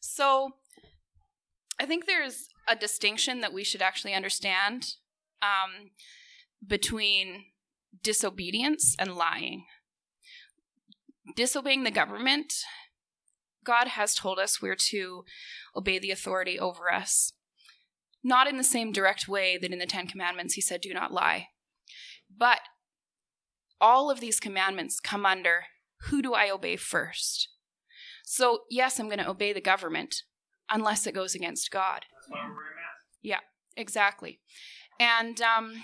So, 0.00 0.50
I 1.80 1.86
think 1.86 2.04
there's 2.04 2.50
a 2.68 2.76
distinction 2.76 3.40
that 3.40 3.54
we 3.54 3.64
should 3.64 3.80
actually 3.80 4.12
understand. 4.12 4.96
Um, 5.40 5.92
between 6.66 7.44
disobedience 8.02 8.94
and 8.98 9.14
lying. 9.14 9.64
Disobeying 11.34 11.84
the 11.84 11.90
government, 11.90 12.52
God 13.64 13.88
has 13.88 14.14
told 14.14 14.38
us 14.38 14.62
we're 14.62 14.76
to 14.90 15.24
obey 15.74 15.98
the 15.98 16.10
authority 16.10 16.58
over 16.58 16.92
us. 16.92 17.32
Not 18.22 18.48
in 18.48 18.56
the 18.56 18.64
same 18.64 18.92
direct 18.92 19.28
way 19.28 19.58
that 19.58 19.72
in 19.72 19.78
the 19.78 19.86
Ten 19.86 20.06
Commandments 20.06 20.54
he 20.54 20.60
said, 20.60 20.80
do 20.80 20.92
not 20.94 21.12
lie. 21.12 21.48
But 22.34 22.60
all 23.80 24.10
of 24.10 24.20
these 24.20 24.40
commandments 24.40 25.00
come 25.00 25.26
under 25.26 25.64
who 26.08 26.22
do 26.22 26.34
I 26.34 26.50
obey 26.50 26.76
first? 26.76 27.48
So, 28.24 28.60
yes, 28.70 28.98
I'm 28.98 29.06
going 29.06 29.18
to 29.18 29.28
obey 29.28 29.52
the 29.52 29.60
government 29.60 30.22
unless 30.70 31.06
it 31.06 31.14
goes 31.14 31.34
against 31.34 31.70
God. 31.70 32.04
Yeah, 33.22 33.40
exactly. 33.76 34.40
And 34.98 35.40
um, 35.40 35.82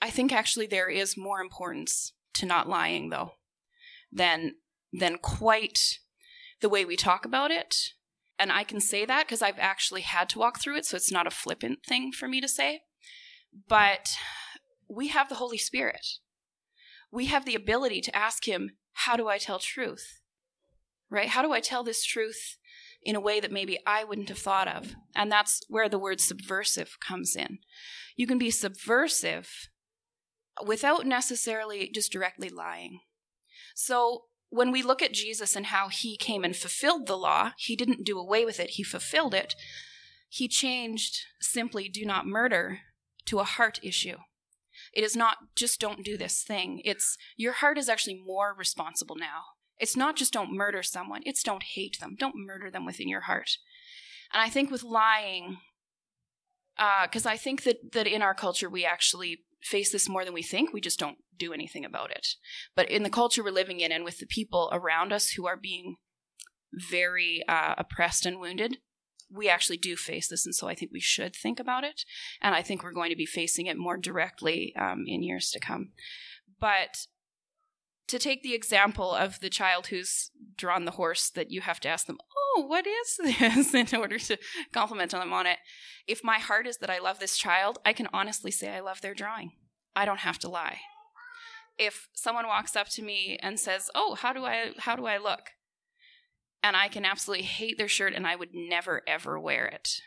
I 0.00 0.10
think 0.10 0.32
actually 0.32 0.66
there 0.66 0.88
is 0.88 1.16
more 1.16 1.40
importance 1.40 2.12
to 2.34 2.46
not 2.46 2.68
lying 2.68 3.10
though 3.10 3.32
than 4.12 4.54
than 4.92 5.18
quite 5.18 5.98
the 6.60 6.68
way 6.68 6.84
we 6.84 6.96
talk 6.96 7.24
about 7.24 7.50
it. 7.50 7.74
And 8.38 8.52
I 8.52 8.62
can 8.64 8.80
say 8.80 9.04
that 9.04 9.26
because 9.26 9.42
I've 9.42 9.58
actually 9.58 10.02
had 10.02 10.28
to 10.30 10.38
walk 10.38 10.60
through 10.60 10.76
it, 10.76 10.86
so 10.86 10.96
it's 10.96 11.12
not 11.12 11.26
a 11.26 11.30
flippant 11.30 11.80
thing 11.84 12.12
for 12.12 12.28
me 12.28 12.40
to 12.40 12.48
say. 12.48 12.82
But 13.68 14.10
we 14.88 15.08
have 15.08 15.28
the 15.28 15.36
Holy 15.36 15.58
Spirit. 15.58 16.06
We 17.10 17.26
have 17.26 17.44
the 17.44 17.54
ability 17.54 18.00
to 18.02 18.16
ask 18.16 18.46
him, 18.46 18.70
how 18.92 19.16
do 19.16 19.28
I 19.28 19.38
tell 19.38 19.58
truth? 19.58 20.20
Right? 21.10 21.28
How 21.28 21.42
do 21.42 21.52
I 21.52 21.60
tell 21.60 21.82
this 21.82 22.04
truth 22.04 22.58
in 23.02 23.16
a 23.16 23.20
way 23.20 23.40
that 23.40 23.52
maybe 23.52 23.78
I 23.86 24.04
wouldn't 24.04 24.28
have 24.28 24.38
thought 24.38 24.68
of? 24.68 24.94
And 25.14 25.32
that's 25.32 25.62
where 25.68 25.88
the 25.88 25.98
word 25.98 26.20
subversive 26.20 26.98
comes 27.00 27.34
in. 27.34 27.58
You 28.14 28.26
can 28.26 28.38
be 28.38 28.50
subversive 28.50 29.68
without 30.66 31.06
necessarily 31.06 31.90
just 31.92 32.12
directly 32.12 32.48
lying. 32.48 33.00
So 33.74 34.24
when 34.50 34.72
we 34.72 34.82
look 34.82 35.02
at 35.02 35.12
Jesus 35.12 35.54
and 35.54 35.66
how 35.66 35.88
he 35.88 36.16
came 36.16 36.44
and 36.44 36.56
fulfilled 36.56 37.06
the 37.06 37.16
law, 37.16 37.52
he 37.58 37.76
didn't 37.76 38.04
do 38.04 38.18
away 38.18 38.44
with 38.44 38.58
it, 38.58 38.70
he 38.70 38.82
fulfilled 38.82 39.34
it. 39.34 39.54
He 40.28 40.48
changed 40.48 41.18
simply 41.40 41.88
do 41.88 42.04
not 42.04 42.26
murder 42.26 42.80
to 43.26 43.38
a 43.38 43.44
heart 43.44 43.78
issue. 43.82 44.16
It 44.92 45.04
is 45.04 45.16
not 45.16 45.38
just 45.54 45.80
don't 45.80 46.04
do 46.04 46.16
this 46.16 46.42
thing. 46.42 46.80
It's 46.84 47.16
your 47.36 47.52
heart 47.54 47.78
is 47.78 47.88
actually 47.88 48.22
more 48.24 48.54
responsible 48.56 49.16
now. 49.16 49.42
It's 49.78 49.96
not 49.96 50.16
just 50.16 50.32
don't 50.32 50.56
murder 50.56 50.82
someone, 50.82 51.22
it's 51.24 51.42
don't 51.42 51.62
hate 51.62 51.98
them. 52.00 52.16
Don't 52.18 52.34
murder 52.36 52.70
them 52.70 52.84
within 52.84 53.08
your 53.08 53.22
heart. 53.22 53.58
And 54.32 54.42
I 54.42 54.48
think 54.48 54.70
with 54.70 54.82
lying, 54.82 55.58
because 56.76 57.26
uh, 57.26 57.30
I 57.30 57.36
think 57.36 57.62
that, 57.64 57.92
that 57.92 58.06
in 58.06 58.22
our 58.22 58.34
culture 58.34 58.68
we 58.68 58.84
actually 58.84 59.40
face 59.62 59.92
this 59.92 60.08
more 60.08 60.24
than 60.24 60.34
we 60.34 60.42
think. 60.42 60.72
We 60.72 60.80
just 60.80 60.98
don't 60.98 61.18
do 61.36 61.52
anything 61.52 61.84
about 61.84 62.10
it. 62.10 62.26
But 62.74 62.90
in 62.90 63.02
the 63.02 63.10
culture 63.10 63.42
we're 63.42 63.50
living 63.50 63.80
in 63.80 63.92
and 63.92 64.04
with 64.04 64.18
the 64.18 64.26
people 64.26 64.68
around 64.72 65.12
us 65.12 65.30
who 65.30 65.46
are 65.46 65.56
being 65.56 65.96
very 66.72 67.42
uh, 67.48 67.74
oppressed 67.78 68.26
and 68.26 68.38
wounded, 68.38 68.78
we 69.30 69.48
actually 69.48 69.76
do 69.76 69.96
face 69.96 70.28
this. 70.28 70.46
And 70.46 70.54
so 70.54 70.68
I 70.68 70.74
think 70.74 70.90
we 70.92 71.00
should 71.00 71.34
think 71.34 71.60
about 71.60 71.84
it. 71.84 72.02
And 72.40 72.54
I 72.54 72.62
think 72.62 72.82
we're 72.82 72.92
going 72.92 73.10
to 73.10 73.16
be 73.16 73.26
facing 73.26 73.66
it 73.66 73.76
more 73.76 73.96
directly 73.96 74.74
um, 74.78 75.04
in 75.06 75.22
years 75.22 75.50
to 75.50 75.60
come. 75.60 75.90
But 76.60 77.06
to 78.08 78.18
take 78.18 78.42
the 78.42 78.54
example 78.54 79.12
of 79.12 79.40
the 79.40 79.50
child 79.50 79.88
who's 79.88 80.30
drawn 80.56 80.86
the 80.86 80.92
horse 80.92 81.30
that 81.30 81.50
you 81.50 81.60
have 81.60 81.78
to 81.80 81.88
ask 81.88 82.06
them, 82.06 82.18
oh, 82.56 82.64
what 82.66 82.86
is 82.86 83.18
this, 83.22 83.74
in 83.92 83.98
order 83.98 84.18
to 84.18 84.38
compliment 84.72 85.12
them 85.12 85.32
on 85.32 85.46
it. 85.46 85.58
If 86.06 86.24
my 86.24 86.38
heart 86.38 86.66
is 86.66 86.78
that 86.78 86.90
I 86.90 86.98
love 86.98 87.18
this 87.18 87.36
child, 87.36 87.78
I 87.84 87.92
can 87.92 88.08
honestly 88.12 88.50
say 88.50 88.70
I 88.70 88.80
love 88.80 89.00
their 89.00 89.14
drawing. 89.14 89.52
I 89.94 90.04
don't 90.04 90.20
have 90.20 90.38
to 90.40 90.48
lie. 90.48 90.78
If 91.78 92.08
someone 92.14 92.46
walks 92.46 92.74
up 92.74 92.88
to 92.90 93.02
me 93.02 93.38
and 93.40 93.60
says, 93.60 93.90
"Oh, 93.94 94.14
how 94.14 94.32
do 94.32 94.44
I 94.44 94.72
how 94.78 94.96
do 94.96 95.06
I 95.06 95.18
look?" 95.18 95.50
and 96.60 96.76
I 96.76 96.88
can 96.88 97.04
absolutely 97.04 97.44
hate 97.44 97.78
their 97.78 97.88
shirt 97.88 98.12
and 98.14 98.26
I 98.26 98.34
would 98.34 98.50
never 98.52 99.02
ever 99.06 99.38
wear 99.38 99.66
it. 99.66 100.00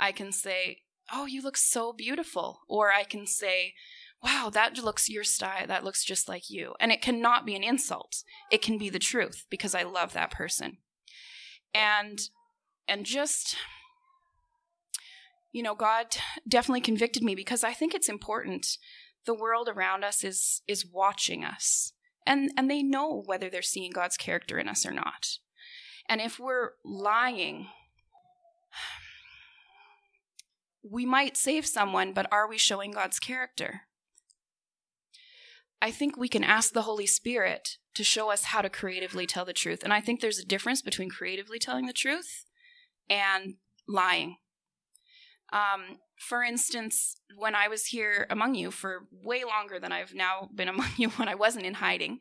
I 0.00 0.12
can 0.12 0.32
say, 0.32 0.78
"Oh, 1.12 1.26
you 1.26 1.42
look 1.42 1.58
so 1.58 1.92
beautiful." 1.92 2.60
Or 2.68 2.90
I 2.90 3.04
can 3.04 3.26
say, 3.26 3.74
wow, 4.24 4.50
that 4.52 4.78
looks 4.78 5.08
your 5.08 5.22
style. 5.22 5.66
That 5.66 5.84
looks 5.84 6.02
just 6.02 6.28
like 6.28 6.48
you. 6.48 6.74
And 6.80 6.90
it 6.90 7.02
cannot 7.02 7.44
be 7.44 7.54
an 7.54 7.62
insult. 7.62 8.24
It 8.50 8.62
can 8.62 8.78
be 8.78 8.88
the 8.88 8.98
truth 8.98 9.44
because 9.50 9.74
I 9.74 9.82
love 9.82 10.14
that 10.14 10.30
person. 10.30 10.78
And 11.74 12.20
and 12.86 13.04
just 13.04 13.56
you 15.54 15.62
know, 15.62 15.76
God 15.76 16.06
definitely 16.46 16.80
convicted 16.80 17.22
me 17.22 17.36
because 17.36 17.62
I 17.62 17.72
think 17.72 17.94
it's 17.94 18.08
important. 18.08 18.76
The 19.24 19.34
world 19.34 19.68
around 19.68 20.04
us 20.04 20.24
is 20.24 20.62
is 20.66 20.84
watching 20.84 21.44
us. 21.44 21.92
And 22.26 22.50
and 22.56 22.70
they 22.70 22.82
know 22.82 23.22
whether 23.24 23.48
they're 23.48 23.62
seeing 23.62 23.92
God's 23.92 24.16
character 24.16 24.58
in 24.58 24.68
us 24.68 24.84
or 24.84 24.90
not. 24.90 25.38
And 26.08 26.20
if 26.20 26.38
we're 26.38 26.72
lying, 26.84 27.68
we 30.82 31.06
might 31.06 31.36
save 31.36 31.66
someone, 31.66 32.12
but 32.12 32.26
are 32.32 32.48
we 32.48 32.58
showing 32.58 32.90
God's 32.90 33.18
character? 33.18 33.82
I 35.84 35.90
think 35.90 36.16
we 36.16 36.30
can 36.30 36.44
ask 36.44 36.72
the 36.72 36.80
Holy 36.88 37.06
Spirit 37.06 37.76
to 37.92 38.02
show 38.02 38.30
us 38.30 38.44
how 38.44 38.62
to 38.62 38.70
creatively 38.70 39.26
tell 39.26 39.44
the 39.44 39.52
truth. 39.52 39.84
And 39.84 39.92
I 39.92 40.00
think 40.00 40.22
there's 40.22 40.38
a 40.38 40.46
difference 40.46 40.80
between 40.80 41.10
creatively 41.10 41.58
telling 41.58 41.84
the 41.84 41.92
truth 41.92 42.46
and 43.10 43.56
lying. 43.86 44.38
Um, 45.52 45.98
for 46.18 46.42
instance, 46.42 47.16
when 47.36 47.54
I 47.54 47.68
was 47.68 47.88
here 47.88 48.26
among 48.30 48.54
you 48.54 48.70
for 48.70 49.08
way 49.12 49.44
longer 49.44 49.78
than 49.78 49.92
I've 49.92 50.14
now 50.14 50.48
been 50.54 50.68
among 50.74 50.88
you 50.96 51.10
when 51.10 51.28
I 51.28 51.34
wasn't 51.34 51.66
in 51.66 51.74
hiding, 51.74 52.20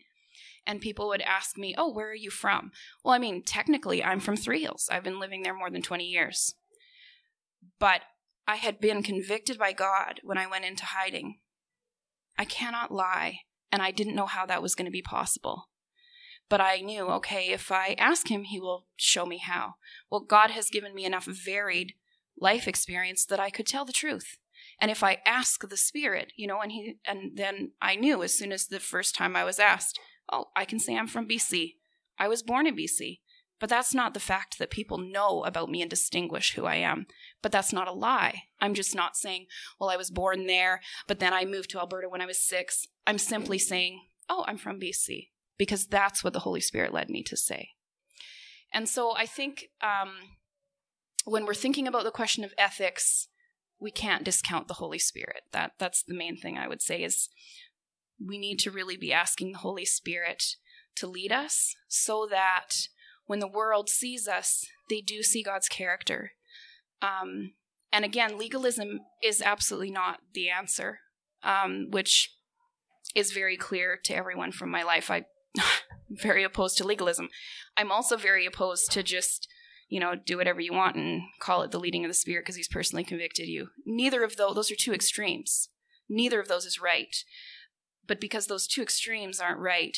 and 0.67 0.81
people 0.81 1.07
would 1.07 1.21
ask 1.21 1.57
me, 1.57 1.73
Oh, 1.77 1.89
where 1.89 2.09
are 2.09 2.13
you 2.13 2.31
from? 2.31 2.71
Well, 3.01 3.13
I 3.13 3.17
mean, 3.17 3.43
technically, 3.45 4.03
I'm 4.03 4.19
from 4.19 4.35
Three 4.35 4.63
Hills. 4.63 4.89
I've 4.91 5.05
been 5.05 5.21
living 5.21 5.41
there 5.41 5.55
more 5.55 5.69
than 5.69 5.81
20 5.81 6.03
years. 6.03 6.53
But 7.79 8.01
I 8.45 8.57
had 8.57 8.81
been 8.81 9.03
convicted 9.03 9.57
by 9.57 9.71
God 9.71 10.19
when 10.21 10.37
I 10.37 10.47
went 10.47 10.65
into 10.65 10.83
hiding. 10.83 11.39
I 12.37 12.43
cannot 12.43 12.91
lie 12.91 13.39
and 13.73 13.81
I 13.81 13.89
didn't 13.89 14.15
know 14.15 14.27
how 14.27 14.45
that 14.45 14.61
was 14.61 14.75
going 14.75 14.85
to 14.85 14.91
be 14.91 15.01
possible. 15.01 15.69
But 16.47 16.61
I 16.61 16.81
knew, 16.81 17.07
okay, 17.07 17.47
if 17.47 17.71
I 17.71 17.95
ask 17.97 18.29
him, 18.29 18.43
he 18.43 18.59
will 18.59 18.85
show 18.95 19.25
me 19.25 19.39
how. 19.39 19.75
Well, 20.11 20.21
God 20.21 20.51
has 20.51 20.69
given 20.69 20.93
me 20.93 21.05
enough 21.05 21.25
varied 21.25 21.95
life 22.39 22.67
experience 22.67 23.25
that 23.25 23.39
I 23.39 23.49
could 23.49 23.65
tell 23.65 23.83
the 23.83 23.91
truth. 23.91 24.37
And 24.79 24.91
if 24.91 25.03
I 25.03 25.23
ask 25.25 25.67
the 25.67 25.75
Spirit, 25.75 26.33
you 26.35 26.45
know, 26.45 26.61
and 26.61 26.71
he, 26.71 26.99
and 27.07 27.35
then 27.35 27.71
I 27.81 27.95
knew 27.95 28.21
as 28.21 28.37
soon 28.37 28.51
as 28.51 28.67
the 28.67 28.79
first 28.79 29.15
time 29.15 29.35
I 29.35 29.43
was 29.43 29.57
asked, 29.57 29.99
oh, 30.31 30.49
I 30.55 30.65
can 30.65 30.79
say 30.79 30.95
I'm 30.95 31.07
from 31.07 31.27
BC. 31.27 31.77
I 32.19 32.27
was 32.27 32.43
born 32.43 32.67
in 32.67 32.75
BC. 32.75 33.21
But 33.59 33.69
that's 33.69 33.95
not 33.95 34.13
the 34.13 34.19
fact 34.19 34.59
that 34.59 34.69
people 34.69 34.99
know 34.99 35.43
about 35.45 35.69
me 35.69 35.81
and 35.81 35.89
distinguish 35.89 36.53
who 36.53 36.65
I 36.65 36.75
am. 36.75 37.07
But 37.41 37.51
that's 37.51 37.73
not 37.73 37.87
a 37.87 37.93
lie. 37.93 38.43
I'm 38.61 38.75
just 38.75 38.93
not 38.93 39.15
saying, 39.15 39.47
well, 39.79 39.89
I 39.89 39.95
was 39.95 40.11
born 40.11 40.45
there, 40.45 40.81
but 41.07 41.19
then 41.19 41.33
I 41.33 41.45
moved 41.45 41.71
to 41.71 41.79
Alberta 41.79 42.07
when 42.09 42.21
I 42.21 42.27
was 42.27 42.37
six. 42.37 42.87
I'm 43.05 43.17
simply 43.17 43.57
saying, 43.57 44.01
oh, 44.29 44.43
I'm 44.47 44.57
from 44.57 44.79
BC, 44.79 45.29
because 45.57 45.85
that's 45.85 46.23
what 46.23 46.33
the 46.33 46.39
Holy 46.39 46.61
Spirit 46.61 46.93
led 46.93 47.09
me 47.09 47.23
to 47.23 47.37
say. 47.37 47.69
And 48.73 48.89
so 48.89 49.15
I 49.15 49.25
think 49.25 49.65
um, 49.81 50.13
when 51.25 51.45
we're 51.45 51.53
thinking 51.53 51.87
about 51.87 52.03
the 52.03 52.11
question 52.11 52.43
of 52.43 52.53
ethics, 52.57 53.27
we 53.79 53.91
can't 53.91 54.23
discount 54.23 54.67
the 54.67 54.75
Holy 54.75 54.97
Spirit. 54.97 55.41
That 55.51 55.73
that's 55.77 56.03
the 56.03 56.15
main 56.15 56.37
thing 56.37 56.57
I 56.57 56.67
would 56.67 56.81
say 56.81 57.03
is 57.03 57.29
we 58.25 58.37
need 58.37 58.59
to 58.59 58.71
really 58.71 58.97
be 58.97 59.13
asking 59.13 59.51
the 59.51 59.59
Holy 59.59 59.85
Spirit 59.85 60.55
to 60.95 61.07
lead 61.07 61.31
us 61.31 61.75
so 61.87 62.27
that 62.29 62.87
when 63.25 63.39
the 63.39 63.47
world 63.47 63.89
sees 63.89 64.27
us, 64.27 64.65
they 64.89 65.01
do 65.01 65.23
see 65.23 65.43
God's 65.43 65.67
character. 65.67 66.31
Um, 67.01 67.53
and 67.91 68.05
again, 68.05 68.37
legalism 68.37 69.01
is 69.23 69.41
absolutely 69.41 69.91
not 69.91 70.19
the 70.33 70.49
answer, 70.49 70.99
um, 71.43 71.87
which 71.91 72.35
is 73.15 73.31
very 73.31 73.57
clear 73.57 73.99
to 74.03 74.15
everyone 74.15 74.51
from 74.51 74.69
my 74.69 74.83
life. 74.83 75.09
I'm 75.09 75.25
very 76.09 76.43
opposed 76.43 76.77
to 76.77 76.87
legalism. 76.87 77.29
I'm 77.77 77.91
also 77.91 78.17
very 78.17 78.45
opposed 78.45 78.91
to 78.91 79.03
just, 79.03 79.47
you 79.89 79.99
know, 79.99 80.15
do 80.15 80.37
whatever 80.37 80.61
you 80.61 80.73
want 80.73 80.95
and 80.95 81.21
call 81.39 81.61
it 81.61 81.71
the 81.71 81.79
leading 81.79 82.03
of 82.05 82.09
the 82.09 82.15
Spirit 82.15 82.43
because 82.43 82.55
He's 82.55 82.67
personally 82.67 83.03
convicted 83.03 83.47
you. 83.47 83.69
Neither 83.85 84.23
of 84.23 84.35
those, 84.35 84.55
those 84.55 84.71
are 84.71 84.75
two 84.75 84.93
extremes. 84.93 85.69
Neither 86.09 86.39
of 86.39 86.47
those 86.47 86.65
is 86.65 86.81
right. 86.81 87.15
But 88.05 88.19
because 88.19 88.47
those 88.47 88.67
two 88.67 88.81
extremes 88.81 89.39
aren't 89.39 89.59
right, 89.59 89.97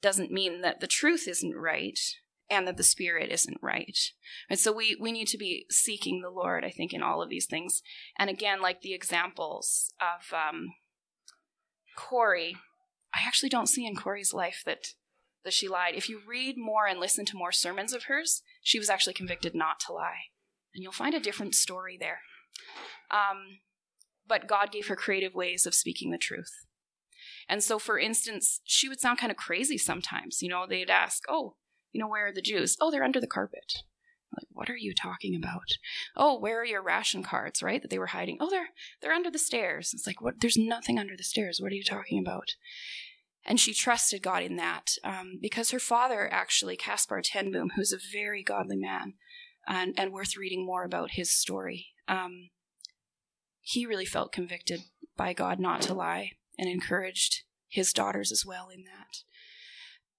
doesn't 0.00 0.30
mean 0.30 0.60
that 0.62 0.80
the 0.80 0.86
truth 0.86 1.26
isn't 1.26 1.54
right 1.54 1.98
and 2.48 2.66
that 2.66 2.76
the 2.76 2.82
spirit 2.82 3.30
isn't 3.30 3.58
right. 3.62 3.96
And 4.48 4.58
so 4.58 4.72
we 4.72 4.96
we 5.00 5.12
need 5.12 5.28
to 5.28 5.38
be 5.38 5.66
seeking 5.70 6.20
the 6.20 6.30
Lord, 6.30 6.64
I 6.64 6.70
think, 6.70 6.92
in 6.92 7.02
all 7.02 7.22
of 7.22 7.30
these 7.30 7.46
things. 7.46 7.82
And 8.18 8.28
again, 8.28 8.60
like 8.60 8.82
the 8.82 8.94
examples 8.94 9.92
of 10.00 10.34
um, 10.36 10.70
Corrie, 11.96 12.56
I 13.14 13.20
actually 13.26 13.48
don't 13.48 13.68
see 13.68 13.86
in 13.86 13.96
Corrie's 13.96 14.32
life 14.32 14.62
that 14.66 14.88
that 15.42 15.52
she 15.54 15.68
lied. 15.68 15.94
If 15.94 16.08
you 16.08 16.20
read 16.26 16.58
more 16.58 16.86
and 16.86 17.00
listen 17.00 17.24
to 17.26 17.36
more 17.36 17.52
sermons 17.52 17.94
of 17.94 18.04
hers, 18.04 18.42
she 18.62 18.78
was 18.78 18.90
actually 18.90 19.14
convicted 19.14 19.54
not 19.54 19.80
to 19.80 19.92
lie, 19.92 20.24
and 20.74 20.82
you'll 20.82 20.92
find 20.92 21.14
a 21.14 21.20
different 21.20 21.54
story 21.54 21.96
there. 21.98 22.20
Um, 23.10 23.60
but 24.26 24.46
God 24.46 24.70
gave 24.70 24.88
her 24.88 24.96
creative 24.96 25.34
ways 25.34 25.66
of 25.66 25.74
speaking 25.74 26.10
the 26.10 26.18
truth. 26.18 26.66
And 27.48 27.64
so, 27.64 27.78
for 27.78 27.98
instance, 27.98 28.60
she 28.64 28.88
would 28.88 29.00
sound 29.00 29.18
kind 29.18 29.30
of 29.30 29.36
crazy 29.36 29.78
sometimes. 29.78 30.42
You 30.42 30.48
know, 30.48 30.66
they'd 30.68 30.90
ask, 30.90 31.24
Oh, 31.28 31.56
you 31.92 32.00
know, 32.00 32.08
where 32.08 32.28
are 32.28 32.32
the 32.32 32.42
Jews? 32.42 32.76
Oh, 32.80 32.90
they're 32.90 33.02
under 33.02 33.20
the 33.20 33.26
carpet. 33.26 33.82
Like, 34.36 34.46
what 34.52 34.70
are 34.70 34.76
you 34.76 34.94
talking 34.94 35.34
about? 35.34 35.78
Oh, 36.16 36.38
where 36.38 36.60
are 36.60 36.64
your 36.64 36.82
ration 36.82 37.22
cards, 37.22 37.62
right? 37.62 37.82
That 37.82 37.90
they 37.90 37.98
were 37.98 38.06
hiding. 38.06 38.38
Oh, 38.40 38.48
they're 38.48 38.70
they're 39.00 39.12
under 39.12 39.30
the 39.30 39.38
stairs. 39.38 39.92
It's 39.92 40.06
like, 40.06 40.20
what 40.20 40.40
there's 40.40 40.56
nothing 40.56 40.98
under 40.98 41.16
the 41.16 41.24
stairs. 41.24 41.58
What 41.60 41.72
are 41.72 41.76
you 41.76 41.84
talking 41.84 42.18
about? 42.18 42.54
And 43.44 43.58
she 43.58 43.72
trusted 43.72 44.22
God 44.22 44.42
in 44.42 44.56
that. 44.56 44.92
Um, 45.02 45.38
because 45.40 45.70
her 45.70 45.78
father, 45.78 46.28
actually, 46.32 46.76
Caspar 46.76 47.22
ten 47.22 47.50
Boom, 47.50 47.72
who's 47.74 47.92
a 47.92 47.98
very 48.12 48.42
godly 48.42 48.76
man 48.76 49.14
and, 49.66 49.94
and 49.96 50.12
worth 50.12 50.36
reading 50.36 50.64
more 50.64 50.84
about 50.84 51.12
his 51.12 51.30
story, 51.30 51.88
um, 52.06 52.50
he 53.60 53.86
really 53.86 54.04
felt 54.04 54.32
convicted 54.32 54.82
by 55.16 55.32
God 55.32 55.58
not 55.58 55.82
to 55.82 55.94
lie 55.94 56.32
and 56.58 56.68
encouraged 56.68 57.42
his 57.68 57.92
daughters 57.92 58.30
as 58.30 58.44
well 58.46 58.68
in 58.68 58.84
that. 58.84 59.22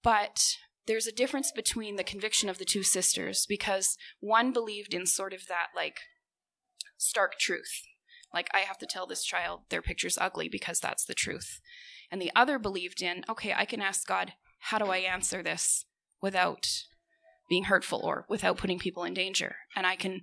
But 0.03 0.57
there's 0.88 1.08
a 1.08 1.12
difference 1.12 1.52
between 1.52 1.96
the 1.96 2.04
conviction 2.04 2.50
of 2.50 2.58
the 2.58 2.66
two 2.66 2.84
sisters 2.84 3.46
because 3.48 3.98
one 4.20 4.52
believed 4.52 4.94
in 4.94 5.06
sort 5.06 5.34
of 5.34 5.48
that 5.48 5.68
like 5.76 6.00
stark 6.98 7.38
truth. 7.40 7.82
Like, 8.34 8.50
I 8.54 8.60
have 8.60 8.78
to 8.78 8.86
tell 8.86 9.06
this 9.06 9.24
child 9.24 9.62
their 9.70 9.82
picture's 9.82 10.18
ugly 10.18 10.48
because 10.48 10.80
that's 10.80 11.04
the 11.04 11.14
truth. 11.14 11.60
And 12.10 12.22
the 12.22 12.32
other 12.36 12.58
believed 12.58 13.02
in, 13.02 13.24
okay, 13.28 13.54
I 13.56 13.66
can 13.66 13.82
ask 13.82 14.08
God, 14.08 14.34
how 14.60 14.78
do 14.78 14.86
I 14.86 14.98
answer 14.98 15.44
this 15.44 15.86
without 16.22 16.68
being 17.50 17.66
hurtful 17.66 18.00
or 18.04 18.26
without 18.30 18.58
putting 18.58 18.80
people 18.80 19.04
in 19.04 19.14
danger? 19.14 19.56
And 19.76 19.86
I 19.86 19.96
can 19.96 20.22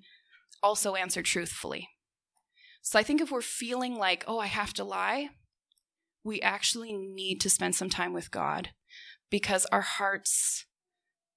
also 0.62 0.94
answer 0.94 1.22
truthfully. 1.22 1.88
So 2.80 2.98
I 2.98 3.02
think 3.02 3.20
if 3.20 3.30
we're 3.30 3.42
feeling 3.42 3.96
like, 3.96 4.24
oh, 4.26 4.38
I 4.38 4.46
have 4.46 4.72
to 4.74 4.84
lie, 4.84 5.28
we 6.24 6.40
actually 6.40 6.94
need 6.94 7.40
to 7.42 7.50
spend 7.50 7.74
some 7.74 7.90
time 7.90 8.12
with 8.12 8.30
God 8.30 8.70
because 9.30 9.66
our 9.66 9.82
hearts 9.82 10.66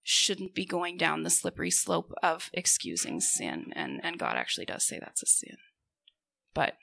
shouldn't 0.04 0.56
be 0.56 0.66
going 0.66 0.98
down 0.98 1.22
the 1.22 1.30
slippery 1.30 1.72
slope 1.72 2.12
of 2.24 2.50
excusing 2.54 3.20
sin 3.20 3.72
and 3.76 4.00
and 4.04 4.18
God 4.18 4.36
actually 4.36 4.66
does 4.66 4.86
say 4.86 5.00
that's 5.00 5.24
a 5.24 5.28
sin. 5.28 5.58
But 6.54 6.74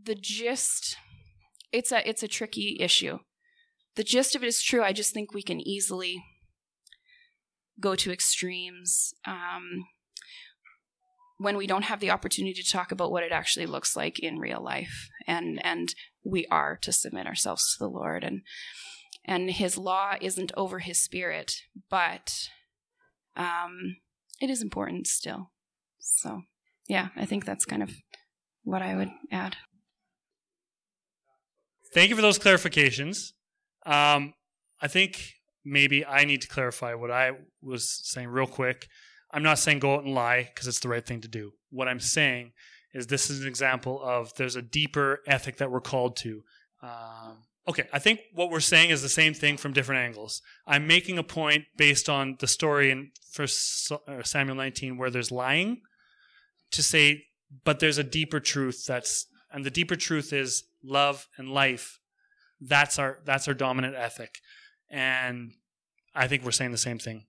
the 0.00 0.14
gist 0.14 0.96
it's 1.72 1.90
a 1.90 2.06
it's 2.08 2.22
a 2.22 2.28
tricky 2.28 2.76
issue. 2.80 3.18
The 3.96 4.04
gist 4.04 4.34
of 4.34 4.42
it 4.42 4.46
is 4.46 4.62
true. 4.62 4.82
I 4.82 4.92
just 4.92 5.12
think 5.12 5.32
we 5.32 5.42
can 5.42 5.60
easily 5.60 6.22
go 7.80 7.94
to 7.96 8.12
extremes 8.12 9.14
um, 9.26 9.86
when 11.38 11.56
we 11.56 11.66
don't 11.66 11.84
have 11.84 12.00
the 12.00 12.10
opportunity 12.10 12.54
to 12.54 12.70
talk 12.70 12.92
about 12.92 13.10
what 13.10 13.24
it 13.24 13.32
actually 13.32 13.66
looks 13.66 13.96
like 13.96 14.18
in 14.18 14.38
real 14.38 14.62
life, 14.62 15.08
and 15.26 15.64
and 15.64 15.94
we 16.24 16.46
are 16.46 16.78
to 16.82 16.92
submit 16.92 17.26
ourselves 17.26 17.72
to 17.72 17.84
the 17.84 17.90
Lord, 17.90 18.24
and 18.24 18.42
and 19.24 19.50
His 19.50 19.78
law 19.78 20.14
isn't 20.20 20.52
over 20.56 20.80
His 20.80 20.98
Spirit, 20.98 21.54
but 21.90 22.48
um, 23.36 23.96
it 24.40 24.50
is 24.50 24.62
important 24.62 25.06
still. 25.06 25.50
So 25.98 26.42
yeah, 26.88 27.08
I 27.16 27.24
think 27.24 27.44
that's 27.44 27.64
kind 27.64 27.82
of 27.82 27.90
what 28.64 28.82
I 28.82 28.96
would 28.96 29.10
add. 29.30 29.56
Thank 31.94 32.10
you 32.10 32.16
for 32.16 32.22
those 32.22 32.38
clarifications. 32.38 33.32
Um, 33.84 34.34
I 34.80 34.88
think 34.88 35.34
maybe 35.64 36.04
I 36.04 36.24
need 36.24 36.42
to 36.42 36.48
clarify 36.48 36.94
what 36.94 37.10
I 37.10 37.32
was 37.60 38.00
saying 38.04 38.28
real 38.28 38.46
quick. 38.46 38.88
I'm 39.30 39.42
not 39.42 39.58
saying 39.58 39.78
go 39.78 39.94
out 39.94 40.04
and 40.04 40.14
lie 40.14 40.44
because 40.44 40.66
it's 40.66 40.80
the 40.80 40.88
right 40.88 41.04
thing 41.04 41.20
to 41.22 41.28
do. 41.28 41.52
What 41.70 41.88
I'm 41.88 42.00
saying 42.00 42.52
is 42.92 43.06
this 43.06 43.30
is 43.30 43.42
an 43.42 43.48
example 43.48 44.02
of 44.02 44.34
there's 44.34 44.56
a 44.56 44.62
deeper 44.62 45.20
ethic 45.26 45.56
that 45.58 45.70
we're 45.70 45.80
called 45.80 46.16
to. 46.16 46.42
Um, 46.82 47.38
okay, 47.68 47.88
I 47.92 47.98
think 47.98 48.20
what 48.34 48.50
we're 48.50 48.60
saying 48.60 48.90
is 48.90 49.02
the 49.02 49.08
same 49.08 49.34
thing 49.34 49.56
from 49.56 49.72
different 49.72 50.00
angles. 50.00 50.42
I'm 50.66 50.86
making 50.86 51.18
a 51.18 51.22
point 51.22 51.64
based 51.76 52.08
on 52.08 52.36
the 52.40 52.46
story 52.46 52.90
in 52.90 53.10
First 53.30 53.90
uh, 53.92 54.22
Samuel 54.22 54.56
19 54.56 54.98
where 54.98 55.10
there's 55.10 55.30
lying 55.30 55.80
to 56.72 56.82
say, 56.82 57.24
but 57.64 57.80
there's 57.80 57.98
a 57.98 58.04
deeper 58.04 58.40
truth 58.40 58.84
that's, 58.86 59.26
and 59.52 59.64
the 59.64 59.70
deeper 59.70 59.96
truth 59.96 60.32
is 60.32 60.64
love 60.82 61.26
and 61.36 61.48
life. 61.50 61.98
That's 62.60 62.98
our 62.98 63.18
that's 63.24 63.48
our 63.48 63.54
dominant 63.54 63.96
ethic, 63.96 64.38
and 64.88 65.50
I 66.14 66.28
think 66.28 66.44
we're 66.44 66.52
saying 66.52 66.70
the 66.70 66.78
same 66.78 67.00
thing 67.00 67.26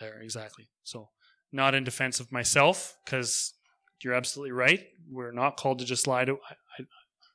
there 0.00 0.20
exactly. 0.20 0.70
So 0.82 1.10
not 1.52 1.76
in 1.76 1.84
defense 1.84 2.18
of 2.18 2.32
myself 2.32 2.96
because 3.04 3.54
you're 4.02 4.14
absolutely 4.14 4.50
right. 4.50 4.80
We're 5.08 5.30
not 5.30 5.56
called 5.56 5.78
to 5.78 5.84
just 5.84 6.08
lie 6.08 6.24
to. 6.24 6.32
I, 6.32 6.54
I 6.80 6.84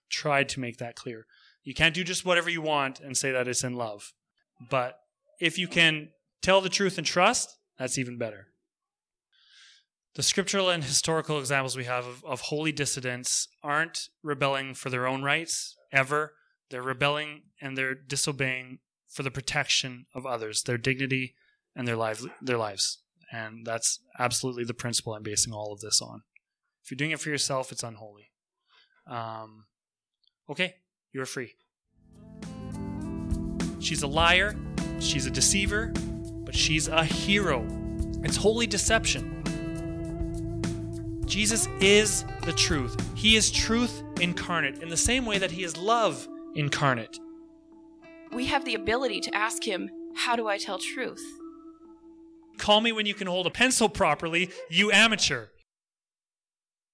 tried 0.10 0.50
to 0.50 0.60
make 0.60 0.78
that 0.78 0.96
clear. 0.96 1.26
You 1.68 1.74
can't 1.74 1.94
do 1.94 2.06
just 2.06 2.24
whatever 2.24 2.50
you 2.50 2.62
want 2.62 3.02
and 3.02 3.18
say 3.18 3.30
that 3.34 3.46
it's 3.46 3.62
in 3.62 3.76
love. 3.76 4.14
But 4.70 5.00
if 5.42 5.60
you 5.60 5.68
can 5.68 6.12
tell 6.42 6.62
the 6.62 6.70
truth 6.70 6.98
and 6.98 7.06
trust, 7.06 7.58
that's 7.78 7.98
even 7.98 8.18
better. 8.18 8.48
The 10.16 10.24
scriptural 10.24 10.70
and 10.70 10.82
historical 10.82 11.38
examples 11.40 11.76
we 11.76 11.84
have 11.84 12.06
of, 12.06 12.24
of 12.24 12.40
holy 12.40 12.72
dissidents 12.72 13.50
aren't 13.62 14.08
rebelling 14.24 14.76
for 14.76 14.90
their 14.90 15.06
own 15.06 15.24
rights 15.24 15.76
ever. 15.92 16.36
They're 16.70 16.82
rebelling 16.82 17.42
and 17.60 17.78
they're 17.78 17.96
disobeying 17.96 18.80
for 19.10 19.24
the 19.24 19.30
protection 19.30 20.06
of 20.16 20.26
others, 20.26 20.64
their 20.64 20.78
dignity 20.78 21.36
and 21.76 21.86
their 21.86 21.98
lives, 21.98 22.26
their 22.42 22.58
lives. 22.58 23.00
And 23.30 23.66
that's 23.66 24.00
absolutely 24.18 24.64
the 24.64 24.74
principle 24.74 25.16
I'm 25.16 25.22
basing 25.22 25.52
all 25.52 25.74
of 25.74 25.82
this 25.82 26.02
on. 26.02 26.22
If 26.82 26.92
you're 26.92 26.96
doing 26.96 27.12
it 27.12 27.20
for 27.20 27.28
yourself, 27.28 27.74
it's 27.74 27.84
unholy. 27.84 28.32
Um, 29.06 29.66
okay, 30.50 30.76
you're 31.14 31.26
free. 31.26 31.56
She's 33.80 34.04
a 34.04 34.08
liar, 34.08 34.56
she's 35.00 35.26
a 35.26 35.32
deceiver, 35.32 35.94
but 36.44 36.56
she's 36.56 36.88
a 36.88 37.04
hero. 37.04 37.66
It's 38.24 38.36
holy 38.36 38.68
deception. 38.68 39.34
Jesus 41.26 41.68
is 41.82 42.26
the 42.44 42.54
truth. 42.54 42.96
He 43.16 43.36
is 43.36 43.52
truth 43.52 44.02
incarnate 44.20 44.82
in 44.82 44.90
the 44.90 44.98
same 44.98 45.26
way 45.26 45.38
that 45.38 45.52
he 45.52 45.64
is 45.64 45.78
love 45.78 46.28
incarnate. 46.56 47.20
We 48.32 48.46
have 48.46 48.66
the 48.66 48.76
ability 48.76 49.22
to 49.22 49.36
ask 49.36 49.64
him, 49.64 49.90
How 50.16 50.36
do 50.36 50.48
I 50.48 50.58
tell 50.58 50.80
truth? 50.80 51.24
Call 52.58 52.82
me 52.82 52.92
when 52.92 53.06
you 53.06 53.14
can 53.14 53.28
hold 53.28 53.46
a 53.46 53.52
pencil 53.52 53.88
properly, 53.88 54.50
you 54.70 54.92
amateur. 54.92 55.48